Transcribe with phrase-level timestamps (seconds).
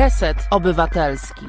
[0.00, 1.46] Reset Obywatelski.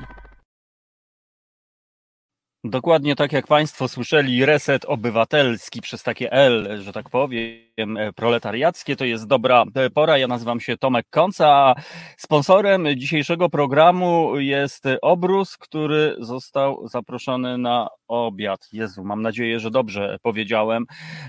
[2.63, 9.05] Dokładnie tak jak Państwo słyszeli, reset obywatelski przez takie L, że tak powiem, proletariackie, to
[9.05, 9.63] jest dobra
[9.93, 10.17] pora.
[10.17, 11.75] Ja nazywam się Tomek Konca, a
[12.17, 18.67] sponsorem dzisiejszego programu jest Obrus, który został zaproszony na obiad.
[18.73, 20.85] Jezu, mam nadzieję, że dobrze powiedziałem,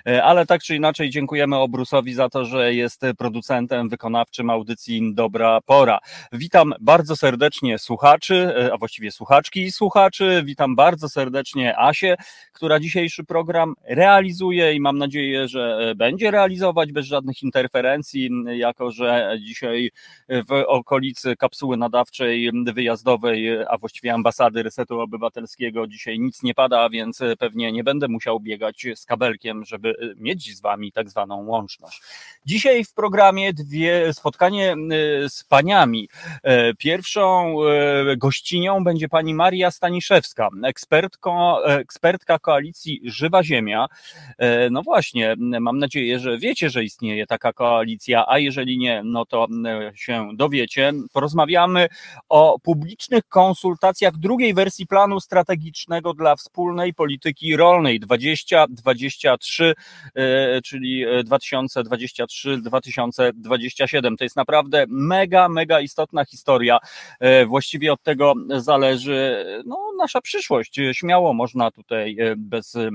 [0.06, 5.60] e, ale tak czy inaczej dziękujemy Obrusowi za to, że jest producentem wykonawczym audycji Dobra
[5.60, 5.98] Pora.
[6.32, 10.42] Witam bardzo serdecznie słuchaczy, a właściwie słuchaczki i słuchaczy.
[10.44, 12.16] Witam bardzo serdecznie Asię,
[12.52, 19.36] która dzisiejszy program realizuje i mam nadzieję, że będzie realizować bez żadnych interferencji, jako że
[19.40, 19.90] dzisiaj
[20.28, 27.20] w okolicy kapsuły nadawczej wyjazdowej, a właściwie ambasady Resetu Obywatelskiego dzisiaj nic nie pada, więc
[27.38, 32.02] pewnie nie będę musiał biegać z kabelkiem, żeby mieć z wami tak zwaną łączność.
[32.46, 34.76] Dzisiaj w programie dwie spotkanie
[35.28, 36.08] z paniami.
[36.78, 37.56] Pierwszą
[38.16, 43.86] gościnią będzie pani Maria Staniszewska, ekspert ekspertką, ekspertka koalicji Żywa Ziemia.
[44.38, 49.26] E, no właśnie, mam nadzieję, że wiecie, że istnieje taka koalicja, a jeżeli nie, no
[49.26, 50.92] to e, się dowiecie.
[51.12, 51.88] Porozmawiamy
[52.28, 59.74] o publicznych konsultacjach drugiej wersji planu strategicznego dla wspólnej polityki rolnej 2023,
[60.14, 64.16] e, czyli 2023-2027.
[64.16, 66.78] To jest naprawdę mega, mega istotna historia.
[67.46, 72.90] Właściwie od tego zależy no, nasza przyszłość śmiało można tutaj e, bez e,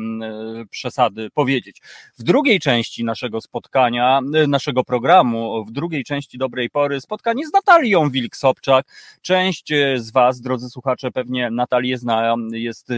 [0.70, 1.82] przesady powiedzieć.
[2.18, 7.54] W drugiej części naszego spotkania, e, naszego programu, w drugiej części dobrej pory, spotkanie z
[7.54, 8.82] Natalią Wilk-Sobczak.
[9.22, 12.90] Część z Was, drodzy słuchacze, pewnie Natalię zna, jest,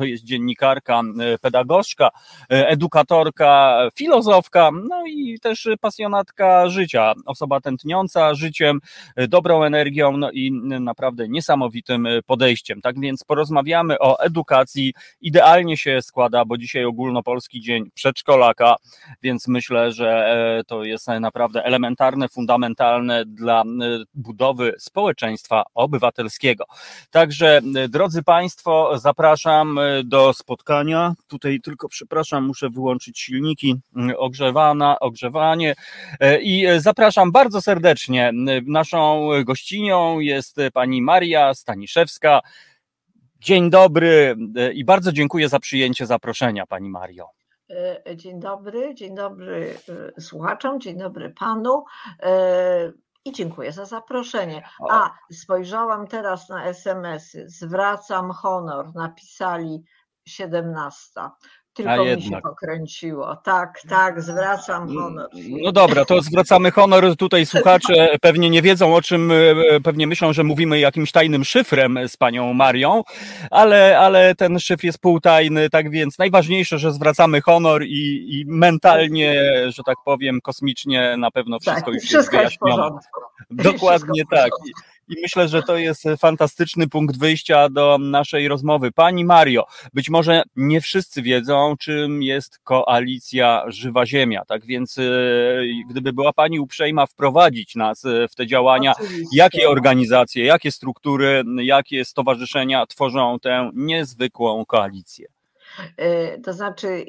[0.00, 1.02] to jest dziennikarka,
[1.40, 2.10] pedagogzka,
[2.48, 8.80] edukatorka, filozofka, no i też pasjonatka życia, osoba tętniąca życiem,
[9.28, 12.80] dobrą energią, no i naprawdę niesamowitym podejściem.
[12.80, 18.76] Tak więc porozmawiamy o edukacji, idealnie się składa, bo dzisiaj ogólnopolski dzień przedszkolaka,
[19.22, 23.64] więc myślę, że e, to jest naprawdę elementarne, fundamentalne dla e,
[24.14, 26.64] budowy społeczeństwa obywatelskiego.
[27.10, 31.14] Także, e, drodzy Państwo, zapraszam do spotkania.
[31.26, 33.76] Tutaj tylko, przepraszam, muszę wyłączyć silniki,
[34.16, 35.74] ogrzewana, ogrzewanie
[36.40, 38.30] i zapraszam bardzo serdecznie.
[38.66, 42.40] Naszą gościnią jest pani Maria Staniszewska,
[43.40, 47.28] Dzień dobry e, i bardzo dziękuję za przyjęcie zaproszenia, Pani Mario.
[47.70, 49.74] E, dzień dobry, dzień dobry
[50.16, 51.84] e, słuchaczom, dzień dobry Panu
[53.24, 54.68] i dziękuję za zaproszenie.
[54.90, 57.48] A, spojrzałam teraz na SMS-y.
[57.48, 59.84] Zwracam honor, napisali
[60.28, 61.20] 17.
[61.82, 63.36] Tylko mi się pokręciło.
[63.36, 65.28] Tak, tak, zwracam mm, honor.
[65.48, 67.16] No dobra, to zwracamy honor.
[67.16, 71.98] Tutaj słuchacze pewnie nie wiedzą o czym, e, pewnie myślą, że mówimy jakimś tajnym szyfrem
[72.08, 73.02] z panią Marią,
[73.50, 79.44] ale, ale ten szyfr jest półtajny, tak więc najważniejsze, że zwracamy honor i, i mentalnie,
[79.68, 82.98] że tak powiem, kosmicznie na pewno wszystko tak, już wszystko jest wyjaśnione.
[83.50, 84.50] Dokładnie tak.
[85.10, 88.92] I myślę, że to jest fantastyczny punkt wyjścia do naszej rozmowy.
[88.92, 95.02] Pani Mario, być może nie wszyscy wiedzą, czym jest koalicja Żywa Ziemia, tak więc e,
[95.90, 99.26] gdyby była Pani uprzejma wprowadzić nas e, w te działania, Oczywiście.
[99.32, 105.39] jakie organizacje, jakie struktury, jakie stowarzyszenia tworzą tę niezwykłą koalicję?
[106.00, 107.04] Y, to znaczy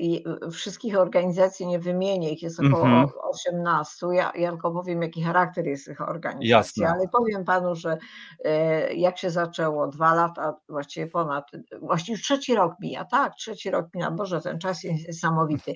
[0.51, 3.11] wszystkich organizacji nie wymienię, ich jest około mm -hmm.
[3.29, 4.07] 18.
[4.13, 6.89] Ja, ja tylko powiem, jaki charakter jest tych organizacji, Jasne.
[6.89, 7.97] ale powiem panu, że
[8.45, 8.49] y,
[8.95, 14.11] jak się zaczęło, dwa lata, właściwie ponad, właściwie trzeci rok mija, tak, trzeci rok mija,
[14.11, 15.75] Boże, ten czas jest niesamowity.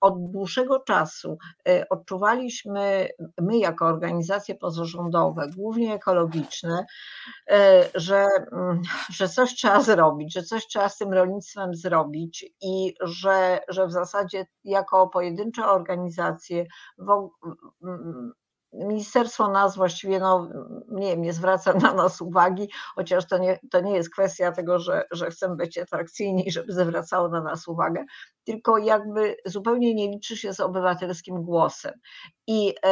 [0.00, 1.38] Od dłuższego czasu
[1.90, 3.08] odczuwaliśmy,
[3.40, 6.86] my jako organizacje pozarządowe, głównie ekologiczne,
[7.94, 13.60] że, mm, że coś trzeba zrobić, że coś trzeba z tym rolnictwem zrobić i że,
[13.68, 16.66] że w zasadzie jako pojedyncze organizacje
[16.98, 17.28] w,
[18.74, 20.48] ministerstwo nas właściwie, no
[20.88, 25.04] nie nie zwraca na nas uwagi, chociaż to nie, to nie jest kwestia tego, że,
[25.10, 28.04] że chcemy być atrakcyjni, żeby zwracało na nas uwagę,
[28.44, 31.92] tylko jakby zupełnie nie liczy się z obywatelskim głosem.
[32.46, 32.88] I, e,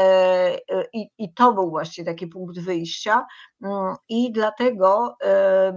[0.71, 3.27] e, i, i to był właśnie taki punkt wyjścia.
[3.65, 5.73] Mm, i dlatego e,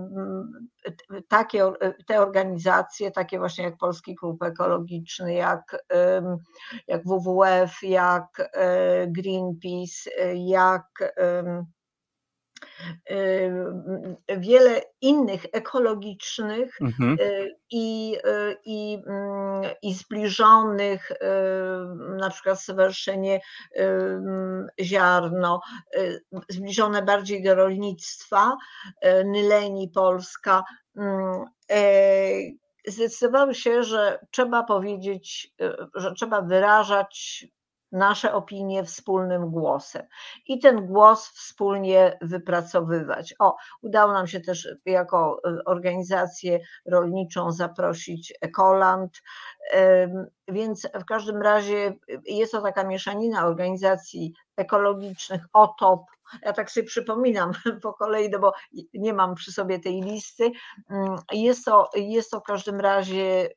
[1.28, 1.72] takie,
[2.08, 5.86] te organizacje, takie właśnie jak Polski Klub Ekologiczny, jak,
[6.88, 8.52] jak WWF, jak
[9.08, 10.86] Greenpeace, jak
[14.38, 17.18] wiele innych ekologicznych mhm.
[17.72, 18.18] i,
[18.66, 21.12] i, mm, i zbliżonych,
[22.18, 23.40] na przykład Stowarzyszenie
[24.82, 25.62] Ziarno,
[26.50, 28.58] zbliżone bardziej do rolnictwa,
[29.26, 30.64] Nyleni Polska,
[30.98, 31.46] mm,
[32.88, 35.54] zdecydowały się, że trzeba powiedzieć,
[35.96, 37.46] że trzeba wyrażać
[37.96, 40.04] nasze opinie wspólnym głosem
[40.48, 43.36] i ten głos wspólnie wypracowywać.
[43.40, 49.22] O, udało nam się też jako y, organizację rolniczą zaprosić Ekoland,
[50.48, 51.94] więc w każdym razie
[52.26, 56.06] jest to taka mieszanina organizacji ekologicznych, OTOP,
[56.42, 57.52] ja tak sobie przypominam
[57.84, 58.54] po kolei, no bo
[58.94, 60.52] nie mam przy sobie tej listy.
[60.90, 63.50] Mm, jest to, jest to w każdym razie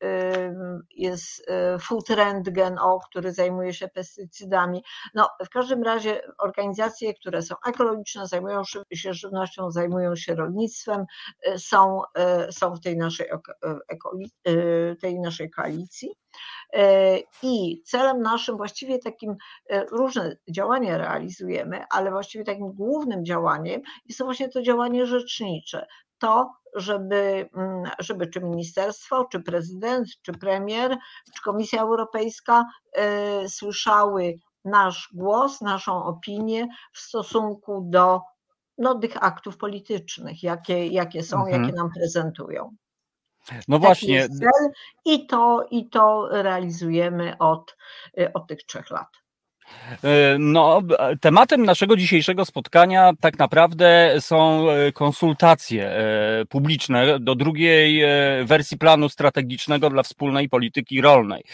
[0.90, 4.84] jest y, Food Rentgen, o, który zajmuje się pestycydami.
[5.14, 8.62] No, w każdym razie organizacje, które są ekologiczne, zajmują
[8.93, 11.05] się żywnością, zajmują się rolnictwem,
[11.49, 12.02] y, są,
[12.49, 13.26] y, są w tej naszej,
[15.00, 15.97] tej naszej koalicji.
[16.72, 19.36] E, I celem naszym, właściwie takim
[19.70, 25.86] e, różne działania realizujemy, ale właściwie takim głównym działaniem jest to właśnie to działanie rzecznicze.
[26.18, 30.96] To, żeby, mm, żeby czy ministerstwo, czy prezydent, czy premier,
[31.34, 34.34] czy Komisja Europejska e, słyszały
[34.64, 38.20] nasz głos, naszą opinię w stosunku do
[38.78, 41.62] no, tych aktów politycznych, jakie, jakie są, mhm.
[41.62, 42.76] jakie nam prezentują.
[43.68, 44.28] No właśnie.
[44.28, 44.70] Cel
[45.04, 47.76] I to, I to realizujemy od,
[48.18, 49.08] y, od tych trzech lat.
[50.05, 50.82] E, no,
[51.20, 58.03] tematem naszego dzisiejszego spotkania tak naprawdę są e, konsultacje e, publiczne do drugiej
[58.44, 61.44] wersji planu strategicznego dla wspólnej polityki rolnej.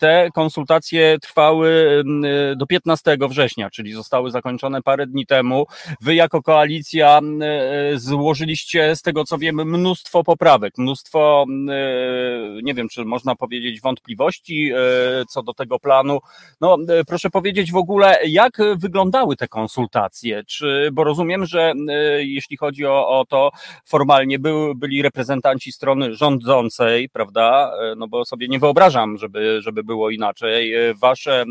[0.00, 2.02] Te konsultacje trwały
[2.56, 5.66] do 15 września, czyli zostały zakończone parę dni temu.
[6.00, 7.20] Wy jako koalicja
[7.94, 11.46] złożyliście, z tego co wiemy, mnóstwo poprawek, mnóstwo,
[12.62, 14.72] nie wiem, czy można powiedzieć, wątpliwości
[15.28, 16.18] co do tego planu.
[16.60, 20.44] No, proszę powiedzieć w ogóle, jak wyglądały te konsultacje?
[20.44, 23.50] Czy, bo rozumiem, że e, jeśli chodzi o, o to,
[23.84, 27.72] formalnie był, byli reprezentanci strony rządzącej, prawda?
[27.82, 30.74] E, no bo sobie nie wyobrażam, żeby, żeby było inaczej.
[30.74, 31.44] E, wasze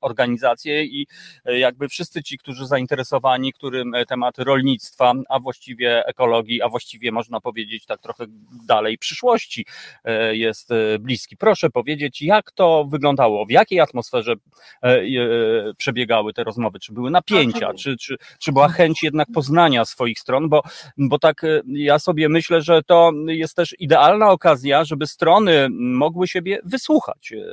[0.00, 1.06] organizacje i
[1.44, 7.86] jakby wszyscy ci, którzy zainteresowani, którym temat rolnictwa, a właściwie ekologii, a właściwie można powiedzieć
[7.86, 8.24] tak trochę
[8.66, 9.66] dalej przyszłości
[10.32, 11.36] jest bliski.
[11.36, 14.34] Proszę powiedzieć, jak to wyglądało, w jakiej atmosferze
[15.76, 16.78] przebiegały te rozmowy?
[16.78, 17.74] Czy były napięcia?
[17.74, 20.48] Czy, czy, czy była chęć jednak poznania swoich stron?
[20.48, 20.62] Bo,
[20.98, 26.28] bo tak e, ja sobie myślę, że to jest też idealna okazja, żeby strony mogły
[26.28, 27.44] siebie wysłuchać e,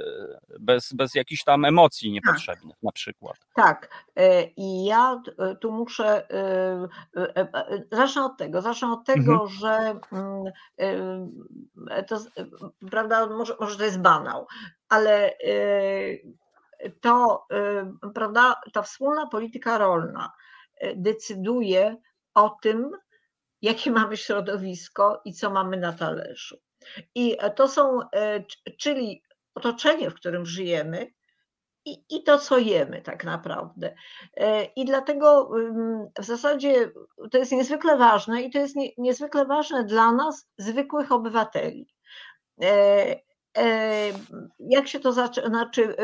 [0.59, 2.13] bez, bez jakichś tam emocji tak.
[2.13, 3.35] niepotrzebnych na przykład.
[3.55, 3.89] Tak.
[4.57, 5.21] I ja
[5.61, 6.27] tu muszę,
[7.91, 9.49] zacznę od tego, zacznę od tego, mhm.
[9.49, 10.43] że mm,
[12.07, 12.19] to,
[12.91, 14.47] prawda, może, może to jest banał,
[14.89, 15.33] ale
[17.01, 17.45] to,
[18.05, 20.31] y, prawda, ta wspólna polityka rolna
[20.83, 21.97] y, decyduje
[22.33, 22.91] o tym,
[23.61, 26.57] jakie mamy środowisko i co mamy na talerzu.
[27.15, 28.05] I to są, y,
[28.77, 29.23] czyli
[29.55, 31.11] otoczenie, w którym żyjemy,
[31.85, 33.95] i, i to, co jemy, tak naprawdę.
[34.75, 35.51] I dlatego
[36.19, 36.91] w zasadzie
[37.31, 41.87] to jest niezwykle ważne, i to jest nie, niezwykle ważne dla nas, zwykłych obywateli.
[44.59, 45.47] Jak się to zaczyna?
[45.47, 45.95] Znaczy,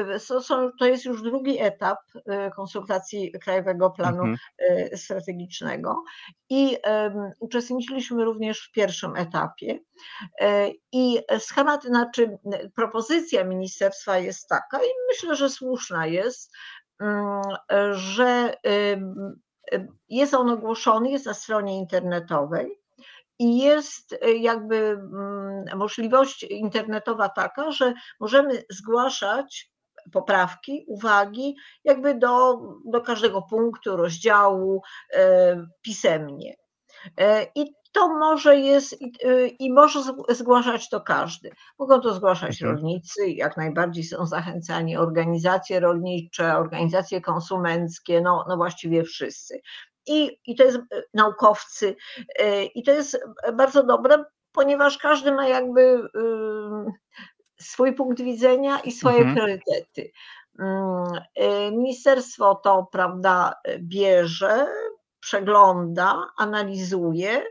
[0.80, 4.38] to jest już drugi etap e, konsultacji Krajowego Planu mhm.
[4.58, 6.04] E, Strategicznego
[6.50, 6.78] i
[7.40, 9.80] uczestniczyliśmy również w pierwszym etapie.
[10.42, 12.38] E, I schemat, znaczy
[12.76, 16.52] propozycja ministerstwa jest taka, i myślę, że słuszna jest,
[17.00, 17.42] mm,
[17.92, 18.54] że
[20.10, 22.87] jest on ogłoszony, jest na stronie internetowej
[23.40, 29.72] i jest y, jakby mm, możliwość internetowa taka, że możemy zgłaszać
[30.12, 34.82] poprawki, uwagi, jakby do, do każdego punktu, rozdziału
[35.14, 36.56] e, pisemnie.
[37.18, 38.96] E, I to może jest
[39.60, 41.52] i może zgłaszać to każdy.
[41.80, 42.72] Mogą to zgłaszać mhm.
[42.72, 49.62] rolnicy, jak najbardziej są zachęcani organizacje rolnicze, organizacje konsumenckie, no, no właściwie wszyscy
[50.08, 51.96] i, i to jest e, naukowcy.
[52.40, 53.20] E, I to jest
[53.54, 56.10] bardzo dobre, ponieważ każdy ma jakby
[57.60, 59.36] swój punkt widzenia i swoje mhm.
[59.36, 60.12] priorytety.
[60.60, 64.68] Mm, e, ministerstwo to, prawda, bierze,
[65.20, 67.44] przegląda, analizuje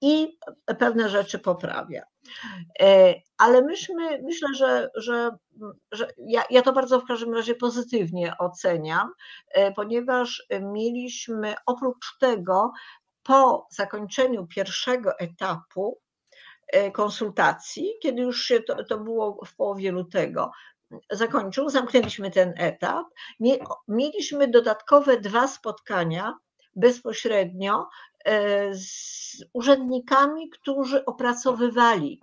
[0.00, 0.38] i
[0.78, 2.02] pewne rzeczy poprawia.
[2.80, 5.30] E, ale myśmy, myślę, że, że,
[5.92, 9.12] że ja, ja to bardzo w każdym razie pozytywnie oceniam,
[9.50, 12.72] e, ponieważ mieliśmy oprócz tego
[13.22, 16.00] po zakończeniu pierwszego etapu
[16.92, 20.50] konsultacji, kiedy już się to, to było w połowie lutego,
[21.10, 23.06] zakończył, zamknęliśmy ten etap.
[23.88, 26.34] Mieliśmy dodatkowe dwa spotkania
[26.76, 27.88] bezpośrednio
[28.24, 32.20] e, z urzędnikami, którzy opracowywali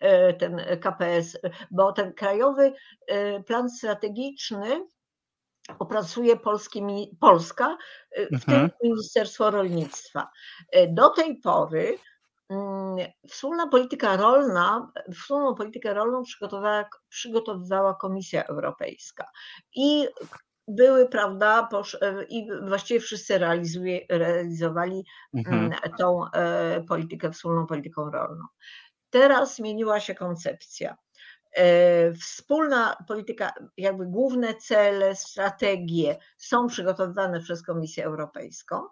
[0.00, 1.38] e, ten KPS,
[1.70, 2.72] bo ten krajowy
[3.06, 4.86] e, plan strategiczny
[5.78, 6.82] opracuje Polski,
[7.20, 7.76] Polska,
[8.16, 8.70] w tym mhm.
[8.82, 10.28] Ministerstwo Rolnictwa.
[10.88, 11.98] Do tej pory
[12.50, 12.96] Mm,
[13.28, 19.30] wspólna polityka rolna, wspólną politykę rolną przygotowywała, przygotowywała Komisja Europejska
[19.74, 20.08] i
[20.74, 21.68] były, prawda,
[22.28, 25.58] i właściwie wszyscy realizuje, realizowali mhm.
[25.58, 28.44] Mm, tą e, politykę, wspólną polityką rolną.
[29.10, 30.96] Teraz zmieniła się koncepcja.
[31.56, 38.82] E, wspólna polityka, jakby główne cele, strategie są przygotowywane przez Komisję Europejską,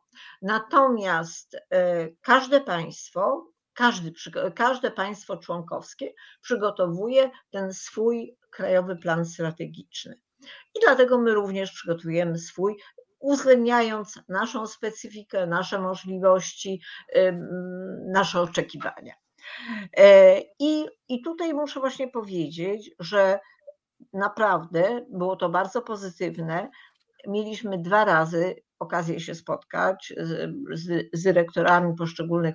[0.43, 4.13] natomiast e, każde państwo, każdy,
[4.55, 10.21] każde państwo członkowskie przygotowuje ten swój krajowy plan strategiczny.
[10.75, 12.77] I dlatego my również przygotujemy swój,
[13.19, 16.83] uwzględniając naszą specyfikę, nasze możliwości,
[18.13, 19.15] nasze oczekiwania.
[19.97, 23.39] E, I, I tutaj muszę właśnie powiedzieć, że
[24.13, 26.71] naprawdę było to bardzo pozytywne.
[27.27, 30.51] Mieliśmy dwa razy okazję się spotkać z,
[31.13, 32.55] z, dyrektorami poszczególnych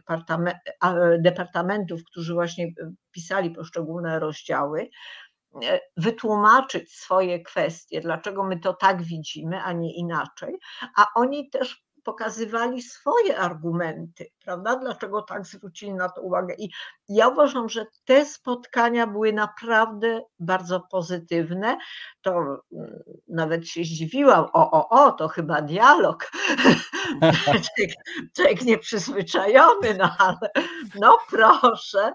[1.19, 2.73] departamentów, którzy właśnie
[3.12, 4.89] pisali poszczególne rozdziały,
[5.98, 10.60] wytłumaczyć swoje kwestie, dlaczego my to tak widzimy, a nie inaczej,
[10.95, 14.75] a oni też pokazywali swoje argumenty, prawda?
[14.75, 16.55] Dlaczego tak zwrócili na to uwagę.
[16.57, 16.69] I
[17.10, 21.77] ja uważam, że te spotkania były naprawdę bardzo pozytywne.
[22.22, 26.31] To mm, nawet się zdziwiłam, o, o, o, to chyba dialog.
[28.36, 30.51] człowiek nieprzyzwyczajony, no ale
[31.00, 32.13] no proszę.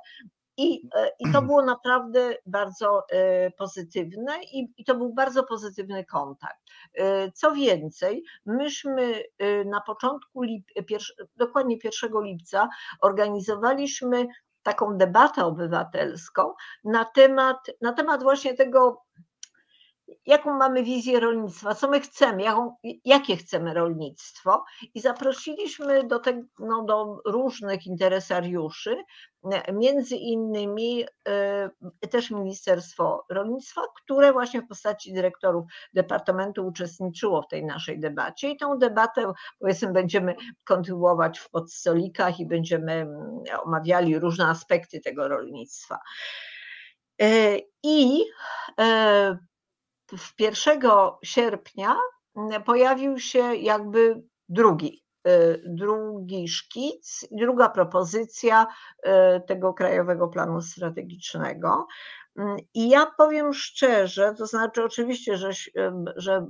[0.58, 6.04] I, e, I to było naprawdę bardzo e, pozytywne i, i to był bardzo pozytywny
[6.04, 6.60] kontakt.
[6.94, 9.22] E, co więcej, myśmy
[9.66, 10.64] na początku, lip,
[11.36, 12.68] dokładnie 1 lipca,
[13.00, 14.26] organizowaliśmy
[14.62, 19.02] taką debatę obywatelską na temat, na temat właśnie tego,
[20.26, 26.42] jaką mamy wizję rolnictwa, co my chcemy, jaką, jakie chcemy rolnictwo i zaprosiliśmy do, te,
[26.58, 28.96] no, do różnych interesariuszy,
[29.72, 31.04] między innymi
[32.04, 38.50] y, też Ministerstwo Rolnictwa, które właśnie w postaci dyrektorów departamentu uczestniczyło w tej naszej debacie
[38.50, 40.34] i tę debatę powiedzmy będziemy
[40.64, 45.98] kontynuować w podstolikach i będziemy mm, omawiali różne aspekty tego rolnictwa.
[47.22, 48.24] Y, I
[48.78, 49.57] w
[50.38, 50.80] 1
[51.22, 51.96] sierpnia
[52.36, 59.10] mm, pojawił się jakby drugi, y, drugi szkic, druga propozycja y,
[59.46, 61.86] tego Krajowego Planu Strategicznego.
[62.38, 65.50] Mm, I ja powiem szczerze, to znaczy oczywiście, że,
[66.16, 66.46] że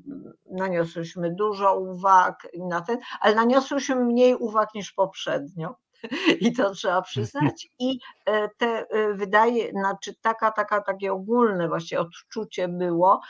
[0.51, 5.75] naniosłyśmy dużo uwag na ten, ale naniosłyśmy mniej uwag niż poprzednio.
[6.41, 7.69] i to trzeba przyznać.
[7.79, 13.21] I e, te e, wydaje, znaczy taka, taka, takie ogólne właśnie odczucie było,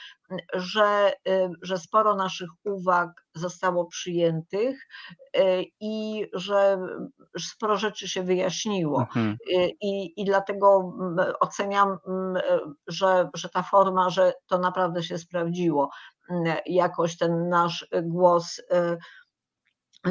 [0.55, 4.89] że, e, że sporo naszych uwag zostało przyjętych
[5.81, 6.79] i że
[7.39, 9.01] sporo rzeczy się wyjaśniło.
[9.01, 9.37] Mhm.
[9.81, 10.93] I, I dlatego
[11.41, 11.99] oceniam,
[12.87, 15.91] że, że ta forma, że to naprawdę się sprawdziło.
[16.67, 18.61] Jakoś ten nasz głos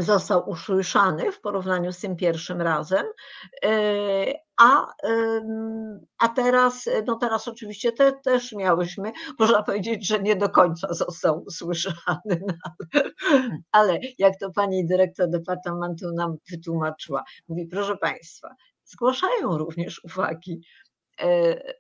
[0.02, 3.06] został usłyszany w porównaniu z tym pierwszym razem.
[3.66, 3.70] E,
[4.58, 4.94] a,
[6.18, 11.44] a teraz, no teraz oczywiście te, też miałyśmy, można powiedzieć, że nie do końca został
[11.44, 12.40] usłyszany,
[13.72, 18.50] ale jak to pani dyrektor departamentu nam wytłumaczyła, mówi, proszę Państwa,
[18.86, 20.62] zgłaszają również uwagi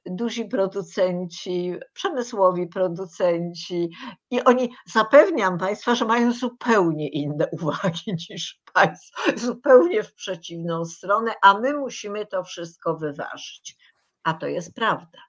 [0.05, 3.89] duzi producenci, przemysłowi producenci
[4.31, 11.33] i oni, zapewniam Państwa, że mają zupełnie inne uwagi niż Państwo, zupełnie w przeciwną stronę,
[11.41, 13.77] a my musimy to wszystko wyważyć.
[14.23, 15.26] A to jest prawda.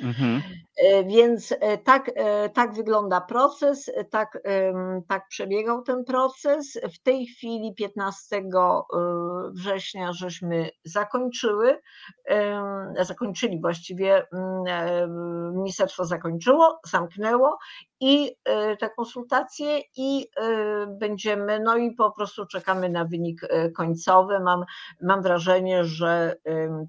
[0.00, 0.42] Mhm.
[0.76, 4.42] E, więc e, tak, e, tak wygląda proces, tak,
[5.08, 6.78] tak przebiegał ten proces.
[6.94, 8.42] W tej chwili 15
[9.54, 11.80] września żeśmy zakończyły,
[13.00, 14.26] zakończyli właściwie,
[15.54, 17.58] ministerstwo zakończyło, zamknęło
[18.00, 18.36] i
[18.80, 20.26] te konsultacje i
[21.00, 23.40] będziemy, no i po prostu czekamy na wynik
[23.76, 24.40] końcowy.
[24.40, 24.64] Mam,
[25.02, 26.36] mam wrażenie, że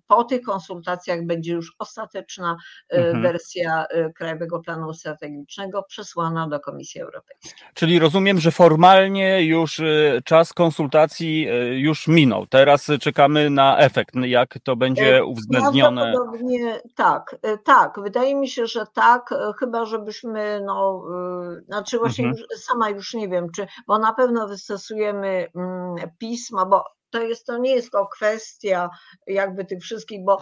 [0.08, 2.58] po tych konsultacjach będzie już ostateczna
[2.94, 3.22] mhm.
[3.22, 3.86] wersja
[4.16, 7.68] Krajowego Planu Strategicznego przesłana do Komisji Europejskiej.
[7.74, 9.82] Czyli rozumiem, że formalnie już
[10.26, 12.48] czas konsultacji już minął.
[12.48, 16.02] Teraz czekamy na efekt, jak to będzie uwzględnione.
[16.02, 18.00] Prawdopodobnie tak, tak.
[18.04, 21.06] Wydaje mi się, że tak, chyba żebyśmy, no,
[21.66, 22.44] znaczy właśnie mhm.
[22.52, 26.84] już, sama już nie wiem, czy, bo na pewno wystosujemy mm, pisma, bo
[27.14, 28.90] to jest, to nie jest to kwestia
[29.28, 30.42] jakby tych wszystkich, bo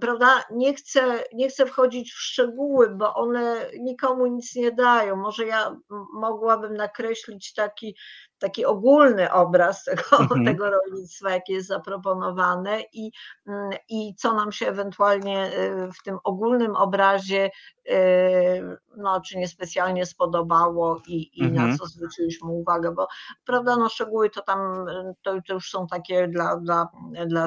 [0.00, 5.16] prawda, nie chcę, nie chcę wchodzić w szczegóły, bo one nikomu nic nie dają.
[5.16, 5.76] Może ja
[6.12, 7.96] mogłabym nakreślić taki
[8.40, 10.44] taki ogólny obraz tego, mhm.
[10.44, 13.12] tego rolnictwa, jakie jest zaproponowane i,
[13.46, 17.50] mm, i co nam się ewentualnie y, w tym ogólnym obrazie
[17.86, 21.70] y, no, czy niespecjalnie spodobało i, i mhm.
[21.70, 23.08] na co zwróciliśmy uwagę, bo
[23.44, 24.86] prawda, no szczegóły to tam
[25.22, 26.88] to, to już są takie dla, dla,
[27.26, 27.46] dla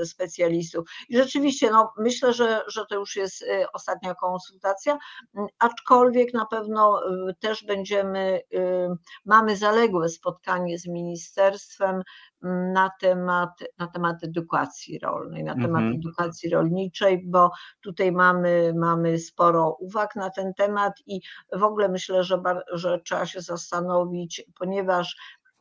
[0.00, 0.88] y, specjalistów.
[1.08, 4.98] I rzeczywiście no, myślę, że, że to już jest ostatnia konsultacja,
[5.58, 7.00] aczkolwiek na pewno
[7.40, 8.40] też będziemy,
[9.24, 12.02] mamy zaległe spotkania spotkanie z ministerstwem
[12.44, 15.94] mm, na temat, na temat edukacji rolnej, na temat mhm.
[15.94, 17.50] edukacji rolniczej, bo
[17.80, 21.20] tutaj mamy, mamy sporo uwag na ten temat i
[21.52, 25.16] w ogóle myślę, że, że trzeba się zastanowić, ponieważ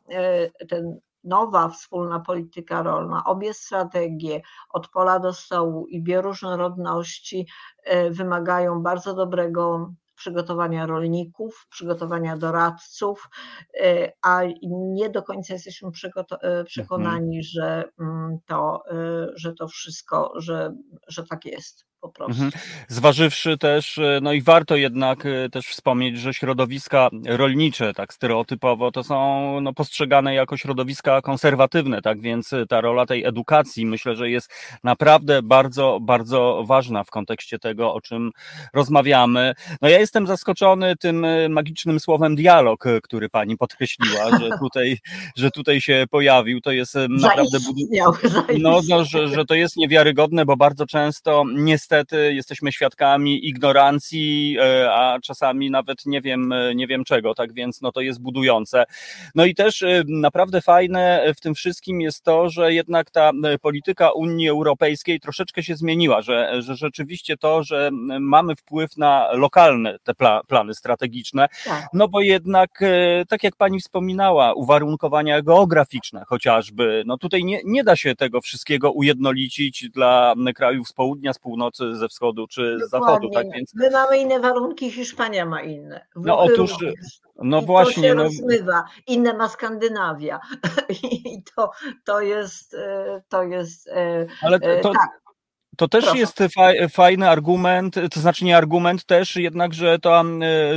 [0.09, 7.47] e, ten nowa wspólna polityka rolna, obie strategie od pola do stołu i bioróżnorodności
[7.83, 13.29] e, wymagają bardzo dobrego przygotowania rolników, przygotowania doradców,
[13.81, 15.89] e, a nie do końca jesteśmy
[16.41, 17.43] e, przekonani, mhm.
[17.43, 20.75] że mm, to, e, że to wszystko, że,
[21.07, 22.43] że tak jest prostu.
[22.43, 22.51] Mhm.
[22.87, 28.91] Zważywszy też, e, no i warto jednak e, też wspomnieć, że środowiska rolnicze, tak stereotypowo,
[28.91, 34.15] to są no, postrzegane jako środowiska konserwatywne, tak więc e, ta rola tej edukacji myślę,
[34.15, 34.53] że jest
[34.83, 38.31] naprawdę bardzo, bardzo ważna w kontekście tego, o czym
[38.73, 39.53] rozmawiamy.
[39.81, 44.97] No ja jestem zaskoczony tym magicznym słowem dialog, który pani podkreśliła, że tutaj,
[45.37, 46.61] że tutaj się pojawił.
[46.61, 47.57] To jest naprawdę.
[48.59, 54.57] No, no że, że to jest niewiarygodne, bo bardzo często niestety niestety jesteśmy świadkami ignorancji,
[54.59, 58.21] e, a czasami nawet nie wiem, e, nie wiem czego, tak więc no to jest
[58.21, 58.83] budujące.
[59.35, 64.11] No i też e, naprawdę fajne w tym wszystkim jest to, że jednak ta polityka
[64.11, 70.13] Unii Europejskiej troszeczkę się zmieniła, że, że rzeczywiście to, że mamy wpływ na lokalne te
[70.13, 71.87] pla, plany strategiczne, tak.
[71.93, 72.83] no bo jednak,
[73.29, 78.91] tak jak pani wspominała, uwarunkowania geograficzne chociażby, no tutaj nie, nie da się tego wszystkiego
[78.91, 83.29] ujednolicić dla krajów z południa, z północy, ze wschodu czy z zachodu.
[83.29, 83.73] Tak więc...
[83.75, 86.05] My mamy inne warunki, Hiszpania ma inne.
[86.15, 86.75] W no otóż,
[87.35, 88.03] no I właśnie.
[88.03, 88.23] To się no...
[88.23, 88.85] rozmywa.
[89.07, 90.39] Inne ma Skandynawia.
[91.13, 91.71] I to,
[92.03, 95.22] to jest, e, to jest e, Ale to, e, tak.
[95.77, 96.19] To też Proszę.
[96.19, 96.43] jest
[96.89, 100.23] fajny argument, to znaczy nie argument też, jednak, że ta,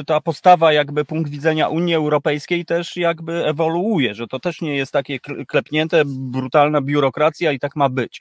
[0.06, 4.92] ta postawa, jakby punkt widzenia Unii Europejskiej też jakby ewoluuje, że to też nie jest
[4.92, 8.20] takie klepnięte, brutalna biurokracja i tak ma być.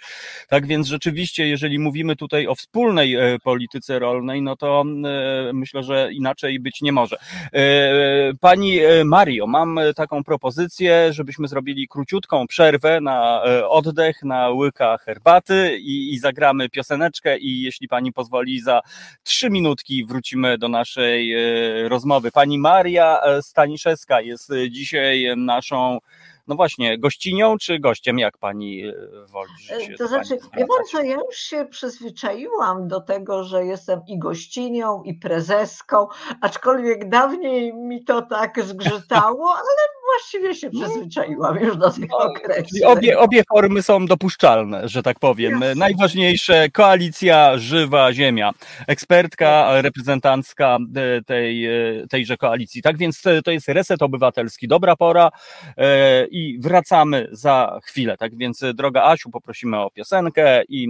[0.49, 5.83] Tak więc rzeczywiście, jeżeli mówimy tutaj o wspólnej e, polityce rolnej, no to e, myślę,
[5.83, 7.17] że inaczej być nie może.
[7.53, 15.77] E, pani Mario, mam taką propozycję, żebyśmy zrobili króciutką przerwę na oddech, na łyka herbaty
[15.79, 18.81] i, i zagramy pioseneczkę i jeśli pani pozwoli, za
[19.23, 22.31] trzy minutki wrócimy do naszej e, rozmowy.
[22.31, 25.99] Pani Maria e, Staniszewska jest dzisiaj naszą
[26.47, 28.93] no właśnie, gościnią czy gościem, jak pani e,
[29.27, 29.51] woli?
[29.97, 35.03] To znaczy, wie pan co, ja już się przyzwyczaiłam do tego, że jestem i gościnią,
[35.03, 36.07] i prezeską,
[36.41, 40.81] aczkolwiek dawniej mi to tak zgrzytało, ale właściwie się no.
[40.81, 42.79] przyzwyczaiłam już do tych no, okresów.
[42.85, 45.51] Obie, obie formy są dopuszczalne, że tak powiem.
[45.51, 45.75] Jasne.
[45.75, 48.51] Najważniejsze, koalicja Żywa Ziemia.
[48.87, 52.81] Ekspertka reprezentancka e, tej, e, tejże koalicji.
[52.81, 54.67] Tak więc to jest reset obywatelski.
[54.67, 55.29] Dobra pora
[55.77, 58.17] e, i wracamy za chwilę.
[58.17, 60.87] Tak więc, droga Asiu, poprosimy o piosenkę i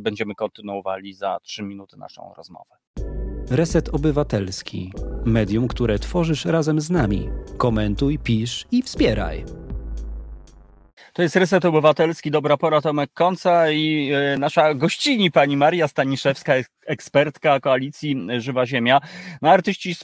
[0.00, 2.74] będziemy kontynuowali za trzy minuty naszą rozmowę.
[3.50, 4.92] Reset Obywatelski.
[5.24, 7.28] Medium, które tworzysz razem z nami.
[7.56, 9.44] Komentuj, pisz i wspieraj.
[11.12, 16.54] To jest Reset Obywatelski, dobra pora Tomek Konca i e, nasza gościni pani Maria Staniszewska,
[16.86, 19.00] ekspertka koalicji Żywa Ziemia.
[19.42, 19.94] No artyści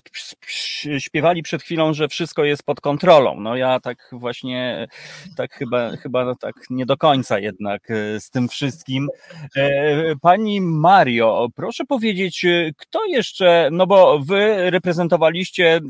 [0.99, 3.41] śpiewali przed chwilą, że wszystko jest pod kontrolą.
[3.41, 4.89] No ja tak właśnie,
[5.37, 9.09] tak chyba, chyba no tak nie do końca jednak e, z tym wszystkim.
[9.57, 15.81] E, pani Mario, proszę powiedzieć, kto jeszcze, no bo wy reprezentowaliście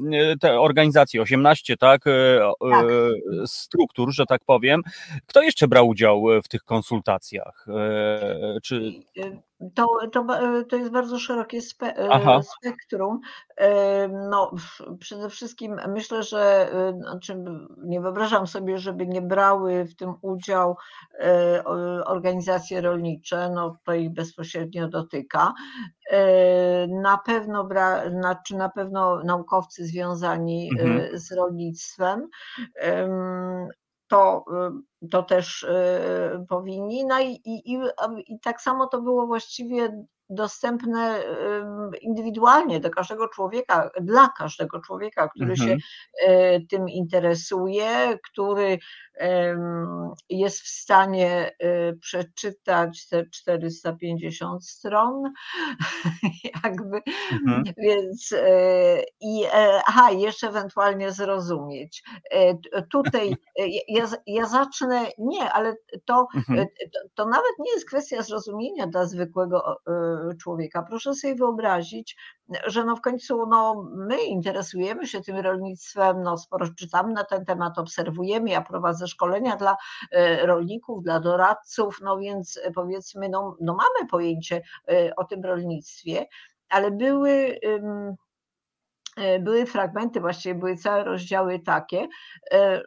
[0.40, 2.10] te organizacje, 18, tak, tak.
[3.46, 4.82] struktur, że tak powiem.
[5.26, 7.66] Kto jeszcze brał udział e, w tych konsultacjach?
[7.68, 8.92] E, czy...
[9.74, 10.26] to, to,
[10.68, 11.94] to jest bardzo szerokie spe,
[12.42, 13.20] spektrum.
[14.30, 14.50] No,
[15.00, 17.44] przede wszystkim myślę, że znaczy
[17.84, 20.76] nie wyobrażam sobie, żeby nie brały w tym udział
[22.06, 25.52] organizacje rolnicze, no to ich bezpośrednio dotyka.
[26.88, 31.18] Na pewno, bra, znaczy na pewno naukowcy związani mhm.
[31.18, 32.28] z rolnictwem
[34.12, 34.44] to,
[35.02, 37.04] y, to też y, powinni.
[37.04, 37.78] No i, i,
[38.26, 41.22] i tak samo to było właściwie dostępne
[42.00, 45.68] indywidualnie do każdego człowieka, dla każdego człowieka, który mhm.
[45.68, 45.86] się
[46.26, 48.78] e, tym interesuje, który
[50.28, 55.22] jest w stanie e, przeczytać te 450 stron,
[56.64, 57.00] jakby,
[57.32, 57.64] mhm.
[57.78, 59.44] więc e, i
[59.86, 62.02] aha, jeszcze ewentualnie zrozumieć.
[62.90, 63.36] Tutaj
[63.88, 66.66] ja, ja zacznę, nie, ale to, mhm.
[66.92, 69.76] to, to nawet nie jest kwestia zrozumienia dla zwykłego
[70.40, 70.82] człowieka.
[70.82, 72.16] Proszę sobie wyobrazić,
[72.66, 77.44] że no w końcu no, my interesujemy się tym rolnictwem, no sporo czytamy na ten
[77.44, 79.76] temat, obserwujemy, ja prowadzę szkolenia dla
[80.10, 86.26] e, rolników, dla doradców, no więc powiedzmy, no, no mamy pojęcie e, o tym rolnictwie,
[86.68, 92.08] ale były e, były fragmenty, właściwie były całe rozdziały takie,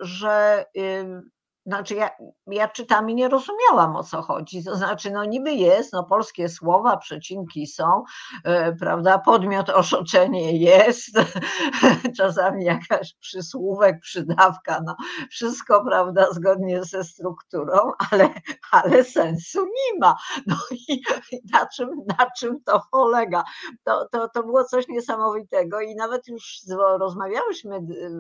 [0.02, 0.66] że
[1.66, 2.10] znaczy ja,
[2.48, 4.64] ja czytam i nie rozumiałam o co chodzi.
[4.64, 8.04] To znaczy, no niby jest, no polskie słowa, przecinki są,
[8.44, 11.20] e, prawda, podmiot oszoczenie jest,
[12.18, 14.96] czasami jakaś przysłówek, przydawka, no
[15.30, 18.30] wszystko, prawda, zgodnie ze strukturą, ale,
[18.72, 20.16] ale sensu nie ma.
[20.48, 20.94] No i,
[21.32, 23.44] i na, czym, na czym to polega?
[23.84, 26.62] To, to, to było coś niesamowitego i nawet już
[27.00, 27.80] rozmawiałyśmy,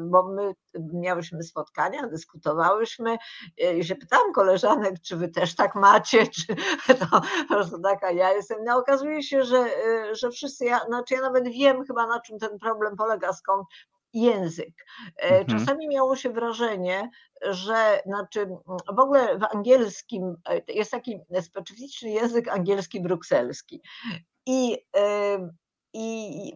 [0.09, 0.53] bo my
[0.93, 3.17] miałyśmy spotkania, dyskutowałyśmy,
[3.77, 6.45] i się pytałam koleżanek, czy wy też tak macie, czy
[6.87, 8.57] to po prostu taka ja jestem.
[8.63, 9.65] No okazuje się, że,
[10.11, 13.67] y, że wszyscy, ja, znaczy ja nawet wiem chyba na czym ten problem polega, skąd
[14.15, 14.85] język.
[15.17, 15.45] E, mhm.
[15.45, 17.09] Czasami miało się wrażenie,
[17.41, 18.47] że znaczy
[18.95, 23.81] w ogóle w angielskim e, jest taki specyficzny język angielski brukselski.
[24.45, 24.77] I
[25.97, 26.53] i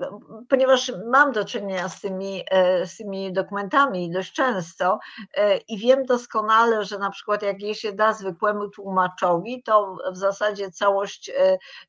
[0.49, 4.99] ponieważ mam do czynienia z tymi, e, z tymi dokumentami dość często
[5.33, 10.17] e, i wiem doskonale, że na przykład jak je się da zwykłemu tłumaczowi, to w
[10.17, 11.31] zasadzie całość,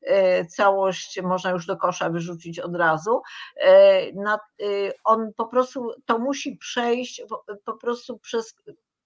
[0.01, 3.21] e, całość można już do kosza wyrzucić od razu.
[5.03, 7.23] On po prostu to musi przejść
[7.65, 8.55] po prostu przez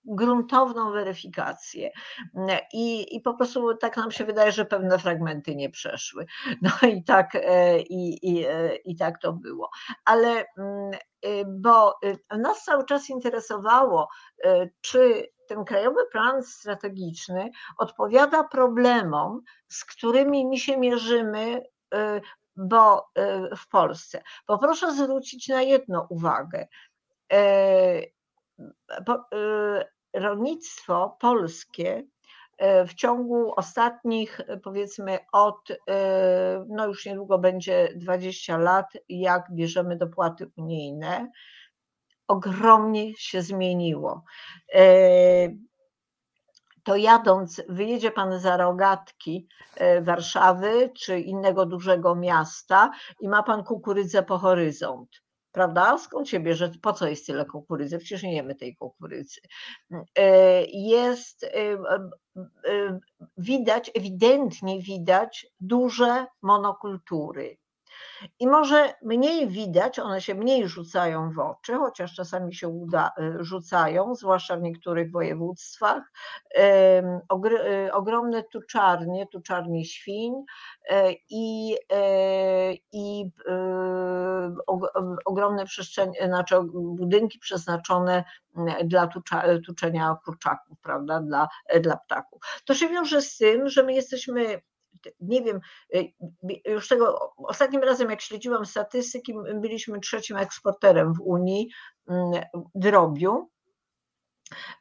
[0.05, 1.91] gruntowną weryfikację.
[2.73, 6.25] I, I po prostu tak nam się wydaje, że pewne fragmenty nie przeszły.
[6.61, 9.69] No i tak, e, i, i, e, i tak to było.
[10.05, 10.91] Ale mm,
[11.21, 11.99] e, bo
[12.37, 14.09] nas cały czas interesowało,
[14.81, 21.61] czy ten krajowy plan strategiczny odpowiada problemom, z którymi my się mierzymy
[22.55, 23.09] bo
[23.57, 24.23] w Polsce.
[24.45, 26.67] Poproszę zwrócić na jedną uwagę
[30.15, 32.03] rolnictwo polskie
[32.57, 39.51] e, w ciągu ostatnich, e, powiedzmy, od, e, no już niedługo będzie 20 lat, jak
[39.51, 41.31] bierzemy dopłaty unijne,
[42.27, 44.23] ogromnie się zmieniło.
[46.83, 49.47] To jadąc, wyjedzie pan za rogatki
[50.01, 55.24] Warszawy czy innego dużego miasta i ma pan kukurydzę po horyzont
[55.55, 55.97] prawda?
[55.97, 57.97] Skąd się bierze, po co jest tyle kukurydzy?
[57.97, 59.41] Przecież nie jemy tej kukurydzy.
[60.15, 61.49] E, jest, e,
[62.67, 62.99] e,
[63.37, 67.57] widać, ewidentnie widać duże monokultury.
[68.39, 73.43] I może mniej widać, one się mniej rzucają w oczy, chociaż czasami się uda, y,
[73.43, 76.03] rzucają, zwłaszcza w niektórych województwach.
[76.57, 80.95] Y, ogromne tuczarnie, tuczarnie świń y,
[81.29, 81.75] i,
[82.91, 83.25] i
[85.25, 88.23] ogromne przestrzenie, znaczy budynki przeznaczone
[88.83, 89.09] dla
[89.65, 91.47] tuczenia kurczaków, prawda, dla,
[91.81, 92.41] dla ptaków.
[92.65, 94.61] To się wiąże z tym, że my jesteśmy
[95.19, 95.59] nie wiem,
[95.95, 96.13] y,
[96.65, 101.69] już tego ostatnim razem, jak śledziłam statystyki, byliśmy trzecim eksporterem w Unii
[102.07, 102.43] mm,
[102.75, 103.49] drobiu.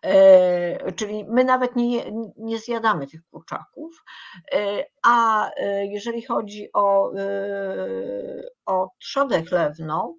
[0.03, 4.05] E, czyli my nawet nie, nie zjadamy tych kurczaków,
[4.53, 7.13] e, a e, jeżeli chodzi o,
[8.67, 10.17] o trzodę chlewną,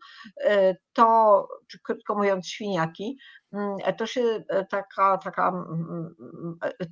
[0.94, 3.18] to, czy krótko mówiąc świniaki,
[3.98, 6.15] to się taka, taka, mm,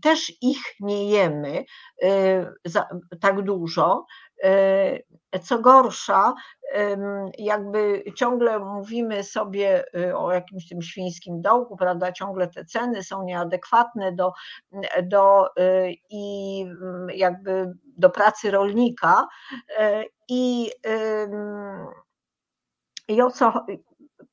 [0.02, 1.66] też ich nie jemy
[3.22, 4.06] tak dużo,
[5.44, 6.34] Co gorsza,
[7.38, 12.12] jakby ciągle mówimy sobie o jakimś tym świńskim dołku, prawda?
[12.12, 14.32] Ciągle te ceny są nieadekwatne do,
[15.04, 15.50] do
[16.10, 19.28] i mm, jakby do pracy rolnika
[19.78, 20.72] e, i,
[23.08, 23.66] i o co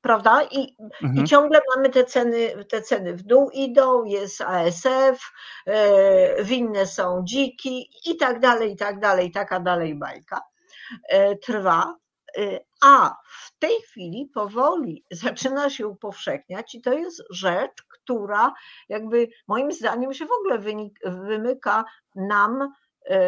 [0.00, 0.42] prawda?
[0.42, 1.24] I, mhm.
[1.24, 5.32] I ciągle mamy te ceny, te ceny w dół idą, jest ASF,
[5.66, 10.40] e, winne są dziki i tak dalej, i tak dalej, i taka dalej bajka
[11.08, 11.96] e, trwa.
[12.38, 18.52] E, a w tej chwili powoli zaczyna się upowszechniać i to jest rzecz, która
[18.88, 20.58] jakby moim zdaniem się w ogóle
[21.04, 21.84] wymyka
[22.14, 22.72] nam,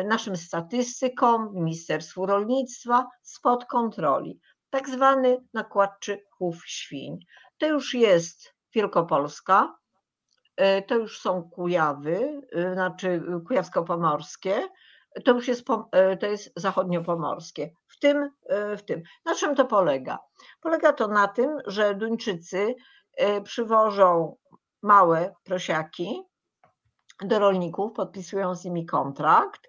[0.04, 4.40] naszym statystykom, Ministerstwu Rolnictwa spod kontroli
[4.72, 7.18] tak zwany nakładczy chów świń.
[7.58, 9.78] To już jest Wielkopolska,
[10.56, 14.68] e, to już są Kujawy, e, znaczy Kujawsko-Pomorskie,
[15.24, 15.66] to już jest,
[16.20, 17.70] to jest zachodniopomorskie.
[17.88, 18.30] W tym,
[18.76, 19.02] w tym.
[19.24, 20.18] Na czym to polega?
[20.60, 22.74] Polega to na tym, że Duńczycy
[23.44, 24.36] przywożą
[24.82, 26.22] małe prosiaki
[27.20, 29.68] do rolników, podpisują z nimi kontrakt.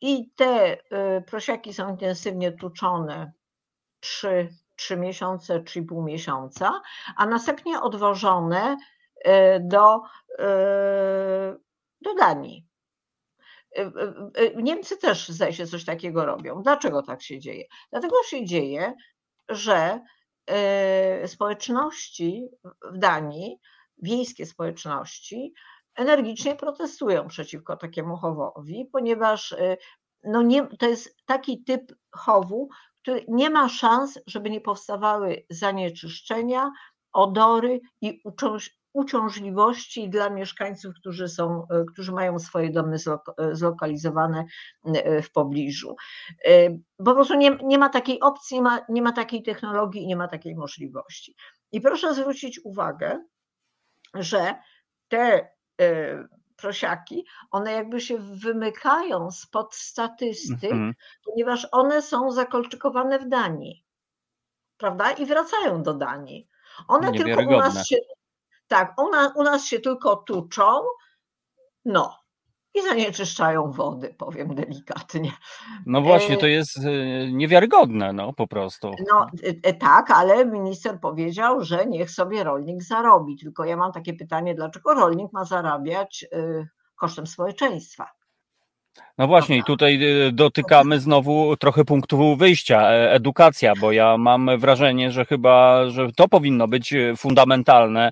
[0.00, 0.78] I te
[1.18, 3.32] y, prosiaki są intensywnie tuczone
[4.00, 6.80] 3, 3 miesiące, 3,5 miesiąca,
[7.16, 8.76] a następnie odwożone
[9.26, 10.42] y, do, y,
[12.00, 12.66] do Danii.
[14.56, 16.62] Niemcy też zdaje się coś takiego robią.
[16.62, 17.64] Dlaczego tak się dzieje?
[17.90, 18.94] Dlatego się dzieje,
[19.48, 20.00] że
[21.26, 22.48] społeczności
[22.92, 23.56] w Danii,
[24.02, 25.52] wiejskie społeczności,
[25.96, 29.76] energicznie protestują przeciwko takiemu chowowi, ponieważ y,
[30.24, 32.68] no nie, to jest taki typ chowu,
[33.02, 36.70] który nie ma szans, żeby nie powstawały zanieczyszczenia,
[37.12, 38.22] odory i
[38.92, 44.44] uciążliwości dla mieszkańców, którzy, są, y, którzy mają swoje domy y, zlokalizowane
[45.22, 45.96] w pobliżu.
[46.96, 50.28] Po prostu nie, nie ma takiej opcji, nie ma, nie ma takiej technologii nie ma
[50.28, 51.36] takiej możliwości.
[51.72, 53.24] I proszę zwrócić uwagę,
[54.14, 54.54] że
[55.08, 55.50] te
[56.56, 60.92] prosiaki, one jakby się wymykają spod statystyk, -hmm.
[61.24, 63.84] ponieważ one są zakolczykowane w Danii,
[64.76, 65.10] prawda?
[65.10, 66.48] I wracają do Danii.
[66.88, 67.96] One tylko u nas się,
[68.68, 70.80] tak, una, u nas się tylko tuczą,
[71.84, 72.19] no,
[72.74, 75.32] i zanieczyszczają wody, powiem delikatnie.
[75.86, 78.90] No właśnie, to e, jest e, niewiarygodne, no po prostu.
[79.12, 79.26] No
[79.62, 83.36] e, tak, ale minister powiedział, że niech sobie rolnik zarobi.
[83.36, 86.26] Tylko ja mam takie pytanie, dlaczego rolnik ma zarabiać
[86.96, 88.19] kosztem społeczeństwa?
[89.20, 94.58] No właśnie, i tutaj y, dotykamy znowu trochę punktu wyjścia, e, edukacja, bo ja mam
[94.58, 98.10] wrażenie, że chyba, że to powinno być y, fundamentalne.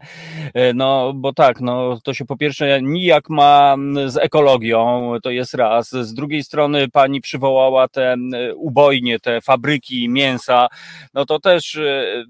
[0.54, 5.54] E, no, bo tak, no to się po pierwsze nijak ma z ekologią, to jest
[5.54, 5.90] raz.
[5.90, 8.16] Z drugiej strony pani przywołała te
[8.56, 10.68] ubojnie, te fabryki mięsa,
[11.14, 12.24] no to też y,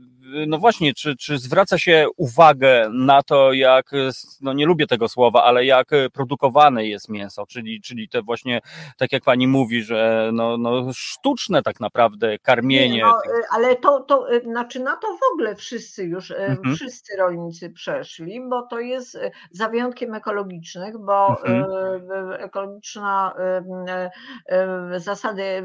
[0.47, 3.91] no właśnie, czy, czy zwraca się uwagę na to, jak,
[4.41, 8.61] no nie lubię tego słowa, ale jak produkowane jest mięso, czyli, czyli te właśnie,
[8.97, 13.03] tak jak pani mówi, że no, no sztuczne tak naprawdę karmienie.
[13.03, 16.77] No, ale to, to znaczy na to w ogóle wszyscy już, mhm.
[16.77, 19.19] wszyscy rolnicy przeszli, bo to jest
[19.51, 21.65] za wyjątkiem ekologicznych, bo mhm.
[22.33, 23.35] ekologiczna,
[24.97, 25.63] zasady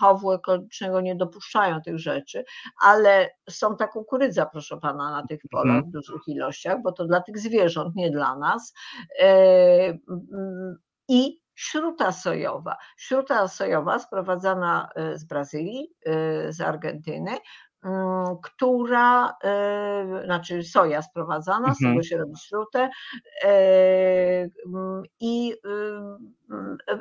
[0.00, 2.44] chowu ekologicznego nie dopuszczają tych rzeczy,
[2.82, 5.84] ale są tak kukurydza, proszę pana, na tych polach mhm.
[5.84, 8.74] w dużych ilościach, bo to dla tych zwierząt, nie dla nas.
[9.20, 12.76] E, mm, I śruta sojowa.
[12.96, 17.30] Śruta sojowa sprowadzana e, z Brazylii, e, z Argentyny,
[17.84, 19.34] mm, która,
[20.24, 22.02] znaczy soja sprowadzana, z tego mhm.
[22.02, 22.90] się robi śrutę
[23.44, 25.54] mm, i,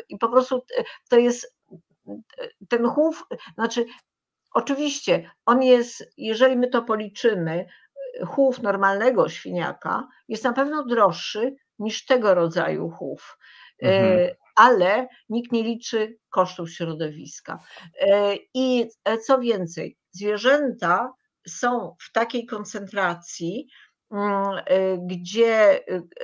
[0.10, 0.62] i po prostu
[1.10, 1.58] to jest
[2.69, 3.86] ten chów, znaczy
[4.53, 7.65] Oczywiście on jest, jeżeli my to policzymy,
[8.25, 13.38] chów normalnego świniaka jest na pewno droższy niż tego rodzaju chów.
[13.83, 14.36] E, mhm.
[14.55, 17.60] Ale nikt nie liczy kosztów środowiska.
[18.01, 21.13] E, I e, co więcej, zwierzęta
[21.47, 23.67] są w takiej koncentracji,
[24.12, 24.63] mm,
[25.07, 25.83] gdzie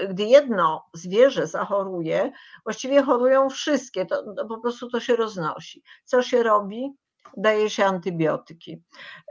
[0.09, 2.31] gdy jedno zwierzę zachoruje,
[2.65, 5.83] właściwie chorują wszystkie, to, to po prostu to się roznosi.
[6.05, 6.93] Co się robi?
[7.37, 8.83] Daje się antybiotyki.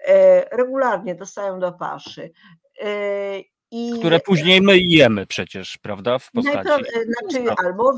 [0.07, 2.33] E, regularnie dostają do paszy.
[2.83, 6.19] E, I, które później my jemy przecież, prawda?
[6.19, 6.85] W postaci.
[7.21, 7.93] Znaczy albo,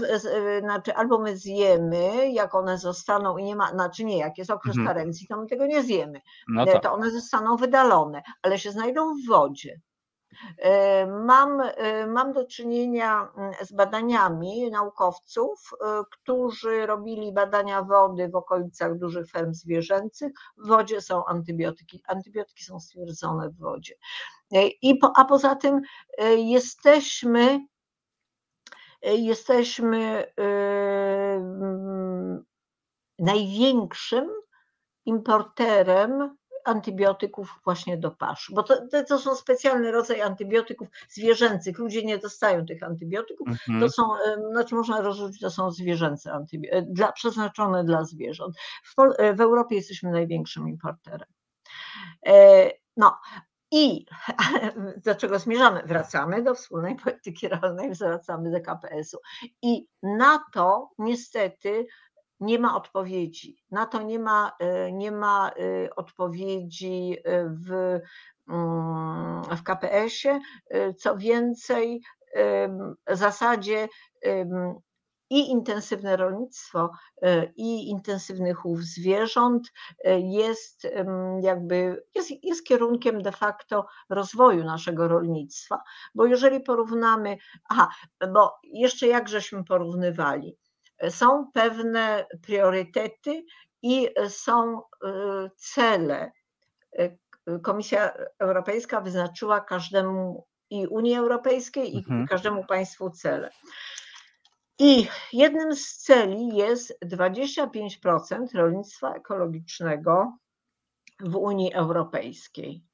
[0.60, 4.76] znaczy, albo my zjemy, jak one zostaną i nie ma, znaczy nie, jak jest okres
[4.76, 4.96] mhm.
[4.96, 6.20] karencji, to my tego nie zjemy.
[6.48, 9.80] No to one zostaną wydalone, ale się znajdą w wodzie.
[11.24, 11.62] Mam,
[12.06, 15.70] mam do czynienia mm, z badaniami naukowców,
[16.10, 20.32] którzy robili badania wody w okolicach dużych ferm zwierzęcych.
[20.56, 22.02] W wodzie są antybiotyki.
[22.06, 23.94] Antybiotyki są stwierdzone w wodzie.
[24.82, 25.80] I po, a poza tym
[26.36, 27.66] jesteśmy
[29.02, 30.24] jesteśmy
[33.18, 34.28] największym
[35.04, 38.74] importerem antybiotyków właśnie do pasz, bo to,
[39.08, 41.78] to są specjalny rodzaj antybiotyków zwierzęcych.
[41.78, 43.48] Ludzie nie dostają tych antybiotyków.
[43.48, 43.80] Mhm.
[43.80, 44.02] To są,
[44.52, 48.56] znaczy można rozróżnić, to są zwierzęce antybiotyki, dla, przeznaczone dla zwierząt.
[48.84, 48.94] W,
[49.36, 51.28] w Europie jesteśmy największym importerem.
[52.26, 53.18] E, no,
[53.70, 54.06] i
[55.04, 55.82] do czego zmierzamy?
[55.86, 59.18] Wracamy do wspólnej polityki rolnej, wracamy do KPS-u.
[59.62, 61.86] I na to niestety
[62.44, 63.56] nie ma odpowiedzi.
[63.70, 68.00] Na to nie ma, e, nie ma e, odpowiedzi e, w,
[68.48, 70.40] mm, w KPS-ie.
[70.98, 72.02] Co więcej,
[73.06, 73.88] w zasadzie
[75.30, 76.90] i intensywne rolnictwo,
[77.56, 79.72] i intensywny chów zwierząt
[80.18, 80.88] jest
[81.42, 85.82] jakby jest, jest kierunkiem de facto rozwoju naszego rolnictwa.
[86.14, 87.36] Bo jeżeli porównamy,
[87.68, 87.88] aha,
[88.32, 90.56] bo jeszcze jak żeśmy porównywali,
[91.10, 93.44] są pewne priorytety
[93.82, 94.82] i są y,
[95.56, 96.32] cele.
[96.98, 97.18] Y,
[97.62, 102.24] Komisja Europejska wyznaczyła każdemu i Unii Europejskiej, mhm.
[102.24, 103.50] i każdemu państwu cele.
[104.78, 110.38] I jednym z celi jest 25% rolnictwa ekologicznego
[111.20, 112.84] w Unii Europejskiej.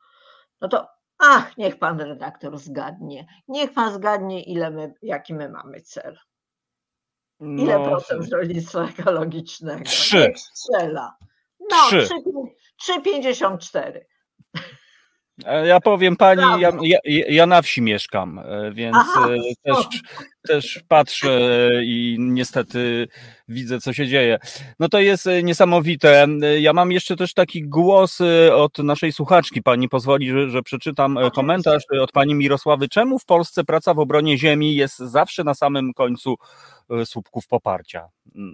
[0.61, 3.27] No to ach, niech pan redaktor zgadnie.
[3.49, 6.19] Niech pan zgadnie, ile my, jaki my mamy cel.
[7.41, 9.85] Ile no, procent rolnictwa ekologicznego?
[9.85, 10.33] Trzy.
[10.37, 11.17] Strzela.
[11.71, 11.77] No,
[12.89, 14.01] 3,54.
[15.45, 16.99] E, ja powiem pani, ja, ja,
[17.29, 19.89] ja, na wsi mieszkam, e, więc Aha, e, też,
[20.43, 23.09] też patrzę i niestety
[23.49, 24.39] widzę, co się dzieje.
[24.79, 26.27] No to jest niesamowite.
[26.61, 28.19] Ja mam jeszcze też taki głos
[28.53, 29.63] od naszej słuchaczki.
[29.63, 32.89] Pani pozwoli, że, że przeczytam komentarz od pani Mirosławy.
[32.89, 36.37] Czemu w Polsce praca w obronie ziemi jest zawsze na samym końcu
[36.91, 38.09] E, słupków poparcia.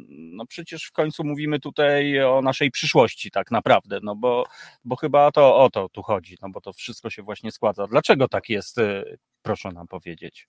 [0.09, 4.45] No przecież w końcu mówimy tutaj o naszej przyszłości tak naprawdę, no bo,
[4.85, 7.87] bo chyba to o to tu chodzi, no bo to wszystko się właśnie składa.
[7.87, 9.05] Dlaczego tak jest, e,
[9.43, 10.49] proszę nam powiedzieć?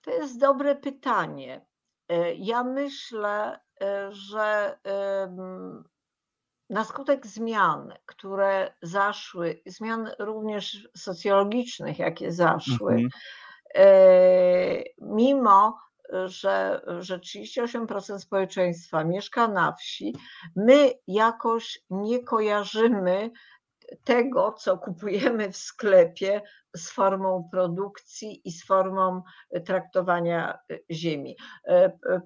[0.00, 1.66] To jest dobre pytanie.
[2.08, 3.60] E, ja myślę,
[4.10, 4.78] że
[6.70, 13.10] na skutek zmian, które zaszły, zmian również socjologicznych, jakie zaszły, mhm.
[14.98, 15.78] mimo
[16.26, 20.14] że, że 38% społeczeństwa mieszka na wsi,
[20.56, 23.30] my jakoś nie kojarzymy
[24.04, 26.42] tego, co kupujemy w sklepie
[26.76, 29.22] z formą produkcji i z formą
[29.66, 30.58] traktowania
[30.90, 31.36] ziemi.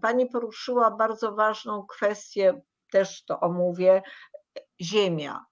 [0.02, 2.60] Pani poruszyła bardzo ważną kwestię,
[2.92, 4.02] też to omówię,
[4.80, 5.44] ziemia.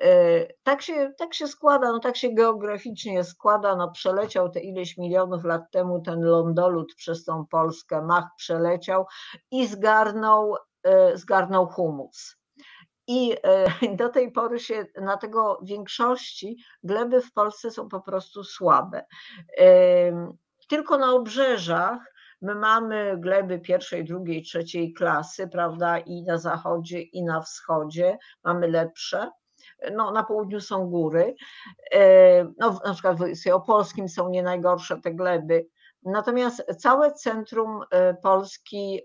[0.00, 4.98] E, tak się, tak się składa, no tak się geograficznie składa, no przeleciał te ileś
[4.98, 9.06] milionów lat temu ten lądolud przez tą Polskę, Mach przeleciał
[9.50, 12.41] i zgarnął, e, zgarnął humus.
[13.06, 18.44] I e, do tej pory się na tego większości gleby w Polsce są po prostu
[18.44, 19.04] słabe.
[20.68, 22.12] Tylko na obrzeżach
[22.42, 28.68] my mamy gleby pierwszej, drugiej, trzeciej klasy, prawda, i na zachodzie, i na wschodzie mamy
[28.68, 29.30] lepsze.
[29.92, 31.34] No, na południu są góry,
[31.92, 35.66] e, no, na przykład w opolskim są nie najgorsze te gleby,
[36.02, 39.00] natomiast całe centrum e, Polski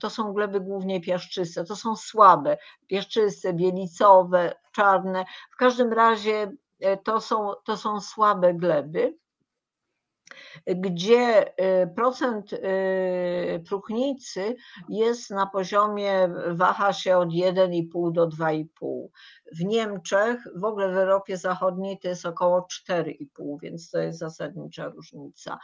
[0.00, 6.52] to są gleby głównie piaszczyste, to są słabe, piaszczyste, bielicowe, czarne, w każdym razie
[7.04, 9.14] to są, to są słabe gleby
[10.66, 11.48] gdzie
[11.82, 14.56] y, procent y, próchnicy
[14.88, 19.08] jest na poziomie, waha się od 1,5 do 2,5.
[19.52, 24.88] W Niemczech, w ogóle w Europie Zachodniej to jest około 4,5, więc to jest zasadnicza
[24.88, 25.58] różnica.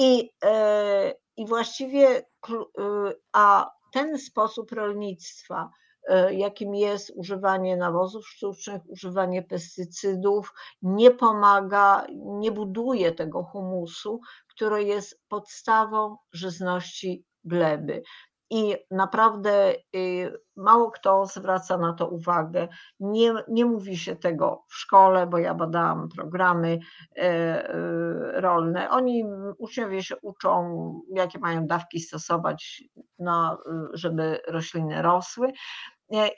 [0.00, 2.26] I, y, i właściwie,
[3.32, 5.70] a ten sposób rolnictwa,
[6.08, 14.84] E, jakim jest używanie nawozów sztucznych, używanie pestycydów, nie pomaga, nie buduje tego humusu, który
[14.84, 18.02] jest podstawą żyzności gleby
[18.50, 22.68] i naprawdę y, mało kto zwraca na to uwagę.
[23.00, 26.78] Nie, nie mówi się tego w szkole, bo ja badałam programy
[27.16, 27.72] e, e,
[28.40, 28.90] rolne.
[28.90, 29.24] Oni,
[29.58, 32.84] uczniowie się uczą, jakie mają dawki stosować,
[33.18, 33.58] na,
[33.92, 35.52] żeby rośliny rosły.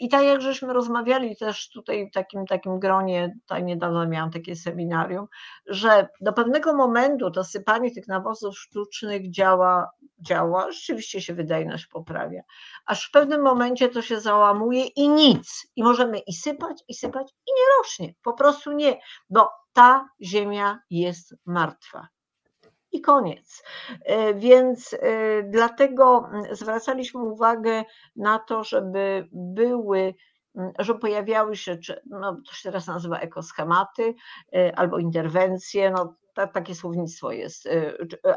[0.01, 4.57] I tak jak żeśmy rozmawiali też tutaj w takim, takim gronie, tutaj niedawno miałam takie
[4.57, 5.27] seminarium,
[5.67, 12.43] że do pewnego momentu to sypanie tych nawozów sztucznych działa, działa, rzeczywiście się wydajność poprawia,
[12.87, 15.67] aż w pewnym momencie to się załamuje i nic.
[15.77, 18.15] I możemy i sypać, i sypać, i nie rośnie.
[18.23, 19.01] Po prostu nie,
[19.31, 22.09] bo ta ziemia jest martwa
[22.93, 23.63] i koniec.
[24.05, 27.85] E, więc e, dlatego zwracaliśmy uwagę
[28.17, 30.15] na to, żeby były
[30.79, 34.15] że pojawiały się, no, to się teraz nazywa ekoschematy
[34.55, 36.15] e, albo interwencje, no,
[36.53, 37.69] takie słownictwo jest,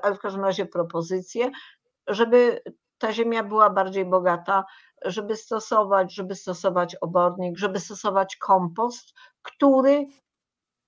[0.02, 1.52] ale w każdym razie propozycje,
[2.08, 2.62] żeby
[2.98, 4.66] ta ziemia była bardziej bogata,
[5.06, 10.06] żeby stosować, żeby stosować obornik, żeby stosować kompost, który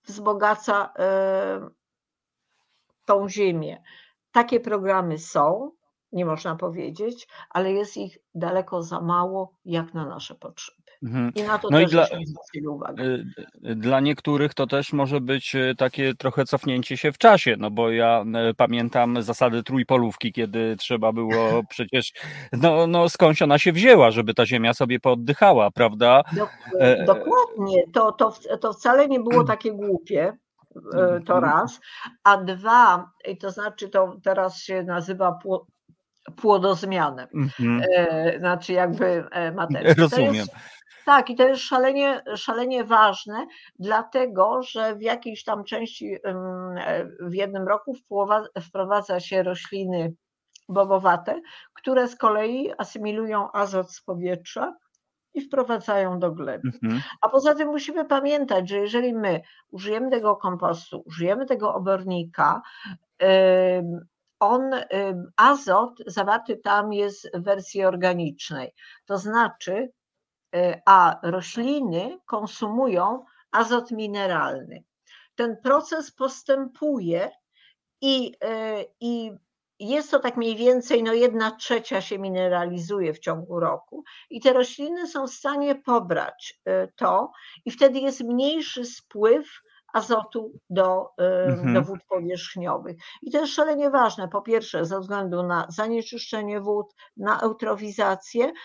[0.05, 0.93] wzbogaca
[3.07, 3.81] tą ziemię.
[4.31, 5.71] Takie programy są,
[6.11, 10.77] nie można powiedzieć, ale jest ich daleko za mało jak na nasze potrzeby.
[11.03, 11.31] Mhm.
[11.35, 11.91] I na to no też
[12.55, 13.03] i dla, uwagę.
[13.03, 13.25] Y,
[13.69, 17.71] y, dla niektórych to też może być y, takie trochę cofnięcie się w czasie, no
[17.71, 18.25] bo ja
[18.57, 21.37] pamiętam zasady trójpolówki, kiedy trzeba było
[21.69, 22.13] przecież,
[22.53, 26.23] no, no skądś ona się wzięła, żeby ta ziemia sobie pooddychała, prawda?
[26.79, 30.37] E, dokładnie, to, to, to wcale nie było takie głupie,
[31.25, 31.43] to mhm.
[31.43, 31.79] raz,
[32.23, 35.39] a dwa, i to znaczy to teraz się nazywa
[36.35, 37.81] płodozmianem, mhm.
[37.95, 39.93] E, znaczy jakby e, materii.
[39.93, 40.35] Rozumiem.
[40.35, 40.51] Jest,
[41.05, 43.47] tak, i to jest szalenie, szalenie ważne,
[43.79, 46.17] dlatego że w jakiejś tam części
[47.19, 47.95] w jednym roku
[48.61, 50.13] wprowadza się rośliny
[50.69, 51.41] bobowate,
[51.73, 54.73] które z kolei asymilują azot z powietrza
[55.37, 56.71] i wprowadzają do gleby.
[56.83, 57.01] Mhm.
[57.21, 62.61] A poza tym musimy pamiętać, że jeżeli my użyjemy tego kompostu, użyjemy tego obornika,
[64.39, 64.71] on,
[65.35, 68.73] azot zawarty tam jest w wersji organicznej.
[69.05, 69.89] To znaczy,
[70.55, 74.83] y, a rośliny konsumują azot mineralny.
[75.35, 77.31] Ten proces postępuje
[78.01, 79.31] i, y, i
[79.79, 84.53] jest to tak mniej więcej, no jedna trzecia się mineralizuje w ciągu roku i te
[84.53, 87.31] rośliny są w stanie pobrać y, to
[87.65, 89.61] i wtedy jest mniejszy spływ
[89.93, 91.73] azotu do, mhm.
[91.73, 92.97] do wód powierzchniowych.
[93.21, 98.55] I to jest szalenie ważne, po pierwsze ze względu na zanieczyszczenie wód, na eutrowizację, mm,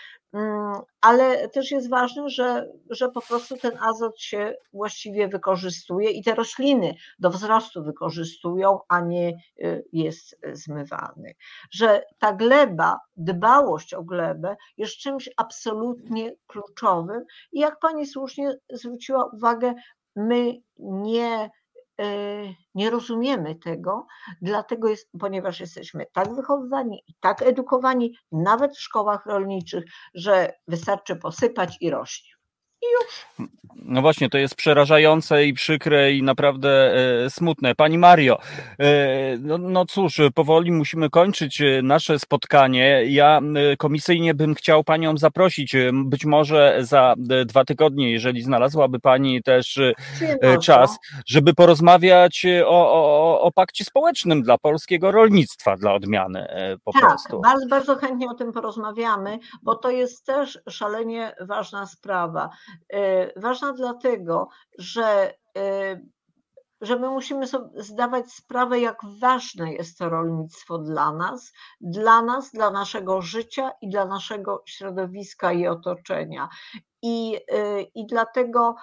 [1.01, 6.35] ale też jest ważne, że, że po prostu ten azot się właściwie wykorzystuje i te
[6.35, 9.29] rośliny do wzrostu wykorzystują, a nie
[9.59, 11.35] y, jest zmywany.
[11.71, 19.25] Że ta gleba, dbałość o glebę jest czymś absolutnie kluczowym i jak pani słusznie zwróciła
[19.25, 19.73] uwagę,
[20.15, 21.49] my nie,
[22.75, 24.07] nie rozumiemy tego,
[24.41, 29.83] dlatego jest, ponieważ jesteśmy tak wychowywani i tak edukowani, nawet w szkołach rolniczych,
[30.13, 32.32] że wystarczy posypać i rośnie.
[32.83, 33.49] I już.
[33.85, 37.75] No właśnie, to jest przerażające i przykre i naprawdę e, smutne.
[37.75, 38.37] Pani Mario,
[38.79, 43.03] e, no, no cóż, powoli musimy kończyć e, nasze spotkanie.
[43.07, 48.41] Ja e, komisyjnie bym chciał Panią zaprosić, e, być może za e, dwa tygodnie, jeżeli
[48.41, 49.79] znalazłaby Pani też
[50.61, 56.47] czas, żeby porozmawiać o, o, o pakcie społecznym dla polskiego rolnictwa, dla odmiany
[56.83, 57.41] po tak, prostu.
[57.41, 62.49] Bardzo, bardzo chętnie o tym porozmawiamy, bo to jest też szalenie ważna sprawa.
[63.35, 66.09] Ważna dlatego, że, y,
[66.81, 72.51] że my musimy sobie zdawać sprawę, jak ważne jest to rolnictwo dla nas, dla nas,
[72.51, 76.49] dla naszego życia i dla naszego środowiska i otoczenia.
[77.01, 78.75] I, y, i dlatego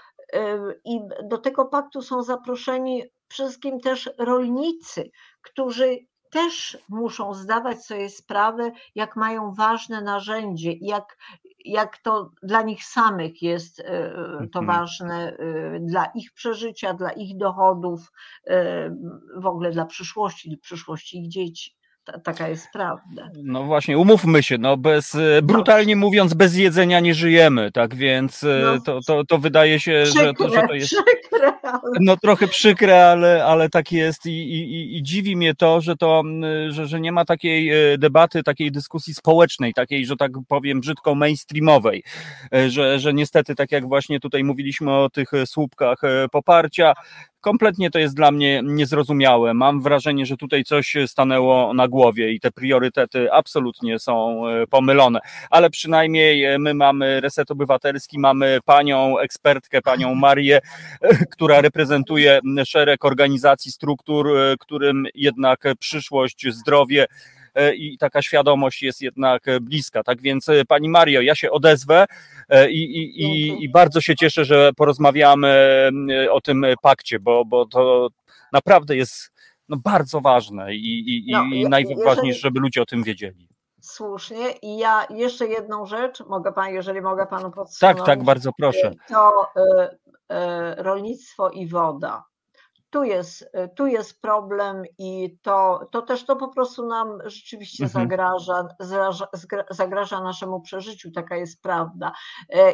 [0.84, 5.10] i do tego paktu są zaproszeni przede wszystkim też rolnicy,
[5.42, 5.98] którzy
[6.30, 11.16] też muszą zdawać sobie sprawę, jak mają ważne narzędzie, jak,
[11.64, 14.12] jak to dla nich samych jest e,
[14.52, 14.66] to mhm.
[14.66, 18.12] ważne, e, dla ich przeżycia, dla ich dochodów,
[19.36, 21.76] w ogóle dla przyszłości, dla przyszłości ich dzieci
[22.24, 23.30] taka jest prawda.
[23.42, 28.80] No właśnie, umówmy się, no bez, brutalnie mówiąc, bez jedzenia nie żyjemy, tak więc no.
[28.80, 31.52] to, to, to wydaje się, przykre, że, to, że to jest przykre.
[32.00, 36.22] No trochę przykre, ale, ale tak jest I, i, i dziwi mnie to, że to,
[36.68, 41.14] że, że nie ma takiej e, debaty, takiej dyskusji społecznej, takiej, że tak powiem brzydko
[41.14, 42.02] mainstreamowej,
[42.68, 46.00] że, że niestety, tak jak właśnie tutaj mówiliśmy o tych słupkach
[46.32, 46.94] poparcia,
[47.40, 49.54] kompletnie to jest dla mnie niezrozumiałe.
[49.54, 55.20] Mam wrażenie, że tutaj coś stanęło na głowie i te priorytety absolutnie są e, pomylone,
[55.50, 60.60] ale przynajmniej e, my mamy Reset Obywatelski, mamy panią ekspertkę, panią Marię,
[61.00, 64.28] e, która reprezentuje szereg organizacji, struktur,
[64.60, 67.06] którym jednak przyszłość, zdrowie,
[67.76, 70.02] i taka świadomość jest jednak bliska.
[70.02, 72.06] Tak więc Pani Mario, ja się odezwę
[72.70, 75.90] i, i, i, i bardzo się cieszę, że porozmawiamy
[76.30, 78.08] o tym pakcie, bo, bo to
[78.52, 79.32] naprawdę jest
[79.68, 82.40] no, bardzo ważne i, i, no, i najważniejsze, jeżeli...
[82.40, 83.48] żeby ludzie o tym wiedzieli.
[83.80, 84.50] Słusznie.
[84.62, 87.96] I ja jeszcze jedną rzecz, mogę pan, jeżeli mogę panu podsumować.
[87.96, 88.92] Tak, tak, bardzo proszę.
[89.08, 89.46] To
[90.76, 92.24] rolnictwo i woda.
[92.90, 97.84] Tu jest, y, tu jest problem i to, to też to po prostu nam rzeczywiście
[97.84, 98.04] mhm.
[98.04, 99.26] zagraża, zagraża,
[99.70, 102.12] zagraża naszemu przeżyciu, taka jest prawda.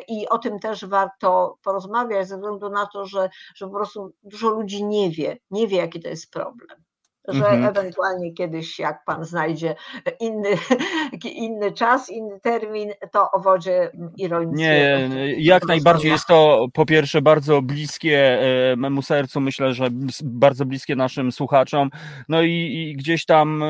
[0.09, 4.48] I o tym też warto porozmawiać, ze względu na to, że, że po prostu dużo
[4.48, 6.86] ludzi nie wie, nie wie, jaki to jest problem
[7.28, 7.64] że mhm.
[7.64, 9.74] ewentualnie kiedyś, jak pan znajdzie
[10.20, 10.48] inny,
[11.46, 15.08] inny czas, inny termin, to o wodzie i rolnictwie.
[15.08, 18.40] Nie, jak najbardziej jest to po pierwsze bardzo bliskie
[18.72, 19.88] e, memu sercu, myślę, że
[20.24, 21.90] bardzo bliskie naszym słuchaczom.
[22.28, 23.66] No i, i gdzieś tam e,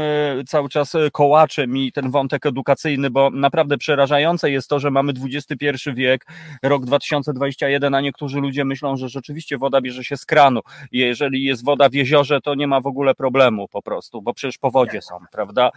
[0.46, 5.66] cały czas kołacze mi ten wątek edukacyjny, bo naprawdę przerażające jest to, że mamy XXI
[5.94, 6.26] wiek,
[6.62, 10.60] rok 2021, a niektórzy ludzie myślą, że rzeczywiście woda bierze się z kranu.
[10.92, 14.34] Jeżeli jest woda w jeziorze, to nie ma w ogóle problemu problemu po prostu, bo
[14.34, 15.70] przecież powodzie są, prawda?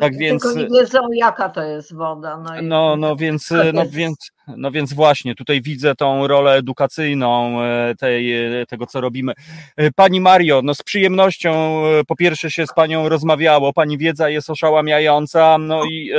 [0.00, 0.42] Tak więc.
[0.42, 2.36] Tylko nie wiedzą, jaka to jest woda.
[2.36, 2.62] No, i...
[2.62, 8.32] no, no więc, no więc, no więc właśnie, tutaj widzę tą rolę edukacyjną e, tej,
[8.60, 9.32] e, tego, co robimy.
[9.76, 14.50] E, pani Mario, no z przyjemnością po pierwsze się z Panią rozmawiało, Pani wiedza jest
[14.50, 16.10] oszałamiająca, no i,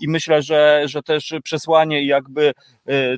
[0.00, 2.52] i myślę, że, że też przesłanie jakby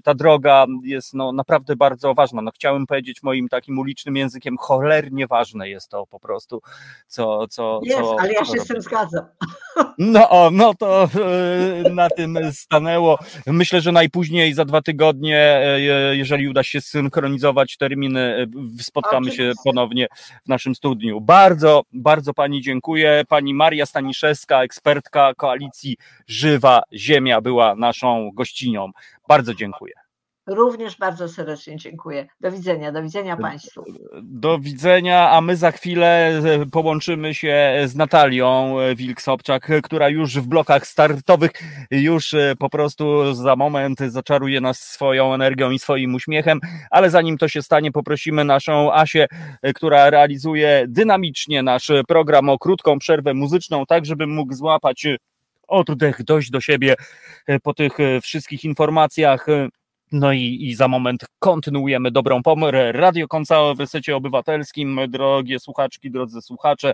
[0.05, 2.43] ta droga jest no, naprawdę bardzo ważna.
[2.43, 6.63] No, chciałem powiedzieć moim takim ulicznym językiem, cholernie ważne jest to po prostu,
[7.07, 7.47] co.
[7.49, 9.25] co jest, co, ale ja się z tym zgadzam.
[9.99, 11.09] No, no to
[11.93, 13.19] na tym stanęło.
[13.47, 15.81] Myślę, że najpóźniej za dwa tygodnie, e,
[16.17, 18.47] jeżeli uda się synchronizować terminy, e,
[18.83, 20.07] spotkamy się ponownie
[20.45, 21.21] w naszym studniu.
[21.21, 23.23] Bardzo, bardzo Pani dziękuję.
[23.29, 28.91] Pani Maria Staniszewska, ekspertka koalicji Żywa Ziemia, była naszą gościnią.
[29.29, 30.00] Bardzo dziękuję.
[30.51, 32.27] Również bardzo serdecznie dziękuję.
[32.41, 33.85] Do widzenia, do widzenia Państwu.
[34.23, 40.47] Do widzenia, a my za chwilę e, połączymy się z Natalią Wilk-Sobczak, która już w
[40.47, 41.51] blokach startowych
[41.91, 47.39] już e, po prostu za moment zaczaruje nas swoją energią i swoim uśmiechem, ale zanim
[47.39, 49.27] to się stanie, poprosimy naszą Asię,
[49.63, 55.07] e, która realizuje dynamicznie nasz program o krótką przerwę muzyczną, tak żeby mógł złapać
[55.69, 56.95] oddech, dojść do siebie
[57.63, 57.93] po tych
[58.23, 59.47] wszystkich informacjach
[60.13, 62.93] no i, i za moment kontynuujemy dobrą pomrę.
[62.93, 66.93] Radio Konca w Resecie Obywatelskim, drogie słuchaczki, drodzy słuchacze.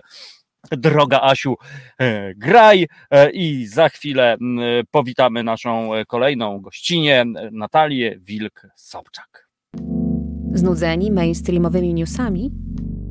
[0.71, 1.55] Droga Asiu,
[1.99, 4.37] e, graj e, i za chwilę
[4.91, 9.47] powitamy naszą kolejną gościnię, Natalię Wilk-Sobczak.
[10.53, 12.51] Znudzeni mainstreamowymi newsami?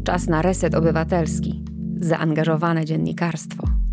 [0.05, 1.65] Czas na reset obywatelski.
[1.97, 3.86] Zaangażowane dziennikarstwo.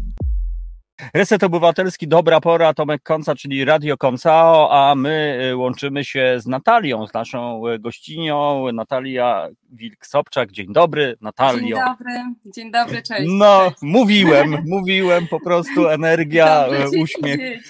[1.13, 6.47] Reset Obywatelski, dobra pora, Tomek Konca, czyli Radio Koncao, a my y, łączymy się z
[6.47, 10.51] Natalią, z naszą y, gościnią, Natalia Wilk-Sobczak.
[10.51, 11.59] Dzień dobry, Natalio.
[11.59, 12.13] Dzień dobry,
[12.45, 13.23] dzień dobry, cześć.
[13.27, 13.81] No, cześć.
[13.81, 17.63] mówiłem, mówiłem, po prostu energia, Dobrze y, uśmiech.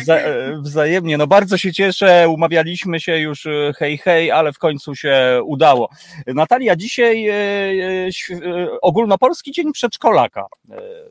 [0.00, 0.16] Wza
[0.60, 5.90] wzajemnie, no bardzo się cieszę, umawialiśmy się już hej, hej, ale w końcu się udało.
[6.26, 7.30] Natalia, dzisiaj
[8.82, 10.46] ogólnopolski dzień przedszkolaka.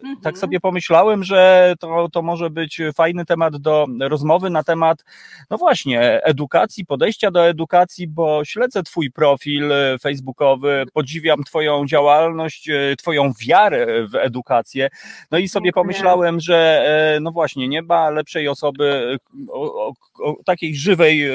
[0.04, 0.36] Tak mhm.
[0.36, 5.04] sobie pomyślałem, że to, to może być fajny temat do rozmowy na temat,
[5.50, 13.32] no właśnie, edukacji, podejścia do edukacji, bo śledzę Twój profil facebookowy, podziwiam Twoją działalność, Twoją
[13.48, 14.90] wiarę w edukację.
[15.32, 16.86] No i sobie pomyślałem, że
[17.16, 19.18] e, no właśnie, nie ma lepszej osoby
[19.50, 21.34] o, o, o takiej żywej, e,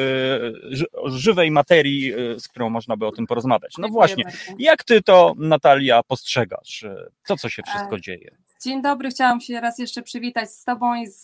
[1.06, 3.74] żywej materii, e, z którą można by o tym porozmawiać.
[3.78, 4.24] No właśnie,
[4.58, 6.84] jak Ty to, Natalia, postrzegasz?
[7.26, 8.36] To, co się wszystko dzieje?
[8.64, 11.20] Dzień dobry, chciałam się raz jeszcze przywitać z Tobą i z,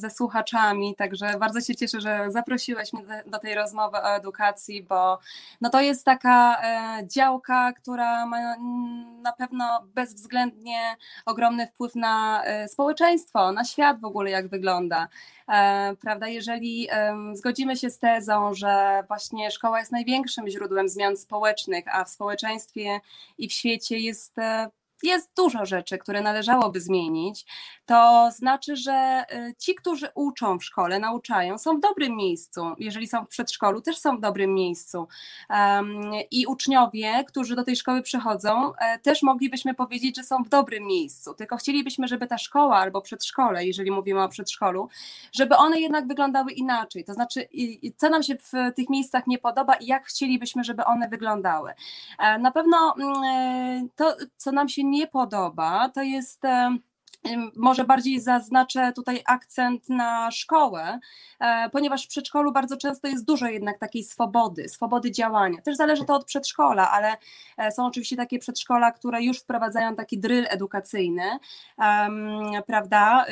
[0.00, 5.18] ze słuchaczami, także bardzo się cieszę, że zaprosiłeś mnie do, tej rozmowy o edukacji, bo
[5.60, 12.44] no to jest taka e, działka, która ma mm, na pewno bezwzględnie ogromny wpływ na
[12.44, 15.08] e, społeczeństwo, na świat w ogóle, jak wygląda.
[15.48, 16.88] E, prawda, jeżeli
[17.32, 23.00] zgodzimy się z tezą, że właśnie szkoła jest największym źródłem zmian społecznych, a w społeczeństwie
[23.38, 24.36] i w świecie jest
[25.04, 27.46] jest dużo rzeczy, które należałoby zmienić,
[27.86, 32.62] to znaczy, że y, ci, którzy uczą w szkole, nauczają, są w dobrym miejscu.
[32.78, 35.08] Jeżeli są w przedszkolu, też są w dobrym miejscu.
[36.30, 40.86] I uczniowie, którzy do tej szkoły przychodzą, e, też moglibyśmy powiedzieć, że są w dobrym
[40.86, 41.34] miejscu.
[41.34, 44.88] Tylko chcielibyśmy, żeby ta szkoła albo przedszkole, jeżeli mówimy o przedszkolu,
[45.32, 47.04] żeby one jednak wyglądały inaczej.
[47.04, 47.48] To znaczy,
[47.96, 51.72] co nam się w tych miejscach nie podoba i jak chcielibyśmy, żeby one wyglądały.
[52.18, 56.42] E, na pewno mm, e, to, co nam się nie podoba, to jest
[57.56, 61.00] może bardziej zaznaczę tutaj akcent na szkołę,
[61.40, 65.62] e, ponieważ w przedszkolu bardzo często jest dużo jednak takiej swobody, swobody działania.
[65.62, 67.16] Też zależy to od przedszkola, ale
[67.56, 71.38] e, są oczywiście takie przedszkola, które już wprowadzają taki dryl edukacyjny,
[72.66, 73.26] prawda?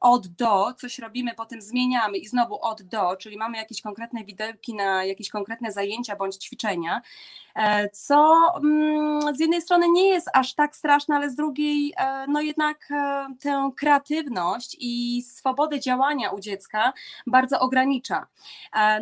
[0.00, 4.74] Od do, coś robimy, potem zmieniamy i znowu od do, czyli mamy jakieś konkretne widełki
[4.74, 7.02] na jakieś konkretne zajęcia bądź ćwiczenia.
[7.54, 11.94] E, co mm, z jednej strony nie jest aż tak straszne, ale z drugiej
[12.28, 12.89] no jednak
[13.40, 16.92] tę kreatywność i swobodę działania u dziecka
[17.26, 18.26] bardzo ogranicza.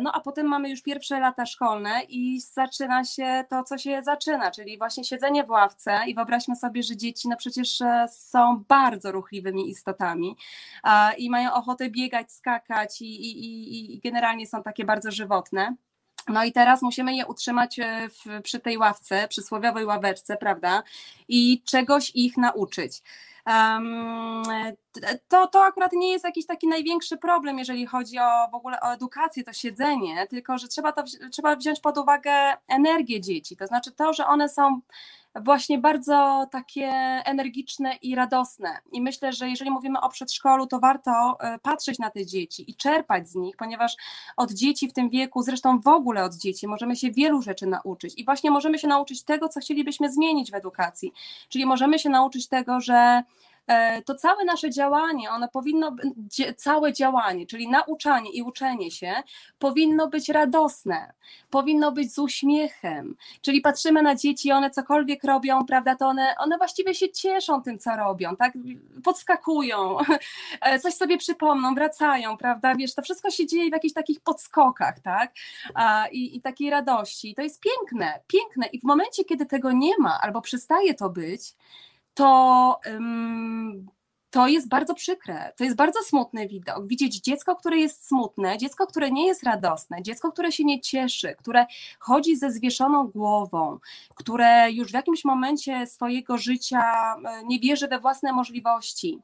[0.01, 4.51] No a potem mamy już pierwsze lata szkolne i zaczyna się to, co się zaczyna,
[4.51, 7.79] czyli właśnie siedzenie w ławce i wyobraźmy sobie, że dzieci no przecież
[8.09, 10.37] są bardzo ruchliwymi istotami
[11.17, 15.75] i mają ochotę biegać, skakać i, i, i generalnie są takie bardzo żywotne.
[16.27, 20.83] No i teraz musimy je utrzymać e, w, przy tej ławce, przysłowiowej ławeczce, prawda?
[21.27, 23.01] I czegoś ich nauczyć.
[23.45, 24.43] Um,
[25.27, 28.93] to, to akurat nie jest jakiś taki największy problem, jeżeli chodzi o w ogóle o
[28.93, 32.31] edukację, to siedzenie, tylko że trzeba, to, trzeba wziąć pod uwagę
[32.67, 33.57] energię dzieci.
[33.57, 34.81] To znaczy to, że one są
[35.35, 36.87] właśnie bardzo takie
[37.25, 38.77] energiczne i radosne.
[38.91, 42.75] I myślę, że jeżeli mówimy o przedszkolu, to warto e, patrzeć na te dzieci i
[42.75, 43.95] czerpać z nich, ponieważ
[44.37, 48.13] od dzieci w tym wieku, zresztą w ogóle od dzieci, możemy się wielu rzeczy nauczyć.
[48.17, 51.13] I właśnie możemy się nauczyć tego, co chcielibyśmy zmienić w edukacji.
[51.49, 53.23] Czyli możemy się nauczyć tego, że
[54.05, 55.95] to całe nasze działanie, ono powinno,
[56.57, 59.13] całe działanie, czyli nauczanie i uczenie się,
[59.59, 61.13] powinno być radosne,
[61.49, 66.57] powinno być z uśmiechem, czyli patrzymy na dzieci, one cokolwiek robią, prawda, to one, one
[66.57, 68.53] właściwie się cieszą tym, co robią, tak,
[69.03, 69.97] podskakują,
[70.61, 74.99] e, coś sobie przypomną, wracają, prawda, wiesz, to wszystko się dzieje w jakichś takich podskokach,
[74.99, 75.31] tak,
[76.11, 78.67] i, i takiej radości, to jest piękne, piękne.
[78.67, 81.55] I w momencie, kiedy tego nie ma, albo przestaje to być,
[82.19, 83.79] to
[84.29, 86.87] to jest bardzo przykre, to jest bardzo smutny widok.
[86.87, 91.35] Widzieć dziecko, które jest smutne, dziecko, które nie jest radosne, dziecko, które się nie cieszy,
[91.39, 91.65] które
[91.99, 93.79] chodzi ze zwieszoną głową,
[94.15, 96.81] które już w jakimś momencie swojego życia
[97.25, 99.19] e, nie wierzy we własne możliwości.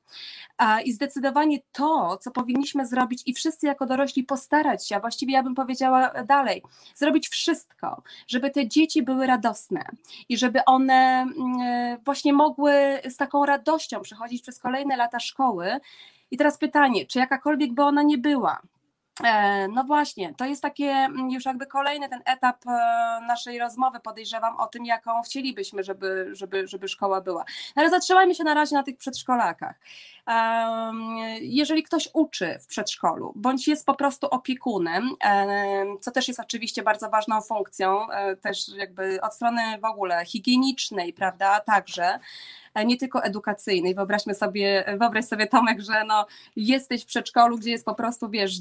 [0.85, 5.43] I zdecydowanie to, co powinniśmy zrobić i wszyscy jako dorośli postarać się, a właściwie ja
[5.43, 6.63] bym powiedziała dalej,
[6.95, 9.85] zrobić wszystko, żeby te dzieci były radosne
[10.29, 12.73] i żeby one mm, e, właśnie mogły
[13.09, 15.79] z taką radością przechodzić przez kolejne lata szkoły.
[16.31, 18.61] I teraz pytanie, czy jakakolwiek by ona nie była,
[19.23, 22.69] e, no właśnie, to jest takie mm, już jakby kolejny ten etap e,
[23.27, 27.45] naszej rozmowy, podejrzewam o tym, jaką chcielibyśmy, żeby, żeby, żeby szkoła była.
[27.75, 29.79] No ale zatrzymajmy się na razie na tych przedszkolakach.
[31.41, 35.09] Jeżeli ktoś uczy w przedszkolu, bądź jest po prostu opiekunem,
[36.01, 41.13] co też jest oczywiście bardzo ważną funkcją, e, też jakby od strony w ogóle higienicznej,
[41.13, 42.19] prawda, także,
[42.84, 43.95] nie tylko edukacyjnej.
[43.95, 48.59] Wyobraźmy sobie, wyobraź sobie Tomek, że no, jesteś w przedszkolu, gdzie jest po prostu, wiesz,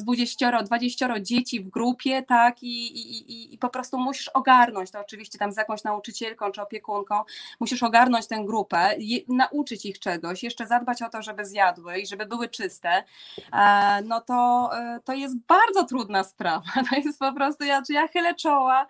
[0.00, 5.00] dwudziestoro, dwadzieścioro dzieci w grupie, tak, i, i, i, i po prostu musisz ogarnąć, to
[5.00, 7.22] oczywiście tam z jakąś nauczycielką czy opiekunką,
[7.60, 12.06] musisz ogarnąć tę grupę, je, nauczyć ich czegoś, jeszcze zadbać o to, żeby zjadły i
[12.06, 13.04] żeby były czyste,
[13.52, 16.62] e, no to, e, to jest bardzo trudna sprawa.
[16.90, 18.86] To jest po prostu, ja, ja chylę czoła,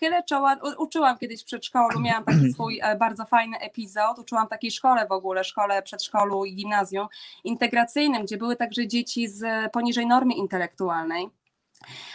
[0.00, 4.70] chylę czoła, uczyłam kiedyś w przedszkolu, miałam taki swój e, bardzo fajny epizod, uczyłam takiej
[4.70, 7.08] szkole w ogóle, szkole, przedszkolu i gimnazjum
[7.44, 11.30] integracyjnym, gdzie były także dzieci z poniżej normy intelektualnej.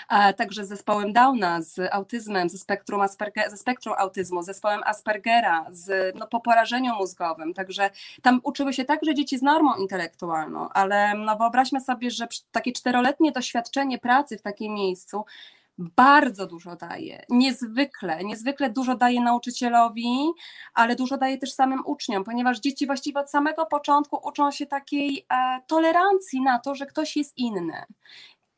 [0.08, 4.82] A także z zespołem Downa, z autyzmem, ze spektrum, Asperger, ze spektrum autyzmu, z zespołem
[4.86, 7.54] Aspergera, z, no, po porażeniu mózgowym.
[7.54, 7.90] Także
[8.22, 13.32] tam uczyły się także dzieci z normą intelektualną, ale no, wyobraźmy sobie, że takie czteroletnie
[13.32, 15.26] doświadczenie pracy w takim miejscu
[15.78, 20.32] bardzo dużo daje, niezwykle, niezwykle dużo daje nauczycielowi,
[20.74, 25.26] ale dużo daje też samym uczniom, ponieważ dzieci właściwie od samego początku uczą się takiej
[25.30, 27.84] e, tolerancji na to, że ktoś jest inny.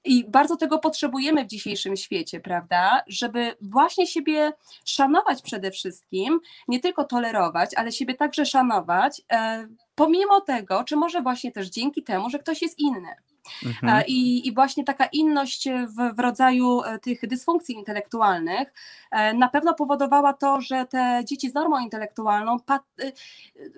[0.05, 3.03] I bardzo tego potrzebujemy w dzisiejszym świecie, prawda?
[3.07, 4.51] Żeby właśnie siebie
[4.85, 11.21] szanować przede wszystkim, nie tylko tolerować, ale siebie także szanować, e, pomimo tego, czy może
[11.21, 13.15] właśnie też dzięki temu, że ktoś jest inny.
[13.65, 13.95] Mhm.
[13.95, 18.73] E, I, I właśnie taka inność w, w rodzaju e, tych dysfunkcji intelektualnych
[19.11, 22.57] e, na pewno powodowała to, że te dzieci z normą intelektualną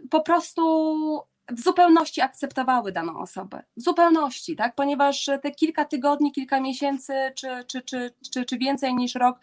[0.09, 3.63] po prostu w zupełności akceptowały daną osobę.
[3.77, 4.75] W zupełności, tak?
[4.75, 9.39] Ponieważ te kilka tygodni, kilka miesięcy, czy, czy, czy, czy, czy więcej niż rok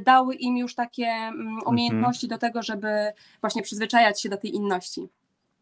[0.00, 1.62] dały im już takie mm, mhm.
[1.66, 5.08] umiejętności do tego, żeby właśnie przyzwyczajać się do tej inności.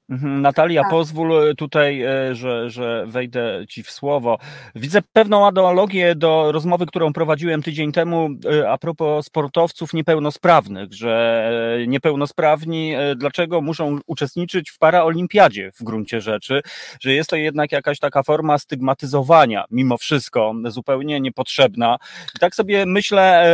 [0.08, 0.90] Mhm, Natalia, tak.
[0.90, 4.38] pozwól e, tutaj, e, że, że wejdę Ci w słowo.
[4.74, 11.50] Widzę pewną analogię do rozmowy, którą prowadziłem tydzień temu e, a propos sportowców niepełnosprawnych, że
[11.86, 16.62] niepełnosprawni dlaczego muszą uczestniczyć w paraolimpiadzie w gruncie rzeczy,
[17.00, 21.96] że jest to jednak jakaś taka forma stygmatyzowania, mimo wszystko, zupełnie niepotrzebna.
[22.36, 23.46] I tak sobie myślę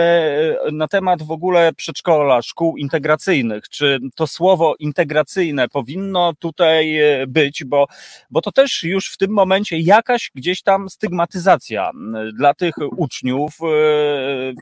[0.73, 3.69] na temat w ogóle przedszkola, szkół integracyjnych.
[3.69, 7.87] Czy to słowo integracyjne powinno tutaj e, być, bo,
[8.31, 11.91] bo to też już w tym momencie jakaś gdzieś tam stygmatyzacja
[12.39, 14.53] dla tych uczniów, e,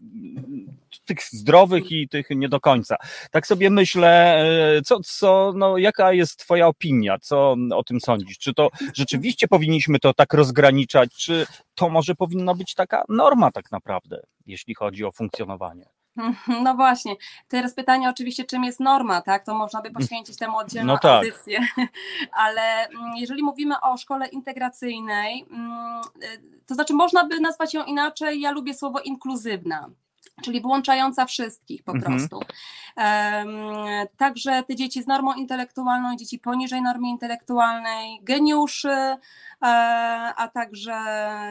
[1.04, 2.96] tych zdrowych i tych nie do końca.
[3.30, 4.38] Tak sobie myślę,
[4.76, 8.38] e, co, co, no, jaka jest Twoja opinia, co o tym sądzisz?
[8.38, 13.72] Czy to rzeczywiście powinniśmy to tak rozgraniczać, czy to może powinna być taka norma tak
[13.72, 15.97] naprawdę, jeśli chodzi o funkcjonowanie?
[16.64, 17.16] No właśnie.
[17.48, 19.44] Teraz pytanie oczywiście, czym jest norma, tak?
[19.44, 21.12] To można by poświęcić temu oddzielną no tak.
[21.12, 21.60] audycję.
[22.32, 27.84] Ale mm, jeżeli mówimy o szkole integracyjnej, mm, y, to znaczy można by nazwać ją
[27.84, 28.40] inaczej.
[28.40, 29.90] Ja lubię słowo inkluzywna
[30.42, 32.12] czyli włączająca wszystkich po mhm.
[32.12, 32.40] prostu.
[32.96, 33.46] Um,
[34.16, 39.18] także te dzieci z normą intelektualną, dzieci poniżej normy intelektualnej, geniuszy, e,
[40.36, 40.94] a także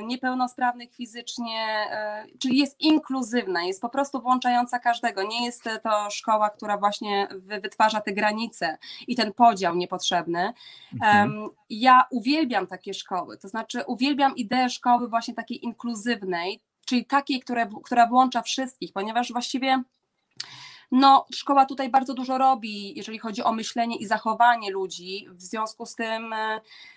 [0.04, 5.24] niepełnosprawnych fizycznie, e, czyli jest inkluzywna, jest po prostu włączająca każdego.
[5.24, 7.28] Nie jest to szkoła, która właśnie
[7.62, 10.54] wytwarza te granice i ten podział niepotrzebny.
[10.94, 11.48] Mhm.
[11.70, 17.70] Ja uwielbiam takie szkoły, to znaczy uwielbiam ideę szkoły właśnie takiej inkluzywnej, czyli takiej, które,
[17.84, 19.84] która włącza wszystkich, ponieważ właściwie
[20.92, 25.28] no, szkoła tutaj bardzo dużo robi, jeżeli chodzi o myślenie i zachowanie ludzi.
[25.32, 26.36] W związku z tym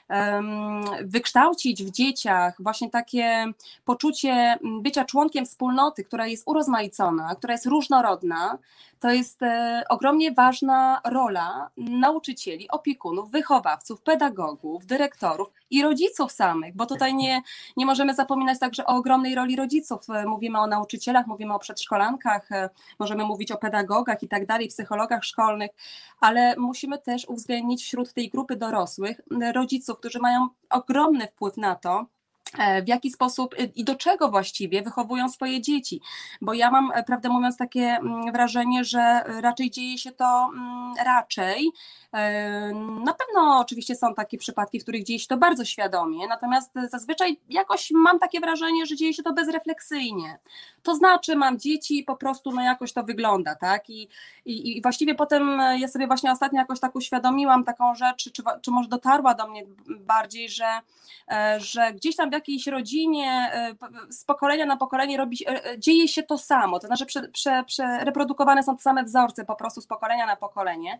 [0.08, 3.46] um, wykształcić w dzieciach właśnie takie
[3.84, 8.58] poczucie bycia członkiem wspólnoty, która jest urozmaicona, która jest różnorodna,
[9.00, 16.86] to jest e, ogromnie ważna rola nauczycieli, opiekunów, wychowawców, pedagogów, dyrektorów i rodziców samych, bo
[16.86, 17.42] tutaj nie,
[17.76, 20.10] nie możemy zapominać także o ogromnej roli rodziców.
[20.10, 24.68] E, mówimy o nauczycielach, mówimy o przedszkolankach, e, możemy mówić o pedagogach i tak dalej,
[24.68, 25.70] psychologach szkolnych,
[26.20, 29.20] ale musimy też uwzględnić wśród tej grupy dorosłych
[29.54, 32.06] rodziców, którzy mają ogromny wpływ na to,
[32.84, 36.00] w jaki sposób i do czego właściwie wychowują swoje dzieci.
[36.40, 40.94] Bo ja mam, e, prawdę mówiąc, takie mm, wrażenie, że raczej dzieje się to mm,
[41.04, 41.70] raczej.
[42.12, 42.74] E,
[43.04, 47.40] na pewno oczywiście są takie przypadki, w których dzieje się to bardzo świadomie, natomiast zazwyczaj
[47.48, 50.38] jakoś mam takie wrażenie, że dzieje się to bezrefleksyjnie.
[50.82, 53.90] To znaczy, mam dzieci i po prostu no jakoś to wygląda, tak?
[53.90, 54.08] I,
[54.44, 58.70] i, i właściwie potem ja sobie właśnie ostatnio jakoś tak uświadomiłam taką rzecz, czy, czy
[58.70, 59.62] może dotarła do mnie
[60.00, 60.80] bardziej, że,
[61.58, 63.74] że gdzieś tam w jakiejś rodzinie e,
[64.10, 67.64] z pokolenia na pokolenie robi, e, e, dzieje się to samo, to znaczy prze, prze,
[67.64, 68.04] prze,
[68.62, 70.98] są te same wzorce po prostu z pokolenia na pokolenie.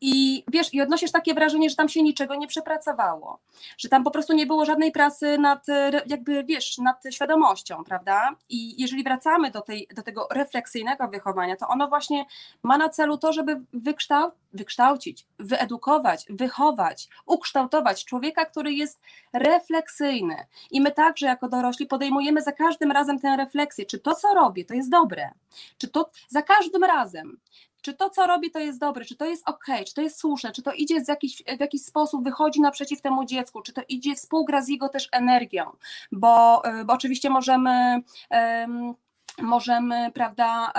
[0.00, 3.38] I wiesz, i odnosisz takie wrażenie, że tam się niczego nie przepracowało,
[3.78, 5.66] że tam po prostu nie było żadnej pracy nad,
[6.06, 8.30] jakby wiesz, nad świadomością, prawda?
[8.48, 12.24] I jeżeli wracamy do, tej, do tego refleksyjnego wychowania, to ono właśnie
[12.62, 19.00] ma na celu to, żeby wykształ, wykształcić, wyedukować, wychować, ukształtować człowieka, który jest
[19.32, 20.46] refleksyjny.
[20.70, 24.64] I my także jako dorośli podejmujemy za każdym razem tę refleksję, czy to, co robię,
[24.64, 25.30] to jest dobre,
[25.78, 27.38] czy to za każdym razem
[27.86, 30.52] czy to, co robi, to jest dobre, czy to jest ok, czy to jest słuszne,
[30.52, 34.14] czy to idzie z jakiś, w jakiś sposób, wychodzi naprzeciw temu dziecku, czy to idzie,
[34.14, 35.64] współgra z jego też energią,
[36.12, 38.00] bo, y, bo oczywiście możemy.
[38.30, 38.94] Um,
[39.42, 40.72] możemy, prawda,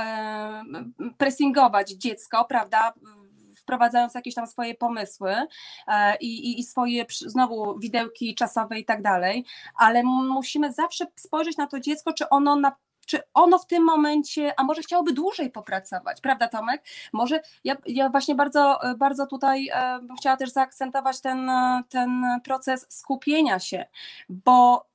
[1.17, 2.93] pressingować dziecko, prawda,
[3.55, 5.35] wprowadzając jakieś tam swoje pomysły
[5.87, 9.45] e, i, i, swoje znowu widełki czasowe i tak dalej,
[9.75, 12.75] ale musimy zawsze spojrzeć na to dziecko, czy ono na
[13.07, 16.83] czy ono w tym momencie, a może chciałoby dłużej popracować, prawda Tomek?
[17.13, 21.51] Może ja, ja właśnie bardzo, bardzo tutaj e, chciała też zaakcentować ten,
[21.89, 23.85] ten proces skupienia się,
[24.29, 24.87] bo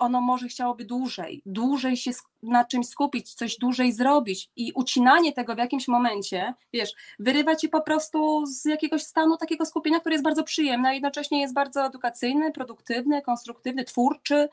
[0.00, 2.10] ono może chciałoby dłużej, dłużej się
[2.42, 7.68] na czymś skupić, coś dłużej zrobić i ucinanie tego w jakimś momencie, wiesz, wyrywa ci
[7.68, 11.86] po prostu z jakiegoś stanu takiego skupienia, który jest bardzo przyjemny, a jednocześnie jest bardzo
[11.86, 14.48] edukacyjny, produktywny, konstruktywny, twórczy,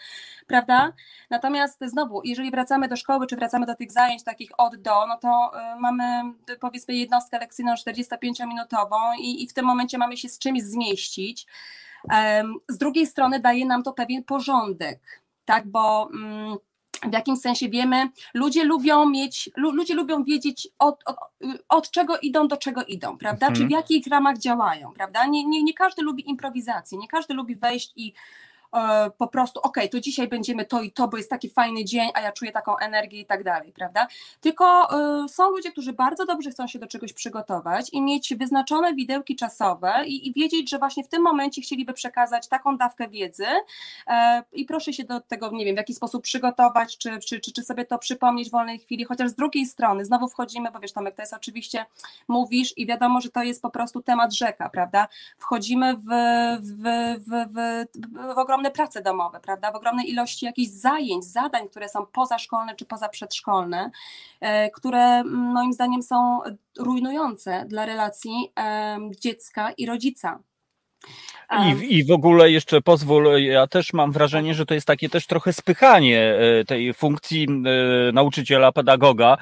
[0.48, 0.94] prawda?
[1.30, 5.18] Natomiast znowu, jeżeli wracamy do szkoły, czy wracamy do tych zajęć takich od do, no
[5.18, 10.40] to y, mamy powiedzmy jednostkę lekcyjną 45-minutową i, i w tym momencie mamy się z
[10.40, 11.48] czymś zmieścić.
[12.70, 16.58] Z drugiej strony daje nam to pewien porządek, tak, bo mm,
[17.10, 21.18] w jakimś sensie wiemy, ludzie lubią mieć, ludzie lubią wiedzieć od, od,
[21.70, 23.48] od czego idą, do czego idą, prawda?
[23.48, 23.56] Mhm.
[23.56, 25.26] Czy w jakich ramach działają, prawda?
[25.26, 28.14] Nie, nie, nie każdy lubi improwizację, nie każdy lubi wejść i
[29.18, 32.22] po prostu, ok, to dzisiaj będziemy to i to, bo jest taki fajny dzień, a
[32.22, 34.08] ja czuję taką energię i tak dalej, prawda?
[34.42, 34.88] Tylko
[35.26, 39.36] y, są ludzie, którzy bardzo dobrze chcą się do czegoś przygotować i mieć wyznaczone widełki
[39.36, 44.12] czasowe i, i wiedzieć, że właśnie w tym momencie chcieliby przekazać taką dawkę wiedzy y,
[44.54, 47.64] i proszę się do tego, nie wiem, w jaki sposób przygotować, czy, czy, czy, czy
[47.64, 51.16] sobie to przypomnieć w wolnej chwili, chociaż z drugiej strony znowu wchodzimy, bo wiesz Tomek,
[51.16, 51.86] to jest oczywiście,
[52.28, 55.08] mówisz i wiadomo, że to jest po prostu temat rzeka, prawda?
[55.38, 56.06] Wchodzimy w,
[56.62, 56.84] w,
[57.20, 57.86] w, w, w,
[58.34, 59.72] w ogromne prace domowe, prawda?
[59.72, 63.92] W ogromnej ilości jakichś zajęć, zadań, które są pozaszkolne czy pozaprzedszkolne,
[64.42, 66.40] e, które moim zdaniem są
[66.80, 68.54] rujnujące dla relacji
[69.20, 70.40] dziecka i rodzica.
[71.52, 75.28] I, I w ogóle jeszcze pozwól, ja też mam wrażenie, że to jest takie też
[75.28, 79.38] trochę spychanie e, tej funkcji e, nauczyciela, pedagoga.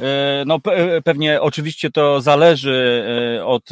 [0.00, 0.58] E, no
[1.04, 3.02] pewnie oczywiście to zależy
[3.44, 3.68] od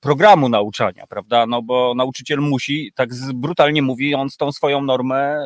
[0.00, 1.46] programu nauczania, prawda?
[1.46, 5.36] No bo nauczyciel musi, tak brutalnie mówiąc, tą swoją normę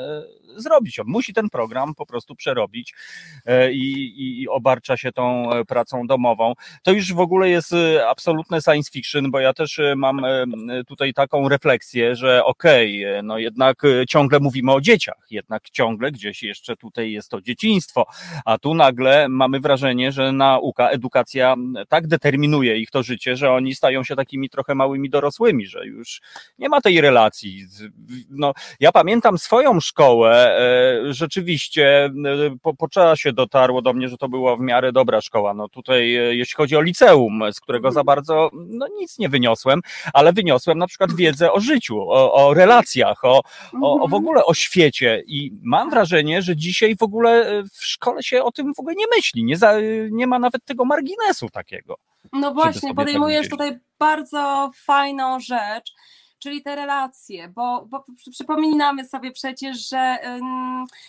[0.56, 0.98] zrobić.
[0.98, 2.94] On musi ten program po prostu przerobić
[3.46, 6.52] e, i, i obarcza się tą e, pracą domową.
[6.82, 10.20] To już w ogóle jest e, absolutne science fiction, bo ja też mam
[10.86, 16.42] tutaj taką refleksję, że okej, okay, no jednak ciągle mówimy o dzieciach, jednak ciągle gdzieś
[16.42, 18.06] jeszcze tutaj jest to dzieciństwo,
[18.44, 21.56] a tu nagle mamy wrażenie, że nauka, edukacja
[21.88, 26.20] tak determinuje ich to życie, że oni stają się takimi trochę małymi dorosłymi, że już
[26.58, 27.66] nie ma tej relacji.
[28.30, 32.10] No, ja pamiętam swoją szkołę, E, rzeczywiście e,
[32.62, 35.54] po, po czasie dotarło do mnie, że to była w miarę dobra szkoła.
[35.54, 39.80] No tutaj, e, jeśli chodzi o liceum, z którego za bardzo no, nic nie wyniosłem,
[40.12, 43.42] ale wyniosłem na przykład wiedzę o życiu, o, o relacjach, o,
[43.82, 44.14] o, o w mhm.
[44.14, 45.22] ogóle o świecie.
[45.26, 49.06] I mam wrażenie, że dzisiaj w ogóle w szkole się o tym w ogóle nie
[49.16, 49.74] myśli, nie, za,
[50.10, 51.96] nie ma nawet tego marginesu takiego.
[52.32, 55.94] No właśnie, podejmujesz tutaj bardzo fajną rzecz
[56.40, 60.18] czyli te relacje, bo, bo przypominamy sobie przecież, że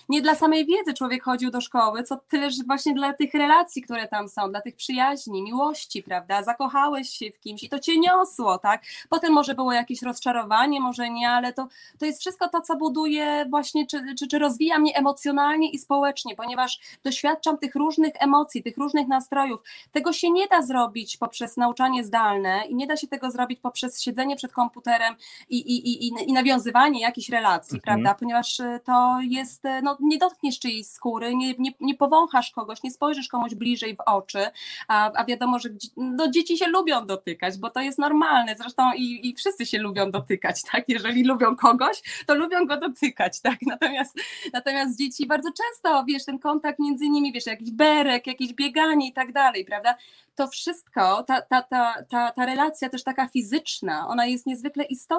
[0.09, 3.81] nie dla samej wiedzy człowiek chodził do szkoły, co tyle, że właśnie dla tych relacji,
[3.81, 6.43] które tam są, dla tych przyjaźni, miłości, prawda?
[6.43, 8.81] Zakochałeś się w kimś i to cię niosło, tak?
[9.09, 11.67] Potem może było jakieś rozczarowanie, może nie, ale to,
[11.99, 16.35] to jest wszystko to, co buduje właśnie, czy, czy, czy rozwija mnie emocjonalnie i społecznie,
[16.35, 19.61] ponieważ doświadczam tych różnych emocji, tych różnych nastrojów.
[19.91, 24.01] Tego się nie da zrobić poprzez nauczanie zdalne i nie da się tego zrobić poprzez
[24.01, 25.15] siedzenie przed komputerem
[25.49, 27.81] i, i, i, i nawiązywanie jakichś relacji, mhm.
[27.81, 28.19] prawda?
[28.19, 32.83] Ponieważ e, to jest, e, no nie dotkniesz czyjejś skóry, nie, nie, nie powąchasz kogoś,
[32.83, 34.45] nie spojrzysz komuś bliżej w oczy,
[34.87, 39.29] a, a wiadomo, że no, dzieci się lubią dotykać, bo to jest normalne, zresztą i,
[39.29, 40.89] i wszyscy się lubią dotykać, tak?
[40.89, 43.57] Jeżeli lubią kogoś, to lubią go dotykać, tak?
[43.67, 44.19] Natomiast,
[44.53, 49.13] natomiast dzieci bardzo często, wiesz, ten kontakt między nimi, wiesz, jakiś berek, jakieś bieganie i
[49.13, 49.95] tak dalej, prawda?
[50.35, 55.10] To wszystko, ta, ta, ta, ta, ta relacja też taka fizyczna, ona jest niezwykle istotna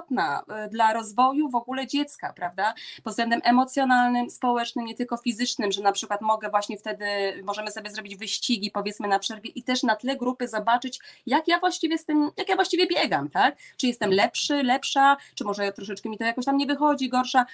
[0.49, 2.75] e, dla rozwoju w ogóle dziecka, prawda?
[3.03, 7.07] Pod względem emocjonalnym, społecznym, nie tylko fizycznym, że na przykład mogę właśnie wtedy,
[7.45, 11.61] możemy sobie zrobić wyścigi, powiedzmy na przerwie i też na tle grupy zobaczyć, jak ja
[11.61, 13.57] właściwie jestem, jak ja właściwie biegam, tak?
[13.77, 17.47] Czy jestem lepszy, lepsza, czy może troszeczkę mi to jakoś tam nie wychodzi, gorsza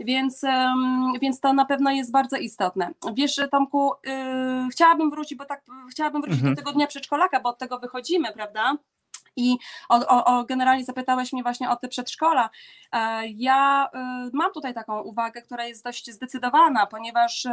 [0.00, 0.42] więc,
[1.20, 2.90] więc to na pewno jest bardzo istotne.
[3.14, 6.54] Wiesz, Tomku, yy, chciałabym wrócić, bo tak chciałabym wrócić mhm.
[6.54, 8.76] do tego dnia przedszkolaka, bo od tego wychodzimy, prawda?
[9.36, 9.58] I
[9.88, 12.50] o, o, o, generalnie zapytałeś mnie właśnie o te przedszkola.
[12.92, 17.46] E, ja y, mam tutaj taką uwagę, która jest dość zdecydowana, ponieważ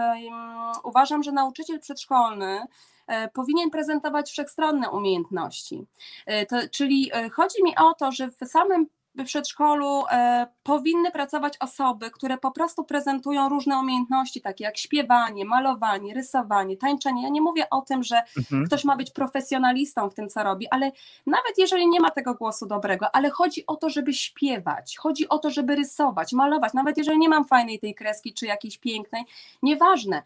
[0.84, 2.66] uważam, że nauczyciel przedszkolny
[3.08, 5.86] e, powinien prezentować wszechstronne umiejętności.
[6.26, 11.54] E, to, czyli chodzi mi o to, że w samym w przedszkolu e, powinny pracować
[11.60, 17.24] osoby, które po prostu prezentują różne umiejętności, takie jak śpiewanie, malowanie, rysowanie, tańczenie.
[17.24, 18.66] Ja nie mówię o tym, że mhm.
[18.66, 20.92] ktoś ma być profesjonalistą w tym, co robi, ale
[21.26, 25.38] nawet jeżeli nie ma tego głosu dobrego, ale chodzi o to, żeby śpiewać, chodzi o
[25.38, 29.24] to, żeby rysować, malować, nawet jeżeli nie mam fajnej tej kreski czy jakiejś pięknej,
[29.62, 30.24] nieważne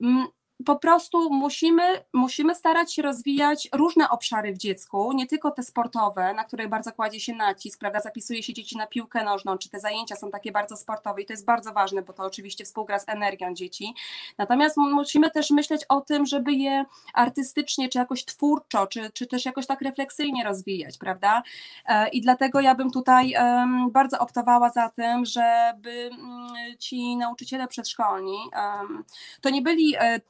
[0.00, 0.26] mm,
[0.66, 1.82] po prostu musimy,
[2.12, 6.92] musimy starać się rozwijać różne obszary w dziecku, nie tylko te sportowe, na które bardzo
[6.92, 10.52] kładzie się nacisk, prawda, zapisuje się dzieci na piłkę nożną, czy te zajęcia są takie
[10.52, 13.94] bardzo sportowe i to jest bardzo ważne, bo to oczywiście współgra z energią dzieci.
[14.38, 16.84] Natomiast musimy też myśleć o tym, żeby je
[17.14, 21.42] artystycznie, czy jakoś twórczo, czy, czy też jakoś tak refleksyjnie rozwijać, prawda?
[21.86, 23.34] E, I dlatego ja bym tutaj
[23.90, 26.48] bardzo optowała za tym, żeby mm,
[26.78, 28.36] ci nauczyciele przedszkolni
[29.40, 30.20] to nie byli e,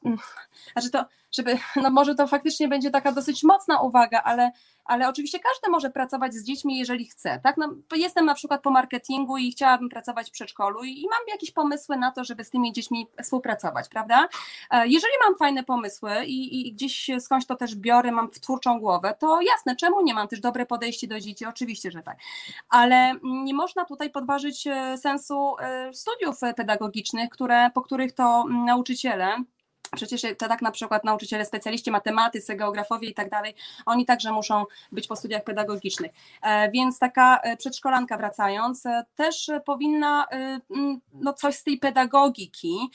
[0.73, 4.51] znaczy to, żeby, no może to faktycznie będzie taka dosyć mocna uwaga, ale
[4.85, 7.41] ale oczywiście każdy może pracować z dziećmi, jeżeli chce.
[7.43, 7.57] Tak?
[7.57, 11.51] No, jestem na przykład po marketingu i chciałabym pracować w przedszkolu i, i mam jakieś
[11.51, 14.29] pomysły na to, żeby z tymi dziećmi współpracować, prawda?
[14.71, 19.15] E, jeżeli mam fajne pomysły i, i gdzieś skądś to też biorę, mam twórczą głowę,
[19.19, 21.47] to jasne, czemu nie mam też dobre podejście do dzieci?
[21.47, 22.19] Oczywiście, że tak.
[22.69, 29.45] Ale nie można tutaj podważyć e, sensu e, studiów pedagogicznych, które, po których to nauczyciele
[29.97, 33.55] Przecież to tak na przykład nauczyciele, specjaliści matematycy, geografowie i tak dalej,
[33.87, 36.12] oni także muszą być po studiach pedagogicznych.
[36.43, 40.26] E, więc taka e, przedszkolanka wracając, e, też powinna
[41.12, 42.91] no, coś z tej pedagogiki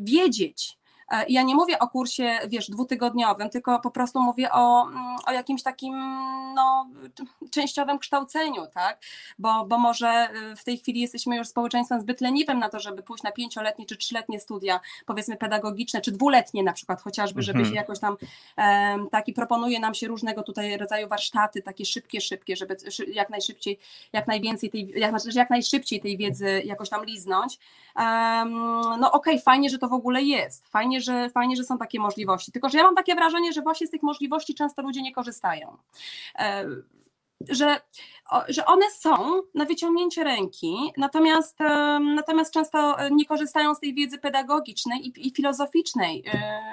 [0.00, 0.77] wiedzieć, E,
[1.28, 5.62] ja nie mówię o kursie, wiesz, dwutygodniowym, tylko po prostu mówię o, mm, o jakimś
[5.62, 5.94] takim
[6.54, 6.86] no,
[7.50, 9.00] częściowym kształceniu, tak?
[9.38, 13.02] Bo, bo może y, w tej chwili jesteśmy już społeczeństwem zbyt leniwym na to, żeby
[13.02, 17.74] pójść na pięcioletnie czy trzyletnie studia, powiedzmy pedagogiczne, czy dwuletnie na przykład chociażby, żeby mhm.
[17.74, 18.16] się jakoś tam
[19.10, 22.76] taki proponuje nam się różnego tutaj rodzaju warsztaty, takie szybkie, szybkie, żeby
[23.12, 23.78] jak najszybciej,
[24.12, 27.58] jak najwięcej tej, jak, znaczy, jak najszybciej tej wiedzy jakoś tam liznąć.
[28.98, 32.00] No okej, okay, fajnie, że to w ogóle jest, fajnie, że, fajnie, że są takie
[32.00, 32.52] możliwości.
[32.52, 35.76] Tylko, że ja mam takie wrażenie, że właśnie z tych możliwości często ludzie nie korzystają.
[37.40, 37.80] E, że,
[38.48, 41.58] że one są na wyciągnięcie ręki, natomiast,
[42.14, 46.24] natomiast często nie korzystają z tej wiedzy pedagogicznej i, i filozoficznej.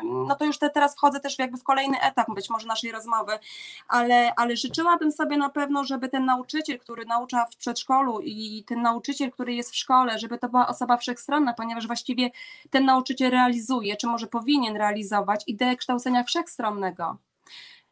[0.03, 3.39] No to już te, teraz wchodzę też jakby w kolejny etap być może naszej rozmowy,
[3.87, 8.81] ale, ale życzyłabym sobie na pewno, żeby ten nauczyciel, który naucza w przedszkolu i ten
[8.81, 12.31] nauczyciel, który jest w szkole, żeby to była osoba wszechstronna, ponieważ właściwie
[12.69, 17.17] ten nauczyciel realizuje, czy może powinien realizować ideę kształcenia wszechstronnego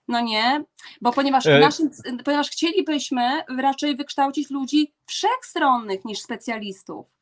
[0.08, 0.64] no nie,
[1.02, 1.60] bo ponieważ, e...
[1.60, 1.90] naszym,
[2.26, 7.13] ponieważ chcielibyśmy raczej wykształcić ludzi wszechstronnych niż specjalistów.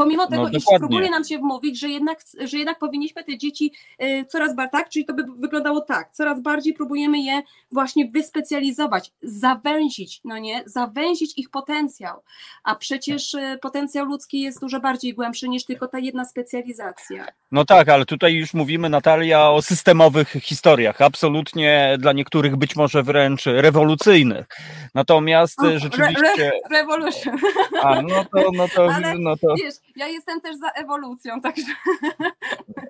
[0.00, 3.72] Pomimo tego, no, iż próbuje nam się wmówić, że jednak, że jednak powinniśmy te dzieci
[4.02, 7.42] y, coraz bardziej, tak, czyli to by wyglądało tak, coraz bardziej próbujemy je
[7.72, 12.22] właśnie wyspecjalizować, zawęzić, no nie, zawęzić ich potencjał,
[12.64, 17.26] a przecież y, potencjał ludzki jest dużo bardziej głębszy niż tylko ta jedna specjalizacja.
[17.52, 23.02] No tak, ale tutaj już mówimy, Natalia, o systemowych historiach, absolutnie dla niektórych być może
[23.02, 24.46] wręcz rewolucyjnych.
[24.94, 26.32] Natomiast rzeczywiście...
[26.38, 27.36] Re, re, revolution.
[27.82, 29.54] A, no to, no to, ale, no to...
[29.54, 31.72] Wiesz, ja jestem też za ewolucją, także.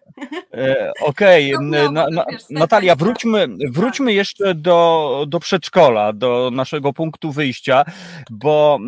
[0.55, 1.93] E, Okej, okay.
[1.93, 4.15] na, na, Natalia, wróćmy, wróćmy tak.
[4.15, 7.85] jeszcze do, do przedszkola, do naszego punktu wyjścia,
[8.31, 8.79] bo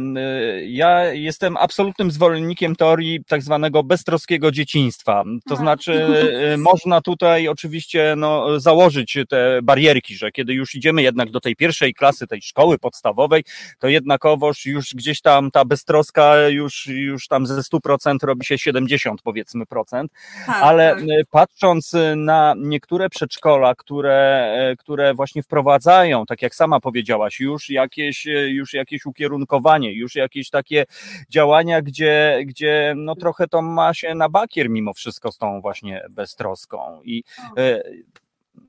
[0.66, 5.24] ja jestem absolutnym zwolennikiem teorii tak zwanego beztroskiego dzieciństwa.
[5.48, 6.06] To znaczy,
[6.52, 11.56] e, można tutaj oczywiście no, założyć te barierki, że kiedy już idziemy jednak do tej
[11.56, 13.44] pierwszej klasy, tej szkoły podstawowej,
[13.78, 19.22] to jednakowoż już gdzieś tam ta beztroska już, już tam ze 100% robi się 70
[19.22, 20.12] powiedzmy procent,
[20.46, 21.04] tak, ale tak.
[21.30, 28.26] Patrząc na niektóre przedszkola, które, e, które właśnie wprowadzają, tak jak sama powiedziałaś, już jakieś,
[28.26, 30.84] e, już jakieś ukierunkowanie, już jakieś takie
[31.30, 36.04] działania, gdzie, gdzie no trochę to ma się na bakier mimo wszystko z tą właśnie
[36.10, 37.24] beztroską i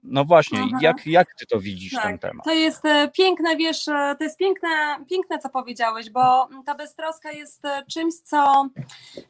[0.03, 2.03] no właśnie, jak, jak ty to widzisz tak.
[2.03, 2.45] ten temat?
[2.45, 4.69] To jest e, piękne, wiesz, e, to jest piękne,
[5.09, 8.69] piękne, co powiedziałeś, bo ta beztroska jest e, czymś, co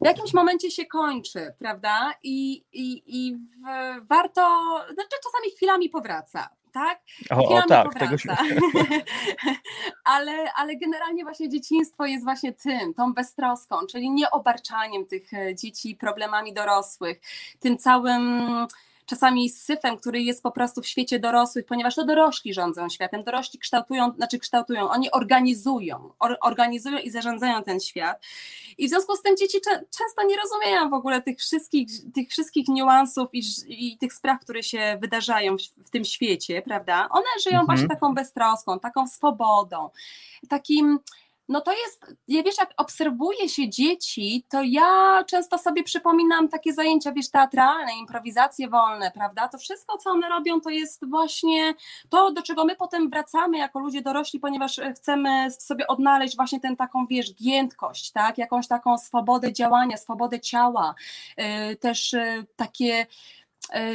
[0.02, 2.14] w jakimś momencie się kończy, prawda?
[2.22, 4.40] I, i, i w, warto,
[4.94, 7.00] znaczy czasami chwilami powraca, tak?
[7.30, 8.28] O, o tak, tego się...
[10.04, 15.96] ale, ale generalnie właśnie dzieciństwo jest właśnie tym, tą beztroską, czyli nie obarczaniem tych dzieci
[15.96, 17.20] problemami dorosłych,
[17.60, 18.42] tym całym
[19.06, 23.24] czasami z syfem, który jest po prostu w świecie dorosłych, ponieważ to dorośli rządzą światem,
[23.24, 28.22] dorośli kształtują, znaczy kształtują, oni organizują, or, organizują i zarządzają ten świat.
[28.78, 32.68] I w związku z tym dzieci często nie rozumieją w ogóle tych wszystkich, tych wszystkich
[32.68, 37.08] niuansów i, i tych spraw, które się wydarzają w, w tym świecie, prawda?
[37.10, 37.66] One żyją mhm.
[37.66, 39.90] właśnie taką beztroską, taką swobodą,
[40.48, 40.98] takim
[41.48, 46.72] no to jest, ja wiesz, jak obserwuję się dzieci, to ja często sobie przypominam takie
[46.72, 49.48] zajęcia, wiesz, teatralne, improwizacje wolne, prawda?
[49.48, 51.74] To wszystko, co one robią, to jest właśnie
[52.08, 56.76] to, do czego my potem wracamy jako ludzie dorośli, ponieważ chcemy sobie odnaleźć właśnie tę
[56.76, 58.38] taką, wiesz, giętkość, tak?
[58.38, 60.94] Jakąś taką swobodę działania, swobodę ciała,
[61.36, 63.06] yy, też yy, takie E,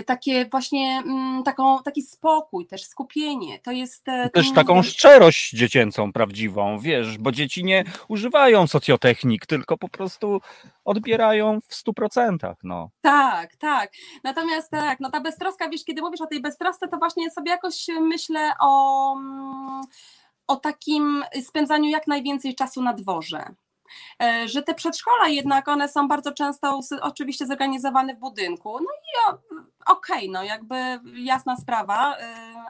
[0.05, 3.59] takie właśnie mm, taką, taki spokój, też skupienie.
[3.59, 4.07] To jest.
[4.07, 10.41] E, też taką szczerość dziecięcą prawdziwą, wiesz, bo dzieci nie używają socjotechnik, tylko po prostu
[10.85, 12.57] odbierają w stu procentach.
[12.63, 12.89] No.
[13.01, 13.91] Tak, tak.
[14.23, 17.87] Natomiast tak, no ta beztroska, wiesz, kiedy mówisz o tej beztrosce, to właśnie sobie jakoś
[18.01, 19.81] myślę o, mm,
[20.47, 23.53] o takim spędzaniu jak najwięcej czasu na dworze e,
[24.45, 28.79] że te przedszkola jednak one są bardzo często oczywiście zorganizowane w budynku.
[28.79, 29.35] No i
[29.89, 30.75] okej, okay, no jakby
[31.15, 32.23] jasna sprawa, y,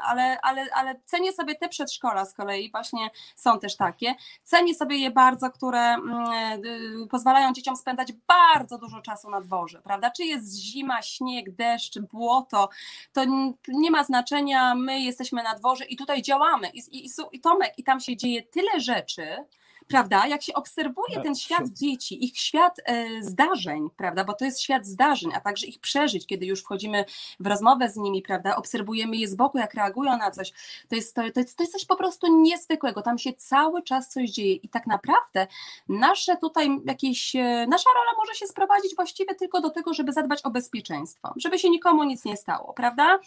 [0.03, 4.15] ale, ale, ale cenię sobie te przedszkola z kolei, właśnie są też takie.
[4.43, 6.65] Cenię sobie je bardzo, które mm,
[7.03, 10.11] y, pozwalają dzieciom spędzać bardzo dużo czasu na dworze, prawda?
[10.11, 12.69] Czy jest zima, śnieg, deszcz, błoto,
[13.13, 13.21] to
[13.67, 16.69] nie ma znaczenia, my jesteśmy na dworze i tutaj działamy.
[16.69, 19.45] I, i, i Tomek, i tam się dzieje tyle rzeczy,
[19.89, 20.27] prawda?
[20.27, 24.23] Jak się obserwuje ten świat dzieci, ich świat e, zdarzeń, prawda?
[24.23, 27.05] Bo to jest świat zdarzeń, a także ich przeżyć, kiedy już wchodzimy
[27.39, 28.55] w rozmowę z nimi, prawda?
[28.55, 30.51] Obserwujemy je z boku, jak reagują na coś.
[30.89, 33.01] To jest, to, to jest, to jest coś po prostu niezwykłego.
[33.01, 35.47] Tam się cały czas coś dzieje i tak naprawdę
[35.89, 40.41] nasze tutaj jakieś, e, nasza rola może się sprowadzić właściwie tylko do tego, żeby zadbać
[40.41, 43.19] o bezpieczeństwo, żeby się nikomu nic nie stało, prawda?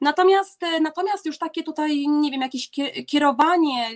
[0.00, 2.70] Natomiast, e, natomiast już takie tutaj, nie wiem, jakieś
[3.06, 3.88] kierowanie,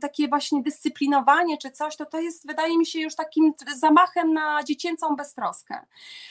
[0.00, 4.64] takie właśnie dyscyplinowanie czy coś, to to jest, wydaje mi się, już takim zamachem na
[4.64, 5.86] dziecięcą beztroskę.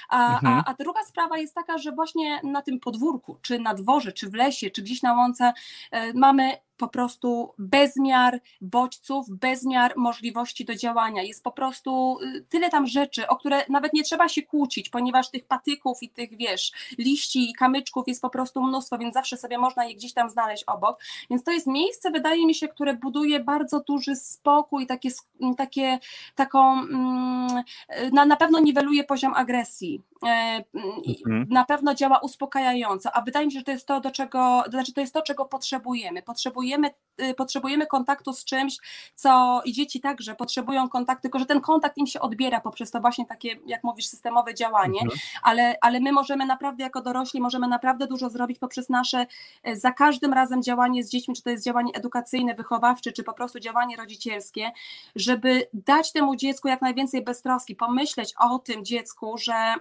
[0.09, 0.53] A, mhm.
[0.53, 4.29] a, a druga sprawa jest taka, że właśnie na tym podwórku, czy na dworze, czy
[4.29, 5.53] w lesie, czy gdzieś na łące
[5.91, 11.21] e, mamy po prostu bezmiar bodźców, bezmiar możliwości do działania.
[11.23, 15.31] Jest po prostu y, tyle tam rzeczy, o które nawet nie trzeba się kłócić, ponieważ
[15.31, 19.57] tych patyków i tych, wiesz, liści i kamyczków jest po prostu mnóstwo, więc zawsze sobie
[19.57, 20.99] można je gdzieś tam znaleźć obok.
[21.29, 25.09] Więc to jest miejsce, wydaje mi się, które buduje bardzo duży spokój, takie,
[25.57, 25.99] takie
[26.35, 27.63] taką, mm,
[28.11, 30.01] na, na pewno niweluje poziom agresji.
[30.25, 31.45] E, mhm.
[31.49, 34.93] Na pewno działa uspokajająco, a wydaje mi się, że to jest to, do czego, znaczy
[34.93, 36.21] to jest to, czego potrzebujemy.
[36.21, 36.89] Potrzebujemy potrzebujemy,
[37.31, 38.77] y, potrzebujemy kontaktu z czymś,
[39.15, 43.01] co i dzieci także potrzebują kontaktu, tylko że ten kontakt im się odbiera poprzez to
[43.01, 45.19] właśnie takie, jak mówisz, systemowe działanie, mhm.
[45.43, 49.25] ale, ale my możemy naprawdę jako dorośli, możemy naprawdę dużo zrobić poprzez nasze
[49.67, 53.33] y, za każdym razem działanie z dziećmi, czy to jest działanie edukacyjne, wychowawcze, czy po
[53.33, 54.71] prostu działanie rodzicielskie,
[55.15, 59.75] żeby dać temu dziecku jak najwięcej beztroski, pomyśleć o tym dziecku, że e,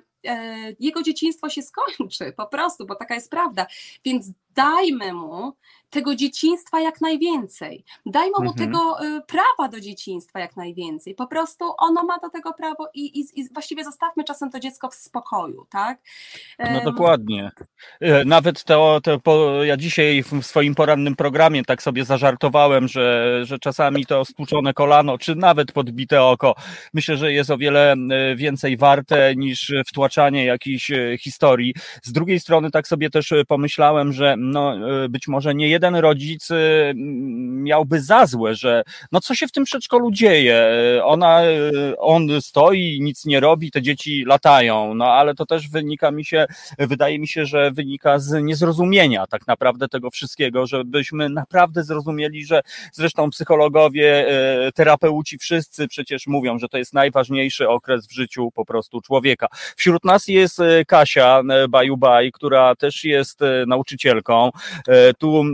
[0.80, 3.66] jego dzieciństwo się skończy, po prostu, bo taka jest prawda.
[4.04, 5.52] Więc dajmy mu
[5.90, 7.84] tego dzieciństwa jak najwięcej.
[8.06, 8.56] Dajmy mu mhm.
[8.56, 11.14] tego y, prawa do dzieciństwa jak najwięcej.
[11.14, 14.88] Po prostu ono ma do tego prawo i, i, i właściwie zostawmy czasem to dziecko
[14.88, 15.98] w spokoju, tak?
[16.58, 17.50] No dokładnie.
[18.00, 23.40] E, nawet to, to po, ja dzisiaj w swoim porannym programie tak sobie zażartowałem, że,
[23.44, 26.54] że czasami to stłuczone kolano, czy nawet podbite oko,
[26.94, 30.11] myślę, że jest o wiele e, więcej warte niż wtłaczanie
[30.44, 31.74] jakiejś e, historii.
[32.02, 34.74] Z drugiej strony tak sobie też pomyślałem, że no,
[35.08, 36.48] być może nie jeden rodzic
[37.62, 38.82] miałby za złe, że
[39.12, 40.66] no co się w tym przedszkolu dzieje?
[41.04, 41.40] Ona,
[41.98, 46.46] on stoi, nic nie robi, te dzieci latają, no ale to też wynika mi się,
[46.78, 52.62] wydaje mi się, że wynika z niezrozumienia tak naprawdę tego wszystkiego, żebyśmy naprawdę zrozumieli, że
[52.92, 54.26] zresztą psychologowie,
[54.74, 59.46] terapeuci wszyscy przecież mówią, że to jest najważniejszy okres w życiu po prostu człowieka.
[59.76, 64.50] Wśród nas jest Kasia Bajubaj, która też jest nauczycielką.
[65.18, 65.44] Tu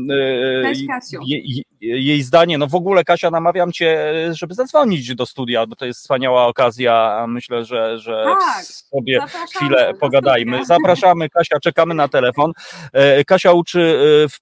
[0.63, 1.21] Cześć, Kasiu.
[1.27, 5.87] Je, jej zdanie, no w ogóle Kasia, namawiam cię, żeby zadzwonić do studia, bo to
[5.87, 7.25] jest wspaniała okazja.
[7.29, 9.19] Myślę, że, że tak, sobie
[9.57, 10.65] chwilę pogadajmy.
[10.65, 12.53] Zapraszamy, Kasia, czekamy na telefon.
[12.93, 14.39] E, Kasia uczy e, w,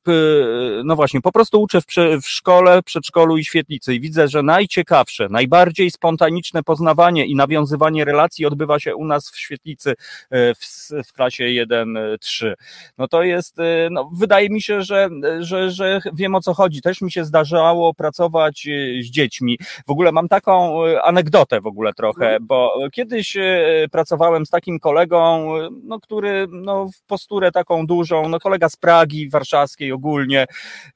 [0.85, 1.87] no właśnie, po prostu uczę w,
[2.23, 8.47] w szkole, przedszkolu i świetlicy i widzę, że najciekawsze, najbardziej spontaniczne poznawanie i nawiązywanie relacji
[8.47, 9.96] odbywa się u nas w świetlicy e,
[10.31, 12.53] w, w klasie 1-3.
[12.99, 13.57] No to jest,
[13.91, 15.09] no wydaje mi się, że,
[15.41, 16.83] że, że wiem o co chodzi.
[16.83, 19.59] Też mi się zdarzało pracować e, z dziećmi.
[19.87, 22.47] W ogóle mam taką e, anegdotę w ogóle trochę, mhm.
[22.47, 25.53] bo kiedyś e, pracowałem z takim kolegą,
[25.85, 30.47] no, który no, w posturę taką dużą, no, kolega z Pragi warszawskiej ogólnie,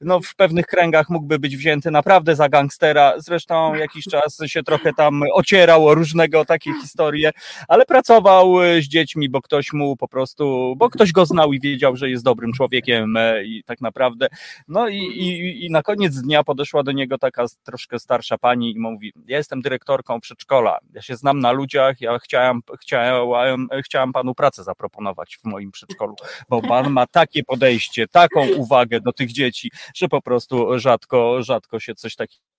[0.01, 3.13] no, w pewnych kręgach mógłby być wzięty naprawdę za gangstera.
[3.17, 7.31] Zresztą jakiś czas się trochę tam ocierał o różnego takie historie,
[7.67, 11.95] ale pracował z dziećmi, bo ktoś mu po prostu, bo ktoś go znał i wiedział,
[11.95, 13.15] że jest dobrym człowiekiem
[13.45, 14.27] i tak naprawdę.
[14.67, 18.79] No i, i, i na koniec dnia podeszła do niego taka troszkę starsza pani i
[18.79, 24.35] mówi, ja jestem dyrektorką przedszkola, ja się znam na ludziach, ja chciałem, chciałem, chciałem panu
[24.35, 26.15] pracę zaproponować w moim przedszkolu,
[26.49, 31.79] bo pan ma takie podejście, taką uwagę do tych dzieci, że po prostu rzadko, rzadko
[31.79, 32.50] się coś takiego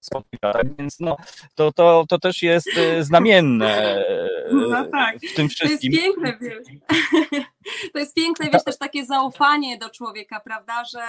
[0.00, 0.52] spotyka.
[0.52, 1.16] Tak więc no,
[1.54, 4.04] to, to, to też jest e, znamienne
[4.52, 5.16] no tak.
[5.32, 5.92] w tym wszystkim.
[5.92, 6.66] To jest piękne, wiesz.
[7.92, 11.04] To jest piękne, wiesz, też takie zaufanie do człowieka, prawda, że,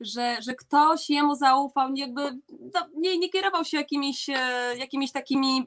[0.00, 2.22] że, że ktoś jemu zaufał, jakby
[2.74, 5.66] no, nie, nie kierował się jakimiś, e, jakimiś takimi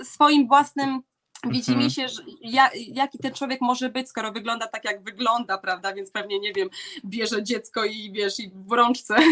[0.00, 1.02] e, swoim własnym
[1.50, 1.90] Widzi mi mhm.
[1.90, 5.94] się, że ja, jaki ten człowiek może być, skoro wygląda tak, jak wygląda, prawda?
[5.94, 6.68] Więc pewnie, nie wiem,
[7.04, 9.14] bierze dziecko i wiesz, i w rączce.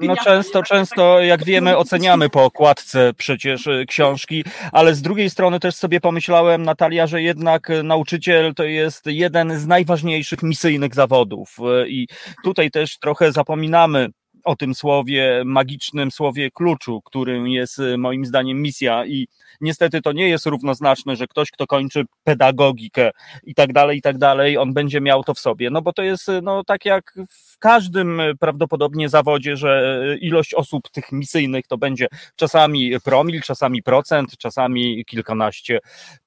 [0.00, 5.30] No często, często, tak, jak wiemy, oceniamy po okładce przecież y, książki, ale z drugiej
[5.30, 11.56] strony też sobie pomyślałem, Natalia, że jednak nauczyciel to jest jeden z najważniejszych misyjnych zawodów
[11.84, 12.08] y, i
[12.44, 14.08] tutaj też trochę zapominamy
[14.44, 19.28] o tym słowie, magicznym słowie kluczu, którym jest y, moim zdaniem misja i
[19.60, 23.10] niestety to nie jest równoznaczne, że ktoś, kto kończy pedagogikę
[23.44, 26.02] i tak dalej, i tak dalej, on będzie miał to w sobie, no bo to
[26.02, 31.66] jest y, no tak jak w każdym y, prawdopodobnie zawodzie, że ilość osób tych misyjnych
[31.66, 32.06] to będzie
[32.36, 35.78] czasami promil, czasami procent, czasami kilkanaście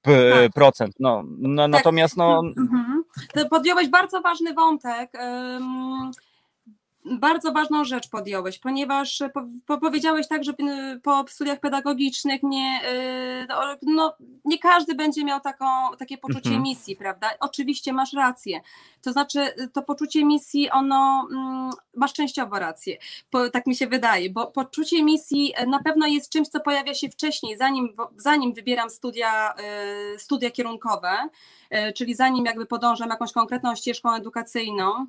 [0.01, 0.13] tak.
[0.53, 1.71] procent, no, no tak.
[1.71, 2.41] natomiast no...
[2.57, 3.03] Mhm.
[3.49, 5.11] Podjąłeś bardzo ważny wątek,
[7.05, 12.81] bardzo ważną rzecz podjąłeś, ponieważ po, po, powiedziałeś tak, że y, po studiach pedagogicznych nie,
[13.43, 14.15] y, no, no,
[14.45, 15.65] nie każdy będzie miał taką,
[15.99, 16.63] takie poczucie mhm.
[16.63, 17.29] misji, prawda?
[17.39, 18.61] Oczywiście masz rację.
[19.01, 19.39] To znaczy,
[19.73, 22.97] to poczucie misji, ono mm, masz częściowo rację,
[23.29, 27.09] po, tak mi się wydaje, bo poczucie misji na pewno jest czymś, co pojawia się
[27.09, 29.55] wcześniej, zanim, zanim wybieram studia,
[30.17, 31.29] studia kierunkowe,
[31.95, 35.07] czyli zanim jakby podążam jakąś konkretną ścieżką edukacyjną.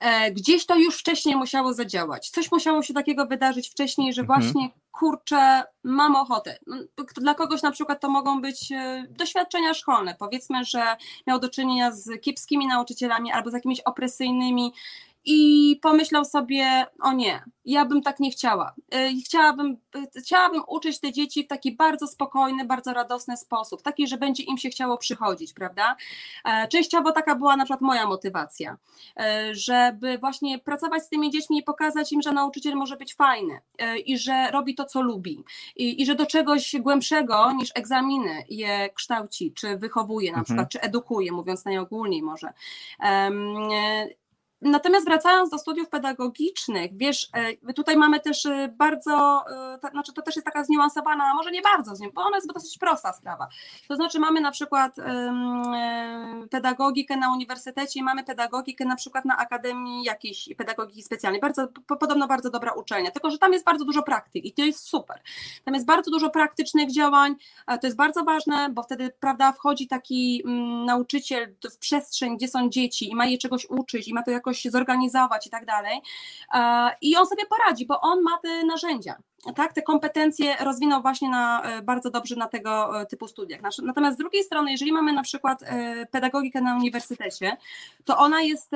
[0.00, 2.30] E, gdzieś to już wcześniej musiało zadziałać.
[2.30, 4.40] Coś musiało się takiego wydarzyć wcześniej, że mhm.
[4.40, 6.58] właśnie kurczę, mam ochotę.
[6.66, 6.76] No,
[7.16, 10.16] dla kogoś na przykład to mogą być e, doświadczenia szkolne.
[10.18, 10.96] Powiedzmy, że
[11.26, 14.72] miał do czynienia z kiepskimi nauczycielami albo z jakimiś opresyjnymi
[15.24, 18.74] i pomyślał sobie, o nie, ja bym tak nie chciała.
[18.94, 19.76] Y, chciałabym,
[20.16, 24.42] y, chciałabym uczyć te dzieci w taki bardzo spokojny, bardzo radosny sposób, taki, że będzie
[24.42, 25.96] im się chciało przychodzić, prawda?
[26.44, 28.76] E, częściowo taka była na przykład moja motywacja,
[29.16, 33.60] e, żeby właśnie pracować z tymi dziećmi i pokazać im, że nauczyciel może być fajny
[33.78, 35.44] e, i że robi to, co lubi
[35.76, 40.44] i, i że do czegoś głębszego niż egzaminy je kształci, czy wychowuje na mhm.
[40.44, 42.52] przykład, czy edukuje, mówiąc najogólniej może.
[44.62, 47.28] Natomiast wracając do studiów pedagogicznych, wiesz,
[47.66, 51.50] e, tutaj mamy też e, bardzo, e, to znaczy to też jest taka zniuansowana, może
[51.50, 53.48] nie bardzo, bo ona jest dosyć prosta sprawa.
[53.88, 54.96] To znaczy mamy na przykład
[56.50, 61.68] pedagogikę na uniwersytecie i mamy pedagogikę na przykład na Akademii jakiejś pedagogiki specjalnej, bardzo,
[61.98, 65.20] podobno bardzo dobra uczelnia, tylko że tam jest bardzo dużo praktyk i to jest super.
[65.64, 67.34] Tam jest bardzo dużo praktycznych działań,
[67.66, 72.68] to jest bardzo ważne, bo wtedy, prawda, wchodzi taki mm, nauczyciel w przestrzeń, gdzie są
[72.68, 76.00] dzieci i ma je czegoś uczyć i ma to jakoś jakoś zorganizować i tak dalej.
[76.54, 79.16] E, I on sobie poradzi, bo on ma te narzędzia
[79.56, 83.60] tak, te kompetencje rozwinął właśnie na, e, bardzo dobrze na tego e, typu studiach.
[83.82, 87.56] Natomiast z drugiej strony, jeżeli mamy na przykład e, pedagogikę na uniwersytecie,
[88.04, 88.70] to ona jest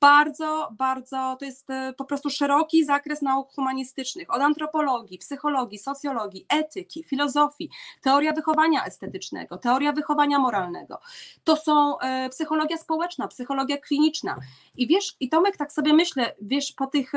[0.00, 1.66] bardzo, bardzo, to jest
[1.96, 7.70] po prostu szeroki zakres nauk humanistycznych, od antropologii, psychologii, socjologii, etyki, filozofii,
[8.02, 11.00] teoria wychowania estetycznego, teoria wychowania moralnego.
[11.44, 11.96] To są
[12.30, 14.36] psychologia społeczna, psychologia kliniczna.
[14.76, 17.12] I wiesz, i Tomek, tak sobie myślę, wiesz, po tych,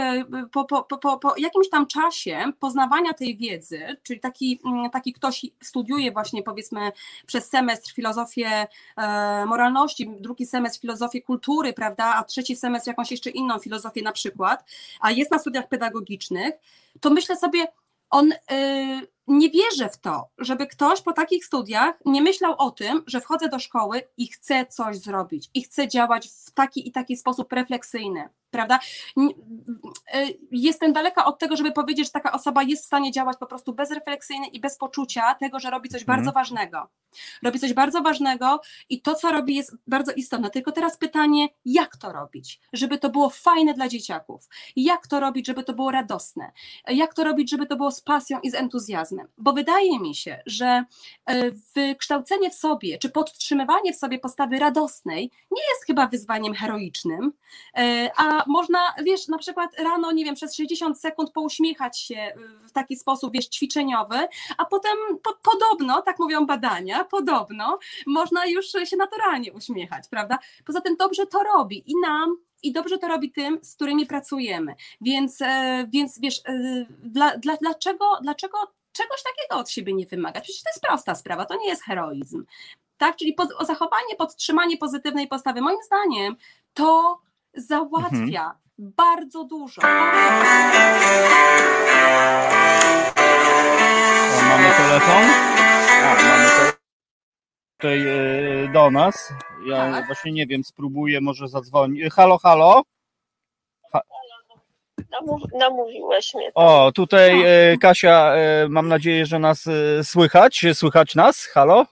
[0.51, 5.13] po, po, po, po jakimś tam czasie poznawania poznawania tej wiedzy, czyli taki, mm, taki
[5.13, 6.91] ktoś studiuje właśnie powiedzmy
[7.25, 13.29] przez semestr filozofię e, moralności, drugi semestr filozofię kultury, prawda, a trzeci semestr jakąś jeszcze
[13.29, 14.65] inną filozofię na przykład,
[15.01, 16.55] a jest na studiach pedagogicznych,
[17.01, 17.67] to myślę sobie,
[18.09, 18.37] on y,
[19.31, 23.49] nie wierzy w to, żeby ktoś po takich studiach nie myślał o tym, że wchodzę
[23.49, 28.29] do szkoły i chcę coś zrobić, i chcę działać w taki i taki sposób refleksyjny
[28.51, 28.79] prawda?
[30.13, 33.45] E, jestem daleka od tego, żeby powiedzieć, że taka osoba jest w stanie działać po
[33.45, 36.33] prostu bezrefleksyjnie i bez poczucia tego, że robi coś bardzo mhm.
[36.33, 36.89] ważnego.
[37.43, 40.49] Robi coś bardzo ważnego i to, co robi, jest bardzo istotne.
[40.49, 44.47] Tylko teraz pytanie, jak to robić, żeby to było fajne dla dzieciaków?
[44.75, 46.51] Jak to robić, żeby to było radosne?
[46.87, 49.20] Jak to robić, żeby to było z pasją i z entuzjazmem?
[49.37, 50.83] Bo wydaje mi się, że
[51.25, 57.33] e, wykształcenie w sobie, czy podtrzymywanie w sobie postawy radosnej nie jest chyba wyzwaniem heroicznym,
[57.77, 62.33] e, a można, wiesz, na przykład rano, nie wiem, przez 60 sekund pouśmiechać się
[62.67, 64.27] w taki sposób, wiesz, ćwiczeniowy,
[64.57, 70.37] a potem po, podobno, tak mówią badania, podobno można już się naturalnie uśmiechać, prawda?
[70.65, 74.75] Poza tym dobrze to robi i nam, i dobrze to robi tym, z którymi pracujemy.
[75.01, 78.57] Więc, e, więc wiesz, e, dla, dla, dlaczego, dlaczego
[78.91, 80.43] czegoś takiego od siebie nie wymagać?
[80.43, 82.45] Przecież to jest prosta sprawa, to nie jest heroizm.
[82.97, 83.15] Tak?
[83.15, 86.35] Czyli po, zachowanie, podtrzymanie pozytywnej postawy, moim zdaniem,
[86.73, 87.19] to
[87.53, 88.55] załatwia mhm.
[88.77, 89.81] bardzo dużo.
[94.49, 95.23] mamy telefon?
[96.03, 96.81] A, mamy telefon
[97.81, 99.33] tutaj e, do nas.
[99.65, 100.05] Ja tak.
[100.05, 102.13] właśnie nie wiem, spróbuję może zadzwonić.
[102.13, 102.81] Halo, halo?
[105.53, 106.51] Namówiłeś mnie.
[106.55, 109.65] O, tutaj e, Kasia, e, mam nadzieję, że nas
[110.03, 110.65] słychać.
[110.73, 111.45] Słychać nas?
[111.45, 111.85] Halo?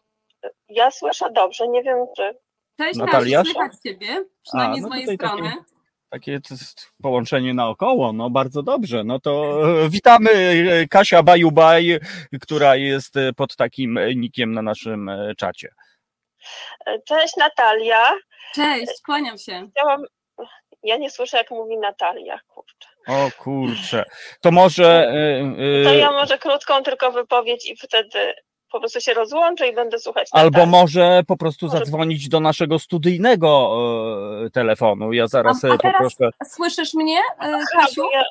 [0.69, 2.33] Ja słyszę dobrze, nie wiem czy...
[2.77, 5.51] Cześć Natalia, słychać Ciebie, przynajmniej A, no z mojej strony.
[6.09, 6.55] Takie, takie
[7.01, 9.03] połączenie naokoło, no bardzo dobrze.
[9.03, 11.99] No to e, witamy e, Kasia Bajubaj,
[12.41, 15.73] która jest e, pod takim nikiem na naszym czacie.
[17.05, 18.11] Cześć Natalia.
[18.55, 19.69] Cześć, kłaniam się.
[19.71, 20.01] Chciałam...
[20.83, 22.88] Ja nie słyszę, jak mówi Natalia, kurczę.
[23.07, 24.03] O kurczę.
[24.41, 25.13] To może.
[25.83, 28.33] To ja może krótką tylko wypowiedź i wtedy
[28.71, 30.27] po prostu się rozłączę i będę słuchać.
[30.31, 31.77] Albo może po prostu może...
[31.77, 33.71] zadzwonić do naszego studyjnego
[34.45, 35.13] e, telefonu.
[35.13, 36.29] Ja zaraz a, a poproszę.
[36.45, 38.03] Słyszysz mnie, e, Kasiu?
[38.13, 38.23] Ja,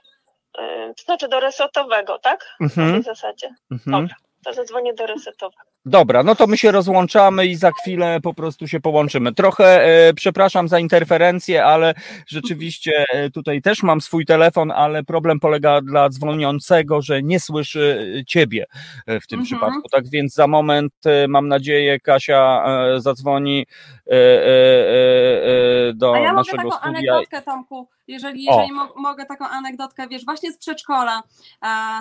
[0.59, 2.47] e, to znaczy do resortowego, tak?
[2.61, 2.89] Mhm.
[2.89, 3.49] W tej zasadzie.
[3.71, 4.03] Mhm.
[4.03, 5.63] Dobra, to zadzwonię do resetowego.
[5.89, 9.35] Dobra, no to my się rozłączamy i za chwilę po prostu się połączymy.
[9.35, 11.95] Trochę e, przepraszam za interferencję, ale
[12.27, 18.15] rzeczywiście e, tutaj też mam swój telefon, ale problem polega dla dzwoniącego, że nie słyszy
[18.21, 18.67] e, ciebie
[19.07, 19.45] e, w tym mhm.
[19.45, 19.89] przypadku.
[19.89, 23.67] Tak więc za moment e, mam nadzieję Kasia e, zadzwoni
[25.95, 27.13] do A ja naszego mogę taką studia.
[27.13, 31.23] anegdotkę Tomku, jeżeli, jeżeli mo mogę taką anegdotkę, wiesz, właśnie z przedszkola,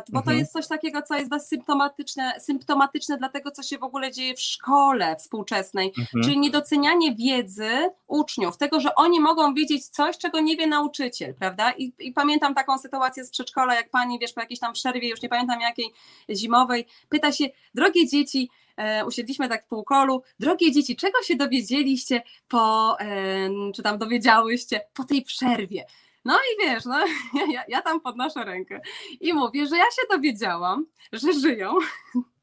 [0.10, 0.26] bo mhm.
[0.26, 4.12] to jest coś takiego, co jest dość symptomatyczne, symptomatyczne dla tego, co się w ogóle
[4.12, 6.24] dzieje w szkole współczesnej, mhm.
[6.24, 11.72] czyli niedocenianie wiedzy uczniów, tego, że oni mogą wiedzieć coś, czego nie wie nauczyciel, prawda?
[11.72, 15.22] I, i pamiętam taką sytuację z przedszkola, jak pani, wiesz, po jakiejś tam przerwie, już
[15.22, 15.94] nie pamiętam jakiej,
[16.30, 22.22] zimowej, pyta się, drogie dzieci, e, usiedliśmy tak w półkolu, drogie dzieci, czego się dowiedzieliście
[22.48, 25.86] po, e, czy tam dowiedziałyście po tej przerwie?
[26.28, 27.00] No i wiesz, no,
[27.54, 28.82] ja, ja tam podnoszę rękę
[29.22, 31.74] i mówię, że ja się dowiedziałam, że żyją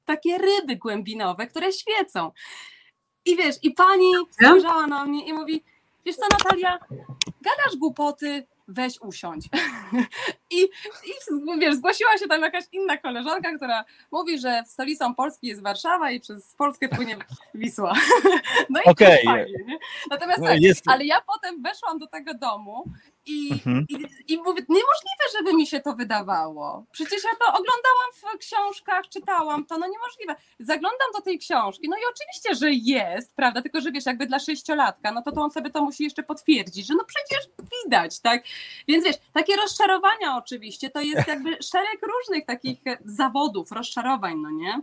[0.05, 2.31] takie ryby głębinowe, które świecą.
[3.25, 5.63] I wiesz, i pani spojrzała na mnie i mówi,
[6.07, 6.79] wiesz co Natalia,
[7.43, 9.45] gadasz głupoty, weź usiądź.
[10.51, 10.63] I,
[11.07, 16.11] I wiesz, zgłosiła się tam jakaś inna koleżanka, która mówi, że stolicą Polski jest Warszawa
[16.11, 17.17] i przez Polskę płynie
[17.55, 17.95] Wisła.
[18.71, 19.19] No i okay.
[19.19, 19.79] to fajnie, nie?
[20.11, 20.83] Natomiast no, tak, jest...
[20.89, 22.85] ale ja potem weszłam do tego domu
[23.27, 23.87] i, mhm.
[23.89, 23.95] i,
[24.33, 26.85] I mówię, niemożliwe, żeby mi się to wydawało.
[26.93, 30.37] Przecież ja to oglądałam w książkach, czytałam to, no niemożliwe.
[30.59, 34.39] Zaglądam do tej książki, no i oczywiście, że jest, prawda, tylko że wiesz, jakby dla
[34.39, 37.49] sześciolatka, no to, to on sobie to musi jeszcze potwierdzić, że no przecież
[37.85, 38.45] widać, tak?
[38.89, 44.81] Więc wiesz, takie rozczarowania oczywiście, to jest jakby szereg różnych takich zawodów, rozczarowań, no nie?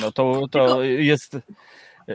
[0.00, 0.82] No to, to tylko...
[0.82, 1.36] jest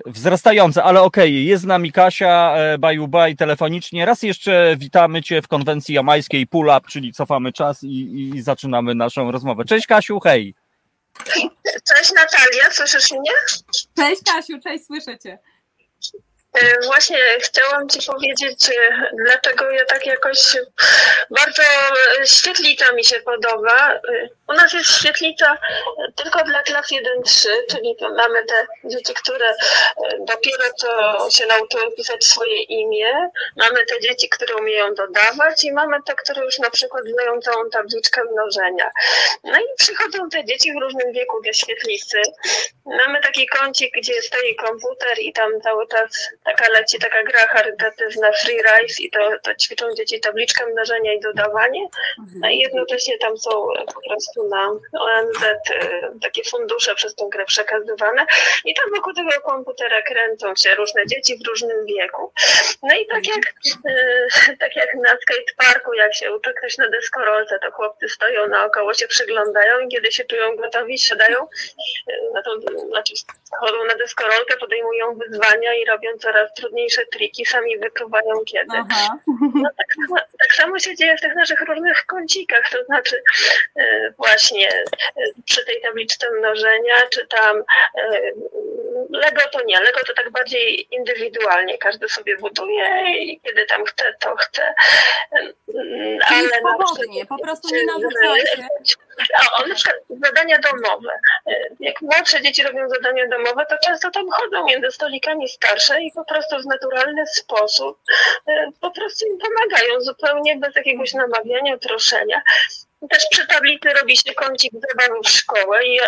[0.06, 4.06] wzrastające, ale okej, okay, jest z nami Kasia, e, baju baj telefonicznie.
[4.06, 8.96] Raz jeszcze witamy Cię w konwencji jamańskiej Pull Up, czyli cofamy czas i, i zaczynamy
[8.96, 9.66] naszą rozmowę.
[9.66, 10.56] Cześć Kasiu, hej.
[11.64, 13.32] Cześć Natalia, słyszysz mnie?
[13.96, 15.40] Cześć Kasiu, cześć, słyszę Cię.
[16.54, 20.58] E, właśnie chciałam Ci powiedzieć, e, dlaczego ja tak jakoś
[21.30, 21.64] bardzo
[22.26, 24.00] świetlica mi się podoba.
[24.54, 25.58] U nas jest świetlica
[26.16, 29.56] tylko dla klas 1-3, czyli mamy te dzieci, które e,
[30.20, 30.88] dopiero co
[31.30, 36.46] się nauczyły pisać swoje imię, mamy te dzieci, które umieją dodawać i mamy te, które
[36.46, 38.92] już na przykład znają całą tabliczkę mnożenia.
[39.44, 42.22] No i przychodzą te dzieci w różnym wieku do świetlicy.
[42.86, 48.32] Mamy taki kącik, gdzie stoi komputer i tam cały czas taka leci taka gra charytatywna
[48.32, 51.88] Free Rise i to, to ćwiczą dzieci tabliczkę mnożenia i dodawanie.
[52.36, 53.50] No i jednocześnie tam są
[53.94, 58.26] po prostu na ONZ y, takie fundusze przez tą grę przekazywane
[58.66, 62.34] i tam wokół tego komputera kręcą się różne dzieci w różnym wieku.
[62.84, 63.54] No i tak jak,
[64.50, 68.94] y, tak jak na skateparku, jak się uczy ktoś na deskorolce, to chłopcy stoją naokoło,
[68.94, 72.60] się przyglądają i kiedy się czują gotowi, siadają, y, na to,
[72.90, 73.14] znaczy
[73.60, 78.78] chodzą na deskorolkę, podejmują wyzwania i robią coraz trudniejsze triki, sami wyczuwają kiedy.
[79.56, 79.88] No, tak,
[80.40, 83.24] tak, samo się dzieje w tych naszych różnych kącikach, to znaczy
[84.28, 84.84] właśnie e,
[85.46, 87.64] przy tej tabliczce mnożenia, czy tam
[87.98, 88.32] e,
[89.10, 94.14] Lego to nie, Lego to tak bardziej indywidualnie, każdy sobie buduje i kiedy tam chce,
[94.20, 94.74] to chce.
[96.26, 98.68] Ale swobodnie, po prostu nie narzucajcie.
[99.60, 101.20] O, na przykład zadania domowe.
[101.80, 106.26] Jak młodsze dzieci robią zadania domowe, to często tam chodzą między stolikami starsze i po
[106.26, 108.00] prostu w naturalny sposób
[108.48, 112.42] e, po prostu im pomagają, zupełnie bez jakiegoś namawiania, proszenia.
[113.10, 116.00] Też przy tablicy robi się kącik zabawy w szkołę i,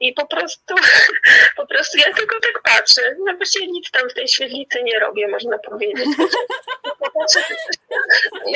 [0.00, 0.74] i po prostu,
[1.56, 3.16] po prostu ja tylko tak patrzę.
[3.26, 6.06] No właściwie nic tam w tej świetlicy nie robię, można powiedzieć.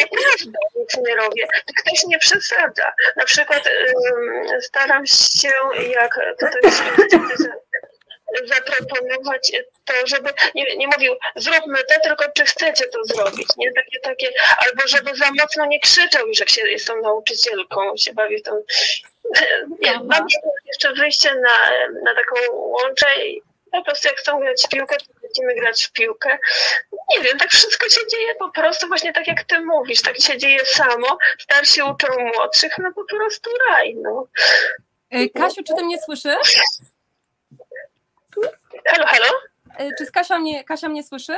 [0.01, 1.47] Naprawdę nic nie robię.
[1.77, 2.93] Ktoś nie przesadza.
[3.17, 3.63] Na przykład
[4.61, 5.51] staram się,
[5.91, 6.83] jak to jest
[8.45, 9.53] zaproponować
[9.85, 13.73] to, żeby nie, nie mówił zróbmy to, tylko czy chcecie to zrobić, nie?
[13.73, 14.33] Takie, takie,
[14.67, 18.63] albo żeby za mocno nie krzyczał już jak się jest tą nauczycielką, się bawi tą...
[19.81, 20.27] Nie, mam
[20.67, 21.71] jeszcze wyjście na,
[22.05, 25.93] na taką łączę i po prostu jak chcą grać w piłkę, to lecimy grać w
[25.93, 26.39] piłkę.
[27.17, 30.39] Nie wiem, tak wszystko się dzieje po prostu właśnie tak jak ty mówisz, tak się
[30.39, 31.19] dzieje samo.
[31.39, 34.27] Starsi uczą młodszych, no po prostu raj, no.
[35.11, 36.59] E, Kasiu, czy ty mnie słyszysz?
[38.89, 39.27] Halo, halo?
[39.79, 41.33] E, czy Kasia mnie, Kasia mnie słyszy?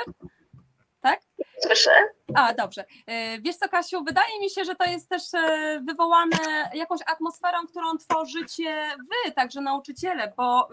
[1.00, 1.20] Tak?
[1.62, 1.90] Słyszę.
[2.34, 2.84] A, dobrze.
[3.06, 5.22] E, wiesz co, Kasiu, wydaje mi się, że to jest też
[5.86, 6.36] wywołane
[6.74, 10.68] jakąś atmosferą, którą tworzycie wy, także nauczyciele, bo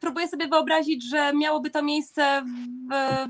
[0.00, 2.44] próbuję sobie wyobrazić, że miałoby to miejsce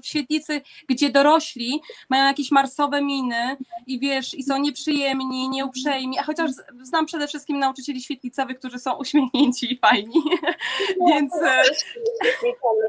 [0.03, 1.81] w, świetlicy, gdzie dorośli
[2.11, 6.51] mają jakieś marsowe miny i wiesz, i są nieprzyjemni, nieuprzejmi, a chociaż
[6.83, 10.23] znam przede wszystkim nauczycieli świetlicowych, którzy są uśmiechnięci i fajni,
[11.09, 11.35] więc...
[11.43, 11.63] E,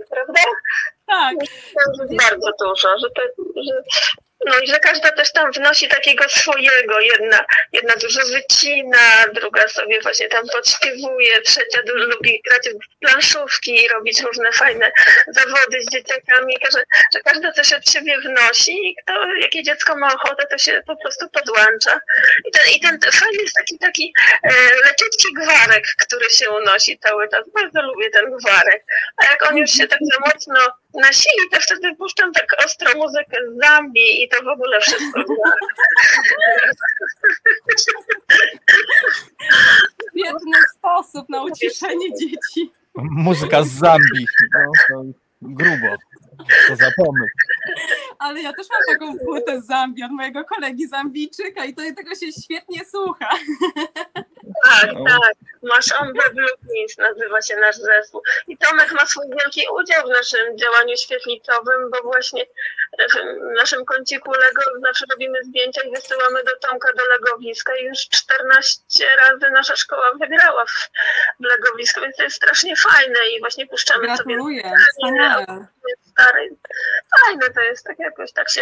[0.09, 0.41] prawda?
[1.05, 1.35] Tak.
[2.17, 3.83] Bardzo dużo, że, to, że
[4.45, 6.99] no i że każda też tam wnosi takiego swojego.
[6.99, 13.83] Jedna, jedna dużo wycina, druga sobie właśnie tam podśpiewuje, trzecia dużo lubi grać w planszówki
[13.83, 14.91] i robić różne fajne
[15.27, 16.79] zawody z dzieciakami, że,
[17.13, 20.95] że każda coś od siebie wnosi i kto, jakie dziecko ma ochotę, to się po
[20.97, 21.99] prostu podłącza.
[22.45, 24.13] I ten, i ten fajny jest taki, taki
[24.43, 27.49] e, leciutki gwarek, który się unosi cały czas.
[27.53, 28.83] Bardzo lubię ten gwarek.
[29.17, 30.59] A jak on już się tak za mocno
[30.95, 35.21] nasili, to wtedy puszczam tak ostro muzykę z Zambii i to w ogóle wszystko
[40.09, 42.71] Świetny sposób na uciszenie dzieci.
[42.95, 44.27] Muzyka z Zambii.
[44.89, 45.03] No,
[45.41, 45.95] grubo.
[46.67, 47.35] To za pomysł.
[48.19, 52.15] Ale ja też mam taką płytę z Zambii od mojego kolegi Zambijczyka i to, tego
[52.15, 53.29] się świetnie słucha.
[54.63, 55.05] Tak, no.
[55.05, 55.33] tak.
[55.63, 58.21] Masz Ombre Blues nazywa się nasz zespół.
[58.47, 62.45] I Tomek ma swój wielki udział w naszym działaniu świetlicowym, bo właśnie
[62.99, 67.99] w naszym kąciku Lego zawsze robimy zdjęcia i wysyłamy do Tomka do legowiska i już
[67.99, 70.89] 14 razy nasza szkoła wygrała w,
[71.39, 74.61] w legowisku, więc to jest strasznie fajne i właśnie puszczamy Gratuluję.
[74.61, 75.17] sobie...
[75.17, 75.67] Gratuluję,
[77.25, 78.61] Fajne to jest, tak jakoś tak się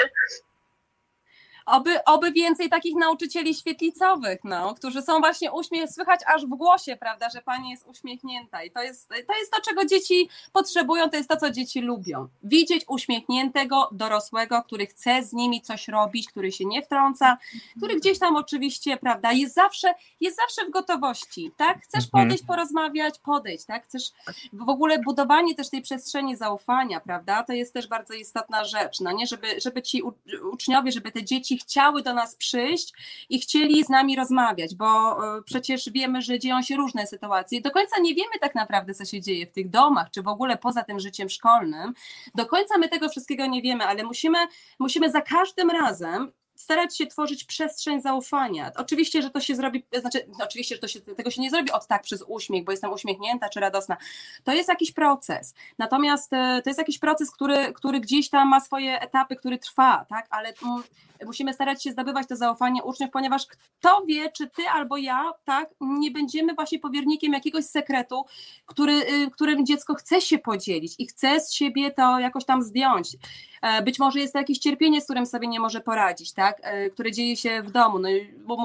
[1.66, 6.96] Oby, oby więcej takich nauczycieli świetlicowych, no, którzy są właśnie uśmiech, słychać aż w głosie,
[6.96, 8.64] prawda, że pani jest uśmiechnięta.
[8.64, 12.28] I to jest, to jest to, czego dzieci potrzebują, to jest to, co dzieci lubią.
[12.44, 17.38] Widzieć uśmiechniętego dorosłego, który chce z nimi coś robić, który się nie wtrąca,
[17.78, 21.82] który gdzieś tam oczywiście, prawda, jest zawsze, jest zawsze w gotowości, tak?
[21.84, 22.26] Chcesz mhm.
[22.26, 23.86] podejść, porozmawiać, podejść, tak?
[23.86, 24.12] Chcesz
[24.54, 27.44] w ogóle budowanie też tej przestrzeni zaufania, prawda?
[27.44, 29.28] To jest też bardzo istotna rzecz, no nie?
[29.28, 30.02] Żeby, żeby ci
[30.52, 32.94] uczniowie, żeby te dzieci dzieci chciały do nas przyjść
[33.30, 34.86] i chcieli z nami rozmawiać, bo
[35.38, 37.62] e, przecież wiemy, że dzieją się różne sytuacje.
[37.62, 40.58] Do końca nie wiemy tak naprawdę, co się dzieje w tych domach, czy w ogóle
[40.58, 41.94] poza tym życiem szkolnym.
[42.36, 44.38] Do końca my tego wszystkiego nie wiemy, ale musimy,
[44.80, 48.72] musimy za każdym razem starać się tworzyć przestrzeń zaufania.
[48.76, 51.88] Oczywiście, że to się zrobi, znaczy, oczywiście, że to się, tego się nie zrobi od
[51.88, 53.98] tak przez uśmiech, bo jestem uśmiechnięta czy radosna.
[54.44, 55.54] To jest jakiś proces.
[55.78, 60.06] Natomiast e, to jest jakiś proces, który, który gdzieś tam ma swoje etapy, który trwa,
[60.10, 60.28] tak?
[60.30, 60.54] Ale
[61.26, 65.70] musimy starać się zdobywać to zaufanie uczniów, ponieważ kto wie, czy ty albo ja, tak,
[65.82, 68.26] nie będziemy właśnie powiernikiem jakiegoś sekretu,
[68.66, 73.18] który, y, którym dziecko chce się podzielić i chce z siebie to jakoś tam zdjąć.
[73.64, 76.60] E, być może jest to jakieś cierpienie, z którym sobie nie może poradzić, tak?
[76.62, 78.00] E, które dzieje się w domu.
[78.00, 78.10] No,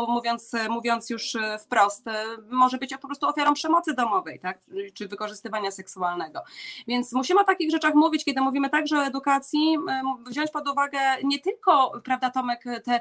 [0.08, 2.06] mówiąc, mówiąc już e, wprost,
[2.50, 4.58] może być po prostu ofiarą przemocy domowej, tak?
[4.94, 6.40] czy wykorzystywania seksualnego.
[6.88, 9.76] Więc musimy o takich rzeczach mówić, kiedy mówimy także o edukacji,
[10.26, 13.00] wziąć pod uwagę nie tylko, prawda, Tomek, te,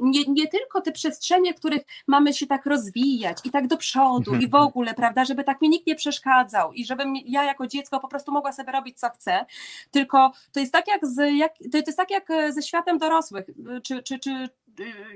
[0.00, 4.34] nie, nie tylko te przestrzenie, w których mamy się tak rozwijać i tak do przodu
[4.34, 8.00] i w ogóle, prawda, żeby tak mi nikt nie przeszkadzał i żebym ja jako dziecko
[8.00, 9.46] po prostu mogła sobie robić co chcę,
[9.90, 13.44] tylko to jest tak jak z jak, to jest tak jak e, ze światem dorosłych,
[13.82, 14.48] czy, czy, czy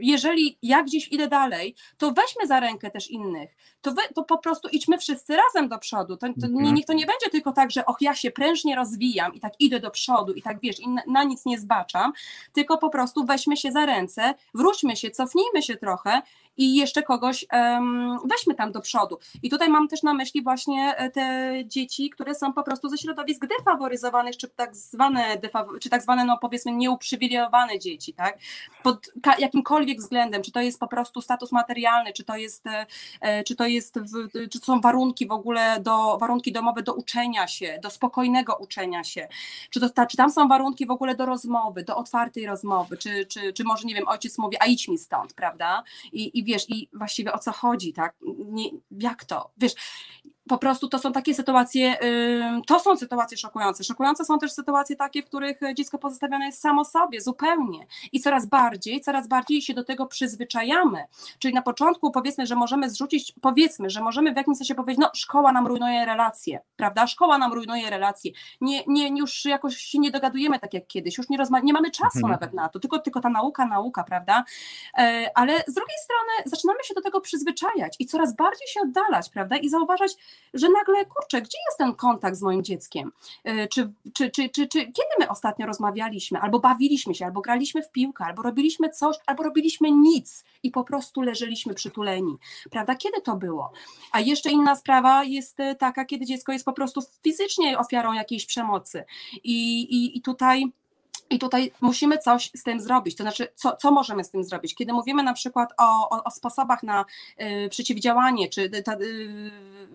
[0.00, 4.38] jeżeli ja gdzieś idę dalej, to weźmy za rękę też innych, to, wy, to po
[4.38, 6.74] prostu idźmy wszyscy razem do przodu, to, to, mhm.
[6.74, 9.80] niech to nie będzie tylko tak, że och, ja się prężnie rozwijam i tak idę
[9.80, 12.12] do przodu i tak wiesz, i na, na nic nie zbaczam,
[12.52, 16.22] tylko po prostu weźmy się za ręce, wróćmy się, cofnijmy się trochę
[16.58, 19.18] i jeszcze kogoś um, weźmy tam do przodu.
[19.42, 22.98] I tutaj mam też na myśli właśnie e, te dzieci, które są po prostu ze
[22.98, 25.24] środowisk defaworyzowanych, czy tak zwane,
[25.80, 28.38] czy tak zwane no powiedzmy nieuprzywilejowane dzieci, tak?
[28.82, 32.86] Pod jakimkolwiek względem, czy to jest po prostu status materialny, czy to jest, e,
[33.20, 33.98] e, czy to jest,
[34.50, 39.28] czy są warunki w ogóle do, warunki domowe do uczenia się, do spokojnego uczenia się,
[39.70, 43.52] czy, to, czy tam są warunki w ogóle do rozmowy, do otwartej rozmowy, czy, czy,
[43.52, 45.82] czy może, nie wiem, ojciec mówi, a idź mi stąd, prawda?
[46.12, 48.16] I, i wiesz, i właściwie o co chodzi, tak?
[48.38, 49.50] Nie, jak to?
[49.56, 49.74] Wiesz,
[50.48, 51.96] po prostu to są takie sytuacje,
[52.66, 53.84] to są sytuacje szokujące.
[53.84, 57.86] Szokujące są też sytuacje takie, w których dziecko pozostawione jest samo sobie, zupełnie.
[58.12, 61.04] I coraz bardziej, coraz bardziej się do tego przyzwyczajamy.
[61.38, 65.10] Czyli na początku powiedzmy, że możemy zrzucić, powiedzmy, że możemy w jakimś sensie powiedzieć, no
[65.14, 67.06] szkoła nam rujnuje relacje, prawda?
[67.06, 68.32] Szkoła nam rujnuje relacje.
[68.60, 71.90] Nie, nie, już jakoś się nie dogadujemy tak jak kiedyś, już nie, rozma- nie mamy
[71.90, 72.32] czasu mhm.
[72.32, 74.44] nawet na to, tylko, tylko ta nauka, nauka, prawda?
[74.98, 79.30] E, ale z drugiej strony zaczynamy się do tego przyzwyczajać i coraz bardziej się oddalać,
[79.30, 79.56] prawda?
[79.56, 80.12] I zauważać,
[80.54, 83.12] że nagle, kurczę, gdzie jest ten kontakt z moim dzieckiem?
[83.44, 87.82] E, czy, czy, czy, czy, czy kiedy my ostatnio rozmawialiśmy, albo bawiliśmy się, albo graliśmy
[87.82, 92.36] w piłkę, albo robiliśmy coś, albo robiliśmy nic i po prostu leżeliśmy przytuleni,
[92.70, 92.94] prawda?
[92.94, 93.72] Kiedy to było?
[94.12, 98.46] A jeszcze inna sprawa jest e, taka, kiedy dziecko jest po prostu fizycznie ofiarą jakiejś
[98.46, 99.04] przemocy
[99.44, 100.72] i, i, i tutaj
[101.30, 103.16] i tutaj musimy coś z tym zrobić.
[103.16, 104.74] To znaczy, co, co możemy z tym zrobić?
[104.74, 107.04] Kiedy mówimy na przykład o, o, o sposobach na
[107.40, 109.52] y, przeciwdziałanie czy, y,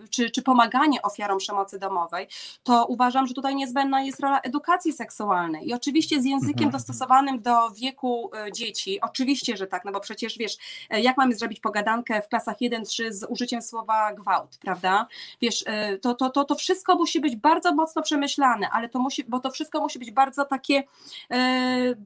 [0.09, 2.27] czy, czy pomaganie ofiarom przemocy domowej,
[2.63, 5.69] to uważam, że tutaj niezbędna jest rola edukacji seksualnej.
[5.69, 6.71] I oczywiście z językiem mhm.
[6.71, 10.57] dostosowanym do wieku y, dzieci, oczywiście, że tak, no bo przecież wiesz,
[10.93, 15.07] y, jak mamy zrobić pogadankę w klasach 1-3 z użyciem słowa gwałt, prawda?
[15.41, 19.23] Wiesz, y, to, to, to, to wszystko musi być bardzo mocno przemyślane, ale to musi,
[19.23, 20.83] bo to wszystko musi być bardzo takie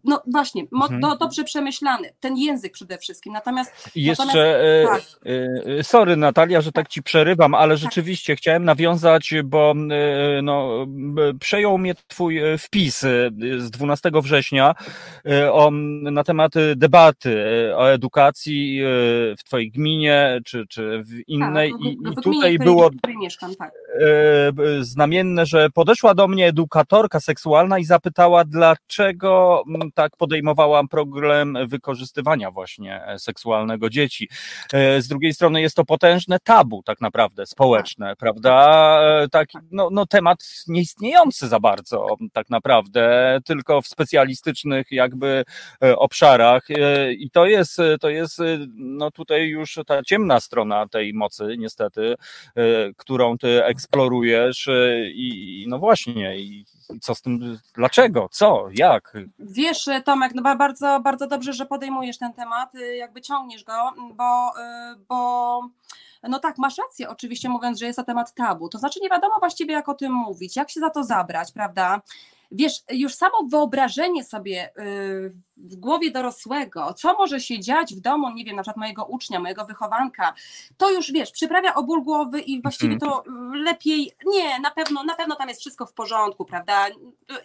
[0.03, 1.01] no właśnie, mhm.
[1.01, 3.33] do, dobrze przemyślany, ten język przede wszystkim.
[3.33, 3.91] Natomiast.
[3.95, 5.31] Jeszcze, natomiast, tak.
[5.31, 7.83] E, e, sorry Natalia, że tak ci przerywam, ale tak.
[7.83, 8.39] rzeczywiście tak.
[8.39, 9.73] chciałem nawiązać, bo
[10.43, 10.85] no,
[11.39, 12.99] przejął mnie Twój wpis
[13.57, 14.75] z 12 września
[15.51, 15.71] o,
[16.01, 17.45] na temat debaty
[17.75, 18.81] o edukacji
[19.39, 21.71] w Twojej gminie czy, czy w innej.
[21.71, 22.89] Tak, I, w, i tutaj było
[23.19, 23.71] mieszkam, tak.
[24.81, 31.57] znamienne, że podeszła do mnie edukatorka seksualna i zapytała, dlaczego dlaczego mm, tak podejmowałam problem
[31.67, 34.29] wykorzystywania właśnie e, seksualnego dzieci.
[34.73, 38.17] E, z drugiej strony jest to potężne tabu tak naprawdę społeczne, tak.
[38.17, 38.99] prawda?
[39.23, 45.43] E, tak, no, no temat nieistniejący za bardzo tak naprawdę, tylko w specjalistycznych jakby
[45.97, 46.67] obszarach
[47.09, 48.41] i to jest, to jest
[48.75, 52.15] no tutaj już ta ciemna strona tej mocy niestety,
[52.97, 54.69] którą ty eksplorujesz
[55.13, 56.65] i no właśnie i
[57.01, 59.13] co z tym, dlaczego, co, jak?
[59.39, 64.53] Wiesz, Tomek, no bardzo, bardzo dobrze, że podejmujesz ten temat, y, jakby ciągniesz go, bo,
[64.93, 65.61] y, bo
[66.23, 68.69] no tak, masz rację, oczywiście mówiąc, że jest to temat tabu.
[68.69, 72.01] To znaczy nie wiadomo właściwie, jak o tym mówić, jak się za to zabrać, prawda?
[72.51, 78.29] Wiesz, już samo wyobrażenie sobie y, w głowie dorosłego, co może się dziać w domu,
[78.29, 80.33] nie wiem, na przykład mojego ucznia, mojego wychowanka,
[80.77, 83.11] to już wiesz, przyprawia o ból głowy i właściwie mhm.
[83.11, 86.87] to lepiej, nie, na pewno, na pewno tam jest wszystko w porządku, prawda?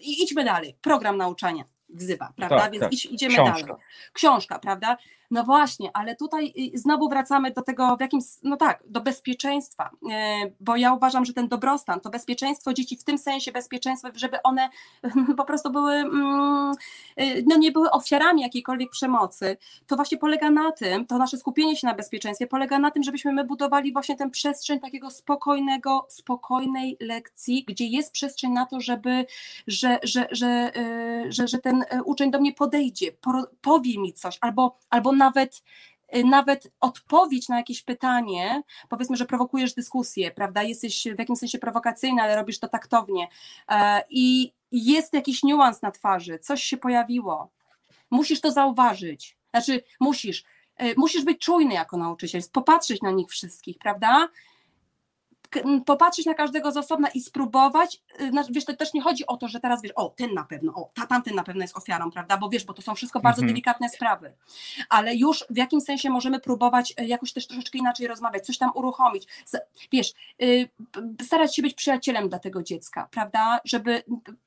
[0.01, 0.77] I idźmy dalej.
[0.81, 2.59] Program nauczania wzywa, prawda?
[2.59, 2.93] Tak, Więc tak.
[2.93, 3.67] idziemy Książka.
[3.67, 3.83] dalej.
[4.13, 4.97] Książka, prawda?
[5.33, 9.91] No właśnie, ale tutaj y, znowu wracamy do tego w jakimś, no tak, do bezpieczeństwa,
[10.11, 14.43] e, bo ja uważam, że ten dobrostan, to bezpieczeństwo dzieci w tym sensie bezpieczeństwo, żeby
[14.43, 14.69] one
[15.37, 16.73] po prostu były, mm,
[17.21, 19.57] y, no nie były ofiarami jakiejkolwiek przemocy,
[19.87, 23.33] to właśnie polega na tym, to nasze skupienie się na bezpieczeństwie polega na tym, żebyśmy
[23.33, 29.27] my budowali właśnie tę przestrzeń takiego spokojnego, spokojnej lekcji, gdzie jest przestrzeń na to, żeby,
[29.67, 30.73] że, że, że,
[31.29, 33.13] że, że, ten uczeń do mnie podejdzie,
[33.61, 35.63] powie mi coś, albo, albo nawet
[36.17, 40.63] y, nawet odpowiedź na jakieś pytanie, powiedzmy, że prowokujesz dyskusję, prawda?
[40.63, 43.29] Jesteś w jakimś sensie prowokacyjny, ale robisz to taktownie
[43.69, 47.51] e, i jest jakiś niuans na twarzy, coś się pojawiło.
[48.11, 49.37] Musisz to zauważyć.
[49.51, 50.45] Znaczy, musisz.
[50.77, 54.29] E, musisz być czujny jako nauczyciel, popatrzeć na nich wszystkich, prawda?
[55.87, 59.49] Popatrzeć na każdego z osobna i spróbować, y, wiesz, to też nie chodzi o to,
[59.49, 62.37] że teraz wiesz, o, ten na pewno, o, ta, tamten na pewno jest ofiarą, prawda,
[62.37, 63.53] bo wiesz, bo to są wszystko bardzo mhm.
[63.53, 64.33] delikatne sprawy,
[64.89, 68.71] ale już w jakimś sensie możemy próbować y, jakoś też troszeczkę inaczej rozmawiać, coś tam
[68.75, 69.27] uruchomić,
[69.93, 70.13] wiesz,
[70.43, 70.69] y,
[71.23, 74.03] starać się być przyjacielem dla tego dziecka, prawda, żeby,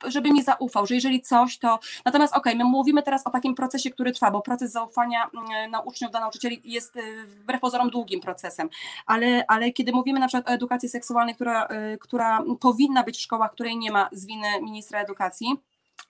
[0.05, 3.55] żeby mi zaufał, że jeżeli coś, to, natomiast okej, okay, my mówimy teraz o takim
[3.55, 5.29] procesie, który trwa, bo proces zaufania
[5.69, 6.93] na uczniów do nauczycieli jest
[7.25, 8.69] wbrew pozorom długim procesem,
[9.05, 13.21] ale, ale kiedy mówimy na przykład o edukacji seksualnej, która, y, która powinna być w
[13.21, 15.47] szkołach, której nie ma z winy ministra edukacji,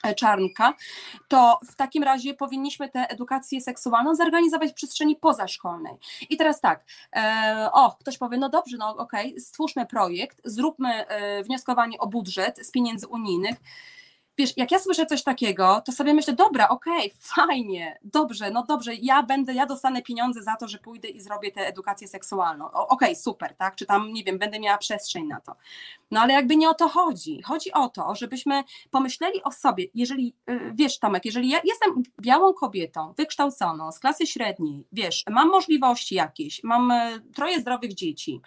[0.04, 0.74] e, Czarnka,
[1.28, 5.94] to w takim razie powinniśmy tę edukację seksualną zorganizować w przestrzeni pozaszkolnej.
[6.30, 6.86] I teraz tak,
[7.16, 12.08] e, o, ktoś powie, no dobrze, no okej, okay, stwórzmy projekt, zróbmy e, wnioskowanie o
[12.08, 13.56] budżet z pieniędzy unijnych.
[14.38, 18.64] Wiesz, jak ja słyszę coś takiego, to sobie myślę, dobra, okej, okay, fajnie, dobrze, no
[18.64, 22.66] dobrze, ja będę, ja dostanę pieniądze za to, że pójdę i zrobię tę edukację seksualną.
[22.66, 23.76] Okej, okay, super, tak?
[23.76, 25.56] Czy tam, nie wiem, będę miała przestrzeń na to.
[26.12, 27.42] No ale jakby nie o to chodzi.
[27.42, 32.54] Chodzi o to, żebyśmy pomyśleli o sobie, jeżeli, y, wiesz Tomek, jeżeli ja jestem białą
[32.54, 38.42] kobietą, wykształconą, z klasy średniej, wiesz, mam możliwości jakieś, mam y, troje zdrowych dzieci,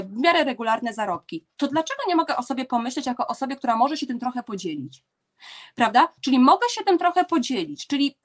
[0.00, 3.76] y, w miarę regularne zarobki, to dlaczego nie mogę o sobie pomyśleć jako osobie, która
[3.76, 5.02] może się tym trochę podzielić?
[5.74, 6.08] Prawda?
[6.20, 8.18] Czyli mogę się tym trochę podzielić, czyli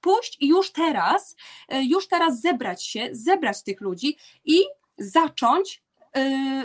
[0.00, 1.36] pójść i już teraz,
[1.68, 4.62] już teraz zebrać się, zebrać tych ludzi i
[4.98, 5.83] zacząć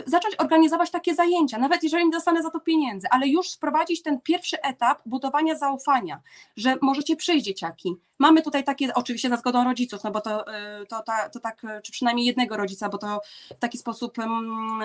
[0.06, 4.20] zacząć organizować takie zajęcia, nawet jeżeli nie dostanę za to pieniędzy, ale już sprowadzić ten
[4.20, 6.20] pierwszy etap budowania zaufania,
[6.56, 7.96] że możecie przyjść dzieciaki.
[8.18, 11.62] Mamy tutaj takie, oczywiście za zgodą rodziców, no bo to, y, to, to, to tak,
[11.82, 13.20] czy przynajmniej jednego rodzica, bo to
[13.56, 14.82] w taki sposób mm,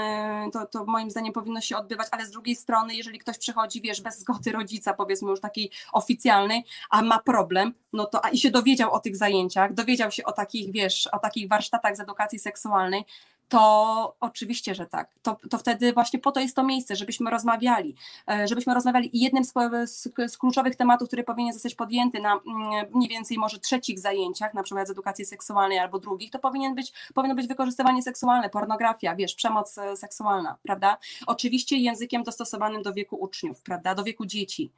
[0.48, 3.82] y, to, to moim zdaniem powinno się odbywać, ale z drugiej strony, jeżeli ktoś przychodzi,
[3.82, 8.38] wiesz, bez zgody rodzica, powiedzmy już takiej oficjalnej, a ma problem, no to a i
[8.38, 12.40] się dowiedział o tych zajęciach, dowiedział się o takich, wiesz, o takich warsztatach z edukacji
[12.40, 13.06] seksualnej,
[13.50, 15.10] to oczywiście, że tak.
[15.22, 17.96] To, to wtedy właśnie po to jest to miejsce, żebyśmy rozmawiali,
[18.30, 19.54] e, żebyśmy rozmawiali i jednym z,
[19.86, 24.54] z, z, kluczowych tematów, który powinien zostać podjęty na mm, mniej więcej może trzecich zajęciach,
[24.54, 29.16] na przykład z edukacji seksualnej albo drugich, to powinien być, powinno być wykorzystywanie seksualne, pornografia,
[29.16, 30.98] wiesz, przemoc e, seksualna, prawda?
[31.28, 34.72] Oczywiście językiem dostosowanym do wieku uczniów, prawda, do wieku dzieci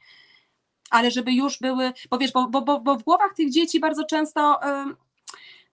[0.90, 4.60] ale żeby już były, bo wiesz, bo, bo, bo w głowach tych dzieci bardzo często,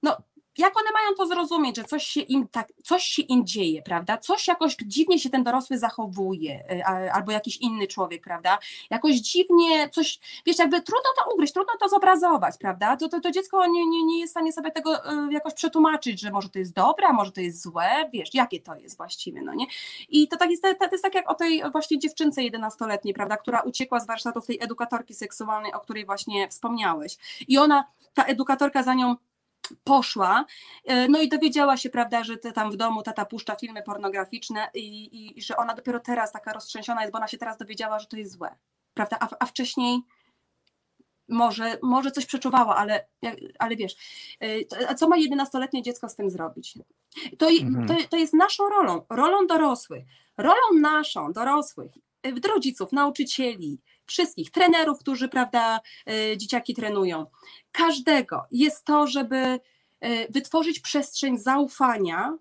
[0.02, 0.16] no
[0.58, 4.18] jak one mają to zrozumieć, że coś się im tak, coś się im dzieje, prawda?
[4.18, 8.58] Coś jakoś dziwnie się ten dorosły zachowuje, y, albo jakiś inny człowiek, prawda?
[8.90, 12.96] Jakoś dziwnie coś, wiesz, jakby trudno to ugryźć, trudno to zobrazować, prawda?
[12.96, 16.20] To, to, to dziecko nie, nie, nie jest w stanie sobie tego y, jakoś przetłumaczyć,
[16.20, 19.42] że może to jest dobre, a może to jest złe, wiesz, jakie to jest właściwie,
[19.42, 19.66] no nie?
[20.08, 23.60] I to tak jest, to, jest tak jak o tej właśnie dziewczynce 11-letniej, prawda, która
[23.60, 27.16] uciekła z warsztatów tej edukatorki seksualnej, o której właśnie wspomniałeś.
[27.48, 29.16] I ona, ta edukatorka za nią
[29.84, 30.44] poszła,
[30.84, 35.38] e, no i dowiedziała się, prawda, że tam w domu tata puszcza filmy pornograficzne i,
[35.38, 38.16] i że ona dopiero teraz taka roztrzęsiona jest, bo ona się teraz dowiedziała, że to
[38.16, 38.56] jest złe,
[38.94, 40.00] prawda, a, a wcześniej
[41.28, 43.06] może, może coś przeczuwała, ale,
[43.58, 43.96] ale wiesz,
[44.42, 46.78] e, a co ma 11-letnie dziecko z tym zrobić?
[47.38, 47.88] To, mhm.
[47.88, 50.04] to, to jest naszą rolą, rolą dorosłych,
[50.36, 51.92] rolą naszą, dorosłych,
[52.22, 55.80] e, rodziców, nauczycieli, wszystkich trenerów, którzy, prawda,
[56.36, 57.26] dzieciaki trenują,
[57.72, 58.46] każdego.
[58.50, 59.60] Jest to, żeby
[60.30, 62.38] wytworzyć przestrzeń zaufania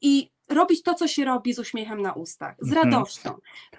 [0.00, 2.90] i robić to, co się robi z uśmiechem na ustach, z mhm.
[2.90, 3.34] radością,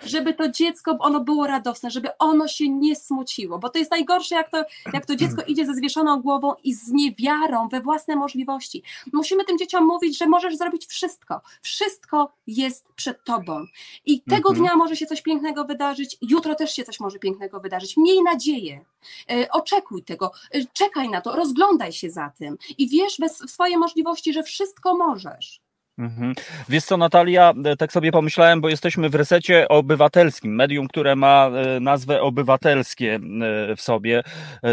[0.05, 4.35] żeby to dziecko, ono było radosne, żeby ono się nie smuciło, bo to jest najgorsze,
[4.35, 4.63] jak to,
[4.93, 8.83] jak to dziecko idzie ze zwieszoną głową i z niewiarą we własne możliwości.
[9.13, 13.65] Musimy tym dzieciom mówić, że możesz zrobić wszystko, wszystko jest przed tobą
[14.05, 14.55] i tego mhm.
[14.55, 17.97] dnia może się coś pięknego wydarzyć, jutro też się coś może pięknego wydarzyć.
[17.97, 18.85] Miej nadzieję,
[19.31, 23.77] e, oczekuj tego, e, czekaj na to, rozglądaj się za tym i wierz w swoje
[23.77, 25.62] możliwości, że wszystko możesz.
[25.97, 26.33] Mhm.
[26.69, 31.49] Wiesz co, Natalia, e, tak sobie pomyślałem, bo jesteśmy w resecie obywatelskim, medium, które ma
[31.49, 34.23] e, nazwę obywatelskie e, w sobie.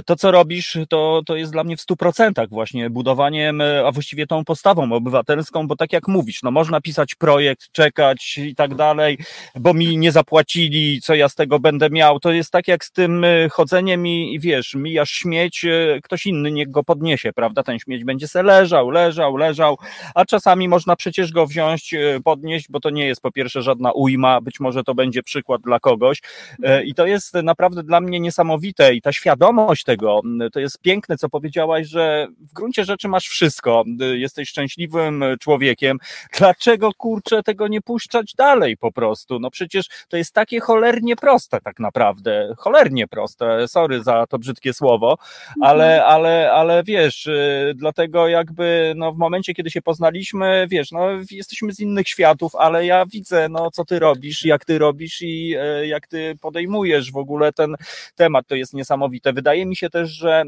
[0.06, 4.26] To, co robisz, to, to jest dla mnie w stu procentach właśnie budowaniem, a właściwie
[4.26, 9.18] tą postawą obywatelską, bo tak jak mówisz, no można pisać projekt, czekać i tak dalej,
[9.54, 12.20] bo mi nie zapłacili, co ja z tego będę miał.
[12.20, 15.66] To jest tak jak z tym chodzeniem i, i wiesz, mijasz śmieć,
[16.02, 17.62] ktoś inny niech go podniesie, prawda?
[17.62, 19.78] Ten śmieć będzie se leżał, leżał, leżał,
[20.14, 23.62] a czasami można przy przecież go wziąć, e, podnieść, bo to nie jest po pierwsze
[23.62, 26.22] żadna ujma, być może to będzie przykład dla kogoś.
[26.62, 30.20] E, I to jest naprawdę dla mnie niesamowite i ta świadomość tego,
[30.52, 33.84] to jest piękne, co powiedziałaś, że w gruncie rzeczy masz wszystko,
[34.14, 35.98] jesteś szczęśliwym człowiekiem.
[36.38, 39.38] Dlaczego kurczę tego nie puszczać dalej po prostu?
[39.38, 42.54] No przecież to jest takie cholernie proste tak naprawdę.
[42.58, 43.68] Cholernie proste.
[43.68, 45.18] Sorry za to brzydkie słowo,
[45.60, 46.12] ale, mhm.
[46.12, 51.24] ale, ale wiesz, e, dlatego jakby no w momencie, kiedy się poznaliśmy, wiesz, no no,
[51.30, 55.54] jesteśmy z innych światów, ale ja widzę, no, co ty robisz, jak ty robisz i
[55.58, 57.74] e, jak ty podejmujesz w ogóle ten
[58.14, 58.46] temat.
[58.46, 59.32] To jest niesamowite.
[59.32, 60.44] Wydaje mi się też, że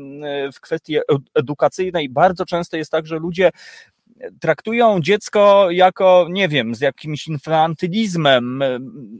[0.55, 0.97] w kwestii
[1.35, 3.51] edukacyjnej bardzo często jest tak, że ludzie
[4.41, 8.65] traktują dziecko jako, nie wiem, z jakimś infantylizmem,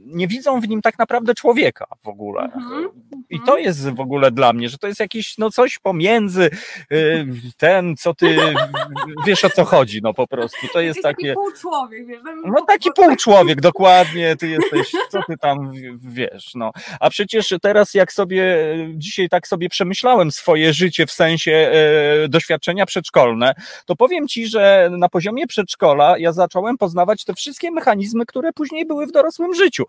[0.05, 2.43] nie widzą w nim tak naprawdę człowieka w ogóle.
[2.43, 2.89] Mhm.
[3.29, 6.49] I to jest w ogóle dla mnie, że to jest jakiś, no coś pomiędzy
[6.91, 7.25] y,
[7.57, 8.37] ten, co ty,
[9.27, 10.67] wiesz o co chodzi, no po prostu.
[10.73, 11.27] To jest takie...
[11.27, 12.19] Taki półczłowiek, wiesz.
[12.45, 16.71] No taki półczłowiek, dokładnie, ty jesteś, co ty tam wiesz, no.
[16.99, 18.57] A przecież teraz jak sobie,
[18.95, 23.53] dzisiaj tak sobie przemyślałem swoje życie w sensie e, doświadczenia przedszkolne,
[23.85, 28.85] to powiem ci, że na poziomie przedszkola ja zacząłem poznawać te wszystkie mechanizmy, które później
[28.85, 29.83] były w dorosłym życiu.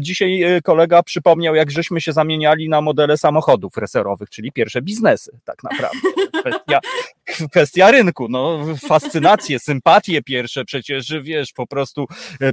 [0.00, 5.62] Dzisiaj kolega przypomniał, jak żeśmy się zamieniali na modele samochodów reserowych, czyli pierwsze biznesy, tak
[5.62, 5.98] naprawdę.
[6.40, 6.80] Kwestia,
[7.24, 8.58] kwestia rynku, no
[8.88, 12.06] fascynacje, sympatie pierwsze, przecież wiesz, po prostu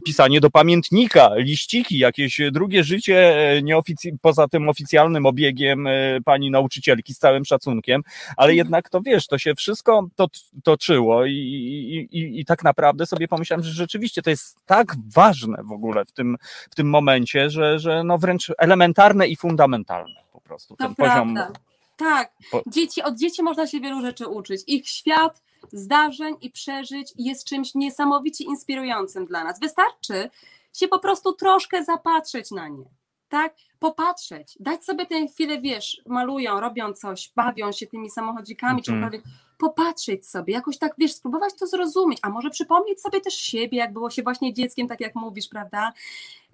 [0.05, 5.87] pisanie do pamiętnika, liściki, jakieś drugie życie nieofic- poza tym oficjalnym obiegiem
[6.25, 8.01] pani nauczycielki z całym szacunkiem,
[8.37, 10.27] ale jednak to wiesz, to się wszystko to,
[10.63, 15.57] toczyło i, i, i, i tak naprawdę sobie pomyślałem, że rzeczywiście to jest tak ważne
[15.63, 16.37] w ogóle w tym,
[16.71, 20.75] w tym momencie, że, że no wręcz elementarne i fundamentalne po prostu.
[20.75, 21.43] To ten prawda.
[21.43, 21.68] poziom.
[21.99, 22.33] Tak,
[22.67, 24.61] dzieci, od dzieci można się wielu rzeczy uczyć.
[24.67, 29.59] Ich świat zdarzeń i przeżyć jest czymś niesamowicie inspirującym dla nas.
[29.59, 30.29] Wystarczy
[30.73, 32.85] się po prostu troszkę zapatrzeć na nie
[33.29, 39.09] tak, popatrzeć, dać sobie tę chwilę, wiesz, malują, robią coś, bawią się tymi samochodzikami, mm
[39.09, 39.21] -hmm.
[39.57, 43.93] popatrzeć sobie, jakoś tak, wiesz, spróbować to zrozumieć, a może przypomnieć sobie też siebie, jak
[43.93, 45.93] było się właśnie dzieckiem, tak jak mówisz, prawda,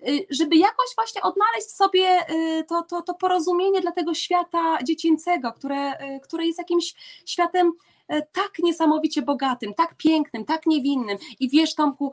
[0.08, 5.54] y, żeby jakoś właśnie odnaleźć sobie y, to, to, to porozumienie dla tego świata dziecięcego,
[5.54, 6.94] które, y, które jest jakimś
[7.26, 7.74] światem
[8.08, 11.18] tak niesamowicie bogatym, tak pięknym, tak niewinnym.
[11.40, 12.12] I wiesz, Tomku,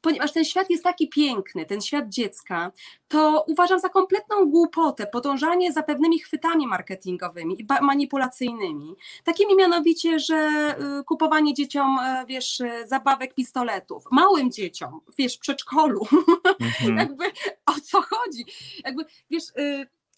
[0.00, 2.72] ponieważ ten świat jest taki piękny, ten świat dziecka,
[3.08, 8.94] to uważam za kompletną głupotę podążanie za pewnymi chwytami marketingowymi i manipulacyjnymi,
[9.24, 16.06] takimi mianowicie, że y, kupowanie dzieciom, e, wiesz, zabawek, pistoletów, małym dzieciom, wiesz, w przedszkolu,
[16.60, 16.96] mhm.
[16.96, 17.24] jakby
[17.66, 18.44] o co chodzi,
[18.84, 19.44] jakby, wiesz,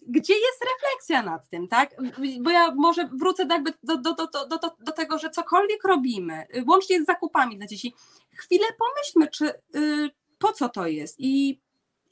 [0.08, 1.96] gdzie jest refleksja nad tym, tak?
[2.40, 6.46] Bo ja może wrócę jakby do, do, do, do, do, do tego, że cokolwiek robimy,
[6.68, 7.94] łącznie z zakupami dla dzieci,
[8.32, 11.60] chwilę pomyślmy, czy y, po co to jest i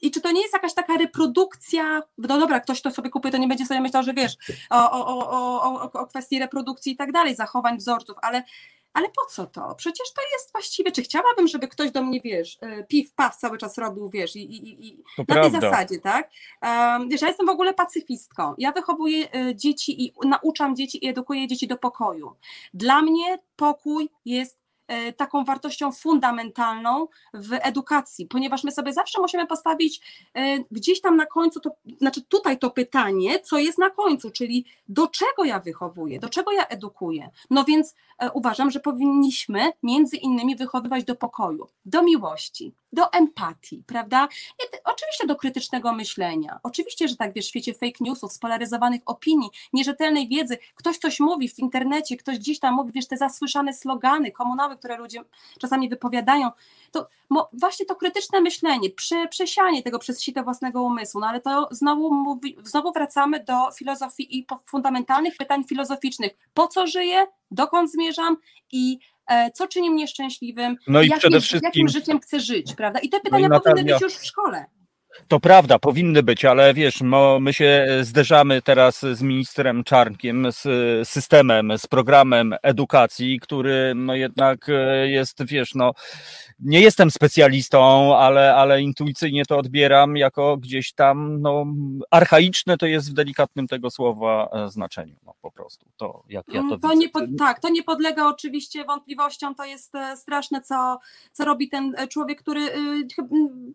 [0.01, 3.37] i czy to nie jest jakaś taka reprodukcja, no dobra, ktoś to sobie kupuje, to
[3.37, 4.37] nie będzie sobie myślał, że wiesz,
[4.69, 8.43] o, o, o, o, o kwestii reprodukcji i tak dalej, zachowań wzorców, ale
[8.93, 9.75] ale po co to?
[9.75, 13.57] Przecież to jest właściwie, czy chciałabym, żeby ktoś do mnie, wiesz, e, piw, paw cały
[13.57, 15.59] czas robił, wiesz, i, i, i na prawda.
[15.59, 16.29] tej zasadzie, tak?
[16.61, 18.53] Um, wiesz, ja jestem w ogóle pacyfistką.
[18.57, 22.35] Ja wychowuję e, dzieci i nauczam dzieci i edukuję dzieci do pokoju.
[22.73, 24.58] Dla mnie pokój jest
[25.17, 30.01] taką wartością fundamentalną w edukacji, ponieważ my sobie zawsze musimy postawić
[30.33, 34.65] e, gdzieś tam na końcu, to, znaczy tutaj to pytanie, co jest na końcu, czyli
[34.87, 37.29] do czego ja wychowuję, do czego ja edukuję.
[37.49, 43.83] No więc e, uważam, że powinniśmy między innymi wychowywać do pokoju, do miłości, do empatii,
[43.87, 44.27] prawda?
[44.83, 46.59] oczywiście do krytycznego myślenia.
[46.63, 51.49] Oczywiście, że tak wiesz, w świecie fake newsów, spolaryzowanych opinii, nierzetelnej wiedzy, ktoś coś mówi
[51.49, 55.21] w internecie, ktoś gdzieś tam mówi, wiesz, te zasłyszane slogany komunały, które ludzie
[55.59, 56.49] czasami wypowiadają,
[56.91, 57.07] to
[57.53, 62.13] właśnie to krytyczne myślenie, prze, przesianie tego przez sito własnego umysłu, no ale to znowu,
[62.13, 66.31] mówi, znowu wracamy do filozofii i fundamentalnych pytań filozoficznych.
[66.53, 67.27] Po co żyję?
[67.51, 68.37] Dokąd zmierzam?
[68.71, 68.99] I
[69.53, 71.67] co czyni mnie szczęśliwym, no i jakim, przede wszystkim...
[71.67, 72.99] jakim życiem chcę żyć, prawda?
[72.99, 74.65] I te pytania no powinny być już w szkole.
[75.27, 77.01] To prawda, powinny być, ale wiesz,
[77.39, 80.67] my się zderzamy teraz z ministrem Czarnkiem, z
[81.09, 85.93] systemem, z programem edukacji, który no jednak e, jest, wiesz, no
[86.59, 91.65] nie jestem specjalistą, ale, ale intuicyjnie to odbieram jako gdzieś tam, no
[92.11, 96.61] archaiczne to jest w delikatnym tego słowa e, znaczeniu, no po prostu, to jak ja
[96.61, 100.99] to, mm, to nie Tak, to nie podlega oczywiście wątpliwościom, to jest e, straszne, co,
[101.31, 102.61] co robi ten człowiek, który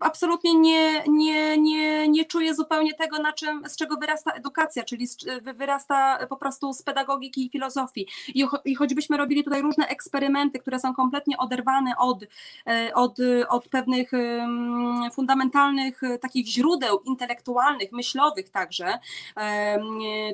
[0.00, 4.84] absolutnie nie, nie nie, nie, nie czuje zupełnie tego, na czym, z czego wyrasta edukacja,
[4.84, 5.16] czyli z,
[5.56, 8.06] wyrasta po prostu z pedagogiki i filozofii.
[8.34, 12.24] I, I choćbyśmy robili tutaj różne eksperymenty, które są kompletnie oderwane od,
[12.66, 13.18] e, od,
[13.48, 14.10] od pewnych
[15.12, 18.98] fundamentalnych e, takich źródeł intelektualnych, myślowych także,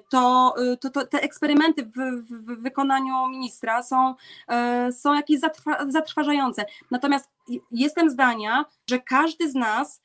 [0.09, 1.93] to, to, to te eksperymenty w,
[2.31, 4.15] w, wykonaniu ministra są,
[4.49, 6.65] e, są jakieś zatrwa, zatrważające.
[6.91, 7.31] Natomiast
[7.71, 10.03] jestem zdania, że każdy z nas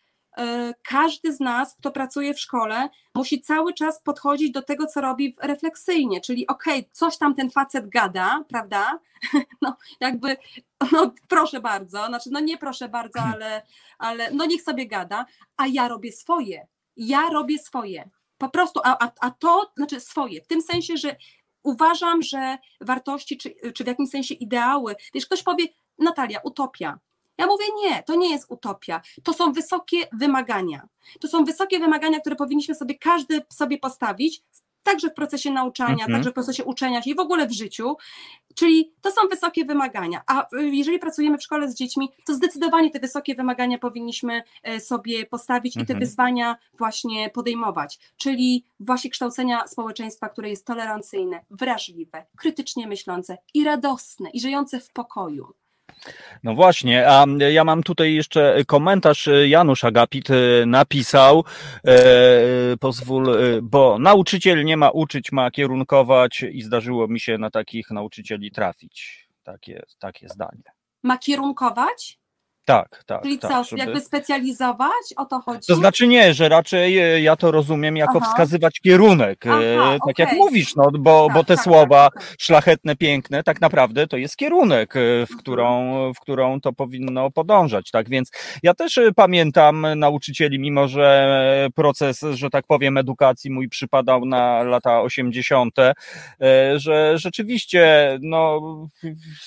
[0.84, 5.36] każdy z nas, kto pracuje w szkole, musi cały czas podchodzić do tego, co robi
[5.42, 9.00] refleksyjnie, czyli okej, okay, coś tam ten facet gada, prawda?
[9.62, 10.38] No jakby,
[10.92, 13.62] no proszę bardzo, znaczy no nie proszę bardzo, ale,
[13.98, 15.26] ale no niech sobie gada,
[15.58, 16.68] a ja robię swoje,
[16.98, 21.16] ja robię swoje, po prostu, a, a, a to znaczy swoje, w tym sensie, że
[21.64, 25.66] uważam, że wartości, czy, czy w jakimś sensie ideały, wiesz, ktoś powie,
[26.00, 27.00] Natalia, utopia,
[27.38, 29.02] ja mówię nie, to nie jest utopia.
[29.24, 30.88] To są wysokie wymagania.
[31.22, 34.44] To są wysokie wymagania, które powinniśmy sobie każdy sobie postawić
[34.86, 36.12] także w procesie nauczania, mhm.
[36.12, 37.96] także w procesie uczenia się i w ogóle w życiu.
[38.56, 40.22] Czyli to są wysokie wymagania.
[40.28, 45.26] A jeżeli pracujemy w szkole z dziećmi, to zdecydowanie te wysokie wymagania powinniśmy e, sobie
[45.26, 45.84] postawić mhm.
[45.84, 46.00] i te mhm.
[46.00, 48.00] wyzwania właśnie podejmować.
[48.18, 54.90] Czyli właśnie kształcenia społeczeństwa, które jest tolerancyjne, wrażliwe, krytycznie myślące i radosne i żyjące w
[54.90, 55.65] pokoju.
[56.44, 59.30] No właśnie, a ja mam tutaj jeszcze komentarz.
[59.48, 61.44] Janusz Agapit e, napisał,
[61.88, 61.98] e,
[62.78, 68.52] pozwól, bo nauczyciel nie ma uczyć, ma kierunkować i zdarzyło mi się na takich nauczycieli
[68.52, 69.28] trafić.
[69.44, 70.64] Takie, takie zdanie.
[71.04, 72.20] Ma kierunkować?
[72.66, 73.22] Tak, tak.
[73.24, 73.80] Czyli tak, co, żeby...
[73.80, 75.14] jakby specjalizować?
[75.18, 75.68] O to chodzi?
[75.68, 78.30] To znaczy nie, że raczej e, ja to rozumiem jako Aha.
[78.30, 79.46] wskazywać kierunek.
[79.46, 80.14] E, Aha, tak okay.
[80.18, 84.08] jak mówisz, no, bo, tak, bo te tak, słowa tak, tak, szlachetne, piękne, tak naprawdę
[84.08, 85.40] to jest kierunek, e, w mhm.
[85.40, 87.92] którą, w którą to powinno podążać.
[87.92, 88.32] Tak więc
[88.64, 95.02] ja też pamiętam nauczycieli, mimo że proces, że tak powiem, edukacji mój przypadał na lata
[95.02, 95.76] 80.,
[96.76, 98.62] że rzeczywiście no,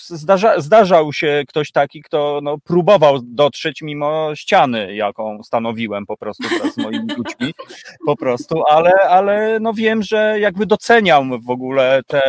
[0.06, 6.16] zdarza, zdarzał się ktoś taki, kto no, próbował próbował dotrzeć mimo ściany, jaką stanowiłem po
[6.16, 7.54] prostu z moimi ludźmi,
[8.06, 12.22] po prostu, ale, ale no wiem, że jakby doceniam w ogóle tę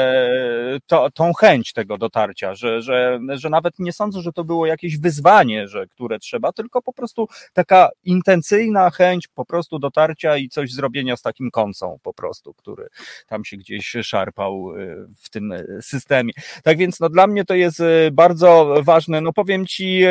[0.87, 4.97] to, tą chęć tego dotarcia, że, że, że nawet nie sądzę, że to było jakieś
[4.97, 10.73] wyzwanie, że, które trzeba, tylko po prostu taka intencyjna chęć po prostu dotarcia i coś
[10.73, 12.87] zrobienia z takim koncą po prostu, który
[13.27, 16.33] tam się gdzieś szarpał y, w tym systemie.
[16.63, 19.21] Tak więc no dla mnie to jest y, bardzo ważne.
[19.21, 20.07] No powiem ci, y,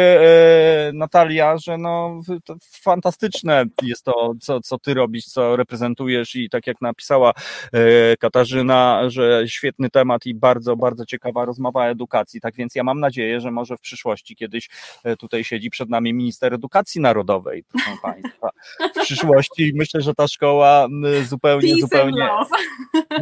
[0.95, 2.21] Natalia, że no,
[2.61, 7.33] fantastyczne jest to, co, co ty robisz, co reprezentujesz i tak jak napisała
[7.73, 12.41] e, Katarzyna, że świetny temat i bardzo, bardzo ciekawa rozmowa o edukacji.
[12.41, 14.69] Tak więc ja mam nadzieję, że może w przyszłości kiedyś
[15.05, 18.51] e, tutaj siedzi przed nami minister edukacji narodowej, proszę Państwa.
[18.97, 20.89] W przyszłości myślę, że ta szkoła
[21.29, 22.29] zupełnie, Peace zupełnie.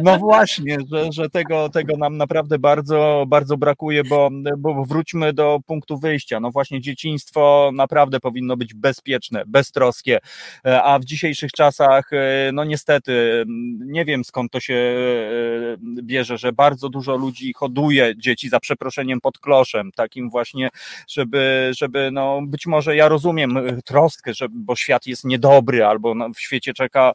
[0.03, 5.59] No właśnie, że, że tego, tego nam naprawdę bardzo, bardzo brakuje, bo, bo wróćmy do
[5.65, 6.39] punktu wyjścia.
[6.39, 10.19] No właśnie dzieciństwo dzieciństwo naprawdę powinno być bezpieczne, beztroskie,
[10.65, 13.43] e, a w dzisiejszych czasach, e, no niestety,
[13.79, 19.21] nie wiem skąd to się e, bierze, że bardzo dużo ludzi hoduje dzieci za przeproszeniem
[19.21, 20.69] pod kloszem, takim właśnie,
[21.09, 26.39] żeby, żeby no być może ja rozumiem troskę, że, bo świat jest niedobry, albo w
[26.39, 27.11] świecie czeka,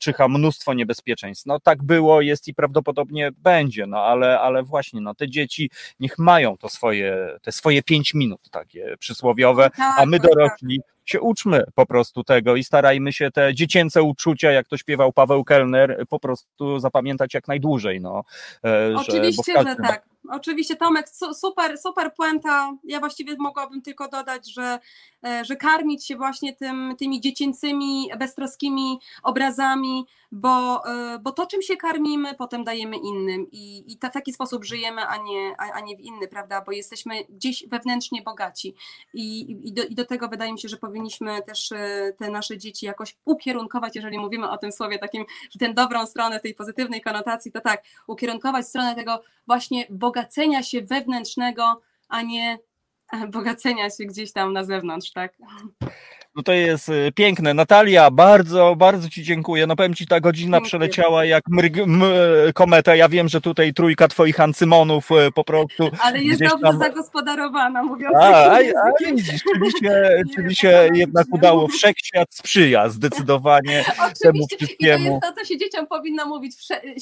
[0.00, 1.46] czyha mnóstwo niebezpieczeństw.
[1.46, 5.70] No tak było, jest i prawdopodobnie będzie, no ale, ale właśnie, no te dzieci
[6.00, 10.80] niech mają to swoje, te swoje pięć minut takie przysłowiowe, tak, a my tak, dorośli
[11.04, 15.44] się uczmy po prostu tego i starajmy się te dziecięce uczucia, jak to śpiewał Paweł
[15.44, 18.00] Kellner, po prostu zapamiętać jak najdłużej.
[18.00, 18.24] No,
[18.64, 20.04] e, Oczywiście, że tak.
[20.30, 22.72] Oczywiście Tomek, super, super puenta.
[22.84, 24.78] Ja właściwie mogłabym tylko dodać, że,
[25.24, 31.62] e, że karmić się właśnie tym, tymi dziecięcymi, beztroskimi obrazami, bo, e, bo to, czym
[31.62, 35.80] się karmimy, potem dajemy innym i, i w taki sposób żyjemy, a nie, a, a,
[35.80, 36.60] nie w inny, prawda?
[36.60, 38.74] Bo jesteśmy gdzieś wewnętrznie bogaci
[39.14, 42.58] i, i, do, i do tego wydaje mi się, że powinniśmy też e, te nasze
[42.58, 47.00] dzieci jakoś ukierunkować, jeżeli mówimy o tym słowie takim, że tę dobrą stronę tej pozytywnej
[47.00, 49.86] konotacji, to tak, ukierunkować stronę tego właśnie
[50.16, 52.58] bogacenia się wewnętrznego, a nie
[53.28, 55.36] bogacenia się gdzieś tam na zewnątrz, tak?
[56.36, 57.54] No to jest y, piękne.
[57.54, 59.66] Natalia, bardzo, bardzo Ci dziękuję.
[59.66, 60.68] No powiem Ci, ta godzina dziękuję.
[60.68, 61.74] przeleciała jak mryg,
[62.54, 62.96] kometa.
[62.96, 65.90] Ja wiem, że tutaj trójka Twoich ancymonów y, po prostu.
[66.00, 66.78] Ale jest dobrze tam...
[66.78, 71.68] zagospodarowana, mówiąc a, a, a widzisz, czyli się, czyli się jednak udało.
[71.68, 73.84] Wszechświat sprzyja zdecydowanie
[74.22, 75.04] temu wszystkiemu.
[75.04, 76.54] I to jest to, co się dzieciom powinno mówić.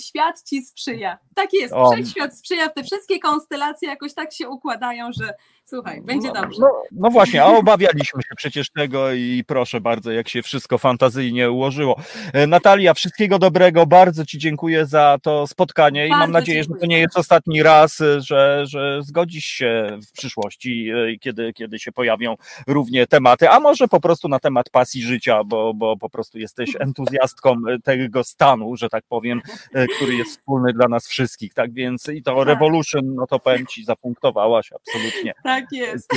[0.09, 1.19] Świat Ci sprzyja.
[1.35, 1.75] Tak jest.
[1.93, 2.69] Wszechświat sprzyja.
[2.69, 5.35] Te wszystkie konstelacje jakoś tak się układają, że
[5.67, 6.59] Słuchaj, będzie no, dobrze.
[6.61, 11.51] No, no, właśnie, a obawialiśmy się przecież tego i proszę bardzo, jak się wszystko fantazyjnie
[11.51, 12.01] ułożyło.
[12.33, 16.79] E, Natalia, wszystkiego dobrego, bardzo Ci dziękuję za to spotkanie bardzo i mam nadzieję, dziękuję.
[16.79, 21.79] że to nie jest ostatni raz, że, że zgodzisz się w przyszłości, e, kiedy, kiedy
[21.79, 22.35] się pojawią
[22.67, 26.71] równie tematy, a może po prostu na temat pasji życia, bo, bo po prostu jesteś
[26.81, 29.41] entuzjastką tego stanu, że tak powiem,
[29.75, 31.55] e, który jest wspólny dla nas wszystkich.
[31.55, 32.47] Tak więc i to tak.
[32.47, 35.33] Revolution, no to powiem Ci, zapunktowałaś absolutnie.
[35.45, 35.54] Tak.
[35.61, 36.11] Tak jest.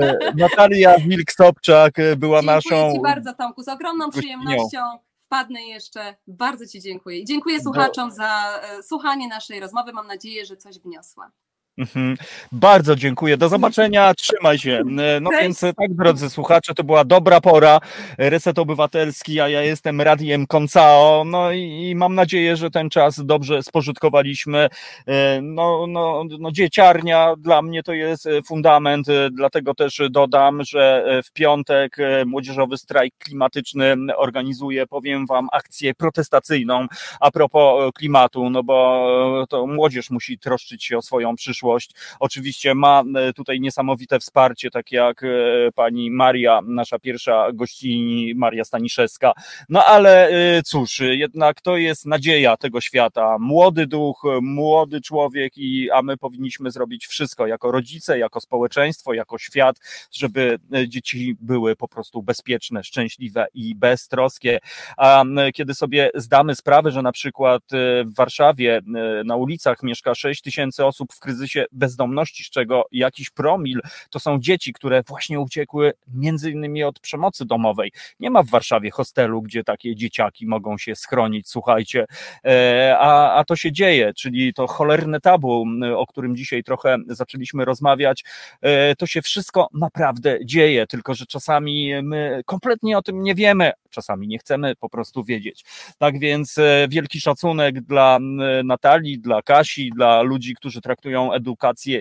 [0.00, 2.70] E, Natalia Wilk-Sobczak e, była dziękuję naszą...
[2.70, 4.78] Dziękuję Ci bardzo, Tomku, z ogromną przyjemnością
[5.20, 6.16] wpadnę jeszcze.
[6.26, 7.18] Bardzo Ci dziękuję.
[7.18, 9.92] I dziękuję słuchaczom za e, słuchanie naszej rozmowy.
[9.92, 11.30] Mam nadzieję, że coś wniosła.
[11.78, 12.16] Mhm.
[12.52, 13.36] Bardzo dziękuję.
[13.36, 14.14] Do zobaczenia.
[14.18, 14.82] Trzymaj się.
[15.20, 15.42] No Cześć.
[15.42, 17.80] więc tak, drodzy słuchacze, to była dobra pora.
[18.18, 21.24] Reset Obywatelski, a ja jestem Radiem Koncao.
[21.26, 24.68] No i, i mam nadzieję, że ten czas dobrze spożytkowaliśmy.
[25.06, 31.32] E, no, no, no, dzieciarnia dla mnie to jest fundament, dlatego też dodam, że w
[31.32, 31.96] piątek
[32.26, 36.86] Młodzieżowy Strajk Klimatyczny organizuje, powiem Wam, akcję protestacyjną
[37.20, 41.90] a propos klimatu, no bo to młodzież musi troszczyć się o swoją przyszłość przyszłość.
[42.20, 45.28] Oczywiście ma e, tutaj niesamowite wsparcie, tak jak e,
[45.74, 49.32] pani Maria, nasza pierwsza gościni, Maria Staniszewska.
[49.68, 53.36] No ale e, cóż, jednak to jest nadzieja tego świata.
[53.40, 59.38] Młody duch, młody człowiek i a my powinniśmy zrobić wszystko jako rodzice, jako społeczeństwo, jako
[59.38, 59.76] świat,
[60.12, 64.58] żeby dzieci były po prostu bezpieczne, szczęśliwe i beztroskie.
[64.96, 65.24] A
[65.54, 67.62] kiedy sobie zdamy sprawę, że na przykład
[68.04, 68.80] w Warszawie
[69.24, 73.80] na ulicach mieszka 6 tysięcy osób w kryzysie bezdomności, z czego jakiś promil
[74.10, 77.92] to są dzieci, które właśnie uciekły między innymi od przemocy domowej.
[78.20, 82.06] Nie ma w Warszawie hostelu, gdzie takie dzieciaki mogą się schronić, słuchajcie,
[82.44, 85.64] e, a, a to się dzieje, czyli to cholerne tabu,
[85.96, 88.24] o którym dzisiaj trochę zaczęliśmy rozmawiać,
[88.60, 93.72] e, to się wszystko naprawdę dzieje, tylko że czasami my kompletnie o tym nie wiemy,
[93.90, 95.64] czasami nie chcemy po prostu wiedzieć.
[95.98, 98.18] Tak więc e, wielki szacunek dla
[98.64, 101.45] Natalii, dla Kasi, dla ludzi, którzy traktują edukację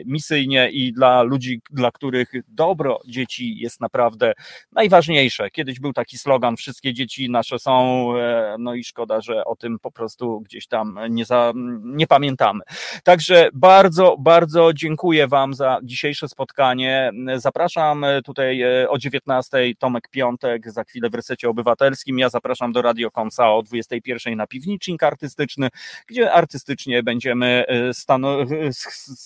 [0.06, 4.34] misyjnie i dla ludzi, dla których dobro dzieci jest naprawdę
[4.72, 5.50] najważniejsze.
[5.50, 9.80] Kiedyś był taki slogan: Wszystkie dzieci nasze są, e, no i szkoda, że o tym
[9.80, 11.54] po prostu gdzieś tam nie, za,
[11.84, 12.64] nie pamiętamy.
[13.04, 17.12] Także bardzo, bardzo dziękuję Wam za dzisiejsze spotkanie.
[17.36, 22.20] Zapraszam tutaj e, o 19 Tomek Piątek, za chwilę w resecie obywatelskim.
[22.20, 25.70] Ja zapraszam do Radio Konca o 21 na piwnicznik artystyczny,
[26.08, 28.78] gdzie artystycznie będziemy e, stanowić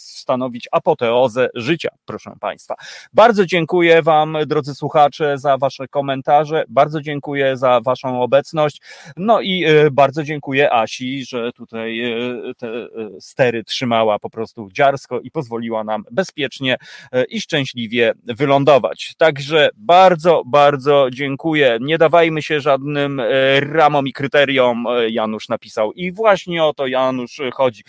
[0.10, 2.76] stanowić apoteozę życia, proszę Państwa.
[3.14, 8.82] Bardzo dziękuję Wam, drodzy słuchacze, za Wasze komentarze, bardzo dziękuję za Waszą obecność,
[9.18, 12.88] no i e, bardzo dziękuję Asi, że tutaj e, te e,
[13.20, 16.78] stery trzymała po prostu dziarsko i pozwoliła nam bezpiecznie
[17.30, 19.14] i szczęśliwie wylądować.
[19.18, 21.78] Także bardzo, bardzo dziękuję.
[21.82, 23.22] Nie dawajmy się żadnym
[23.62, 25.92] ramom i kryteriom, Janusz napisał.
[25.92, 27.84] I właśnie o to Janusz chodzi.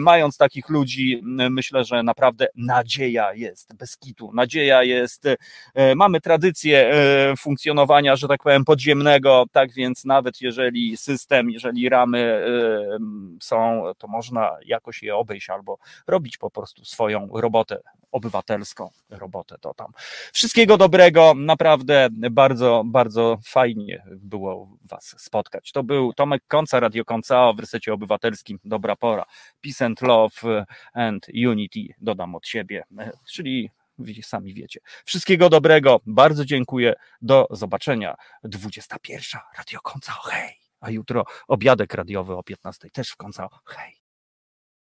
[0.00, 4.30] Mając takich ludzi, myślę, że naprawdę nadzieja jest bez kitu.
[4.34, 5.26] Nadzieja jest,
[5.74, 11.88] e, mamy tradycję e, funkcjonowania, że tak powiem, podziemnego, tak więc nawet jeżeli system, jeżeli
[11.88, 12.98] ramy e,
[13.42, 17.80] są, to można jakoś je obejść albo robić po prostu swoją robotę
[18.14, 19.92] obywatelską robotę to tam.
[20.32, 25.72] Wszystkiego dobrego, naprawdę bardzo, bardzo fajnie było Was spotkać.
[25.72, 28.58] To był Tomek Konca, Radio Konca w resecie obywatelskim.
[28.64, 29.24] Dobra pora.
[29.60, 32.84] Peace and love and unity dodam od siebie,
[33.32, 33.70] czyli
[34.22, 34.80] sami wiecie.
[35.04, 38.14] Wszystkiego dobrego, bardzo dziękuję, do zobaczenia.
[38.44, 39.40] 21.
[39.58, 40.54] Radio Konca, hej!
[40.80, 44.03] A jutro obiadek radiowy o 15 też w Konca, hej!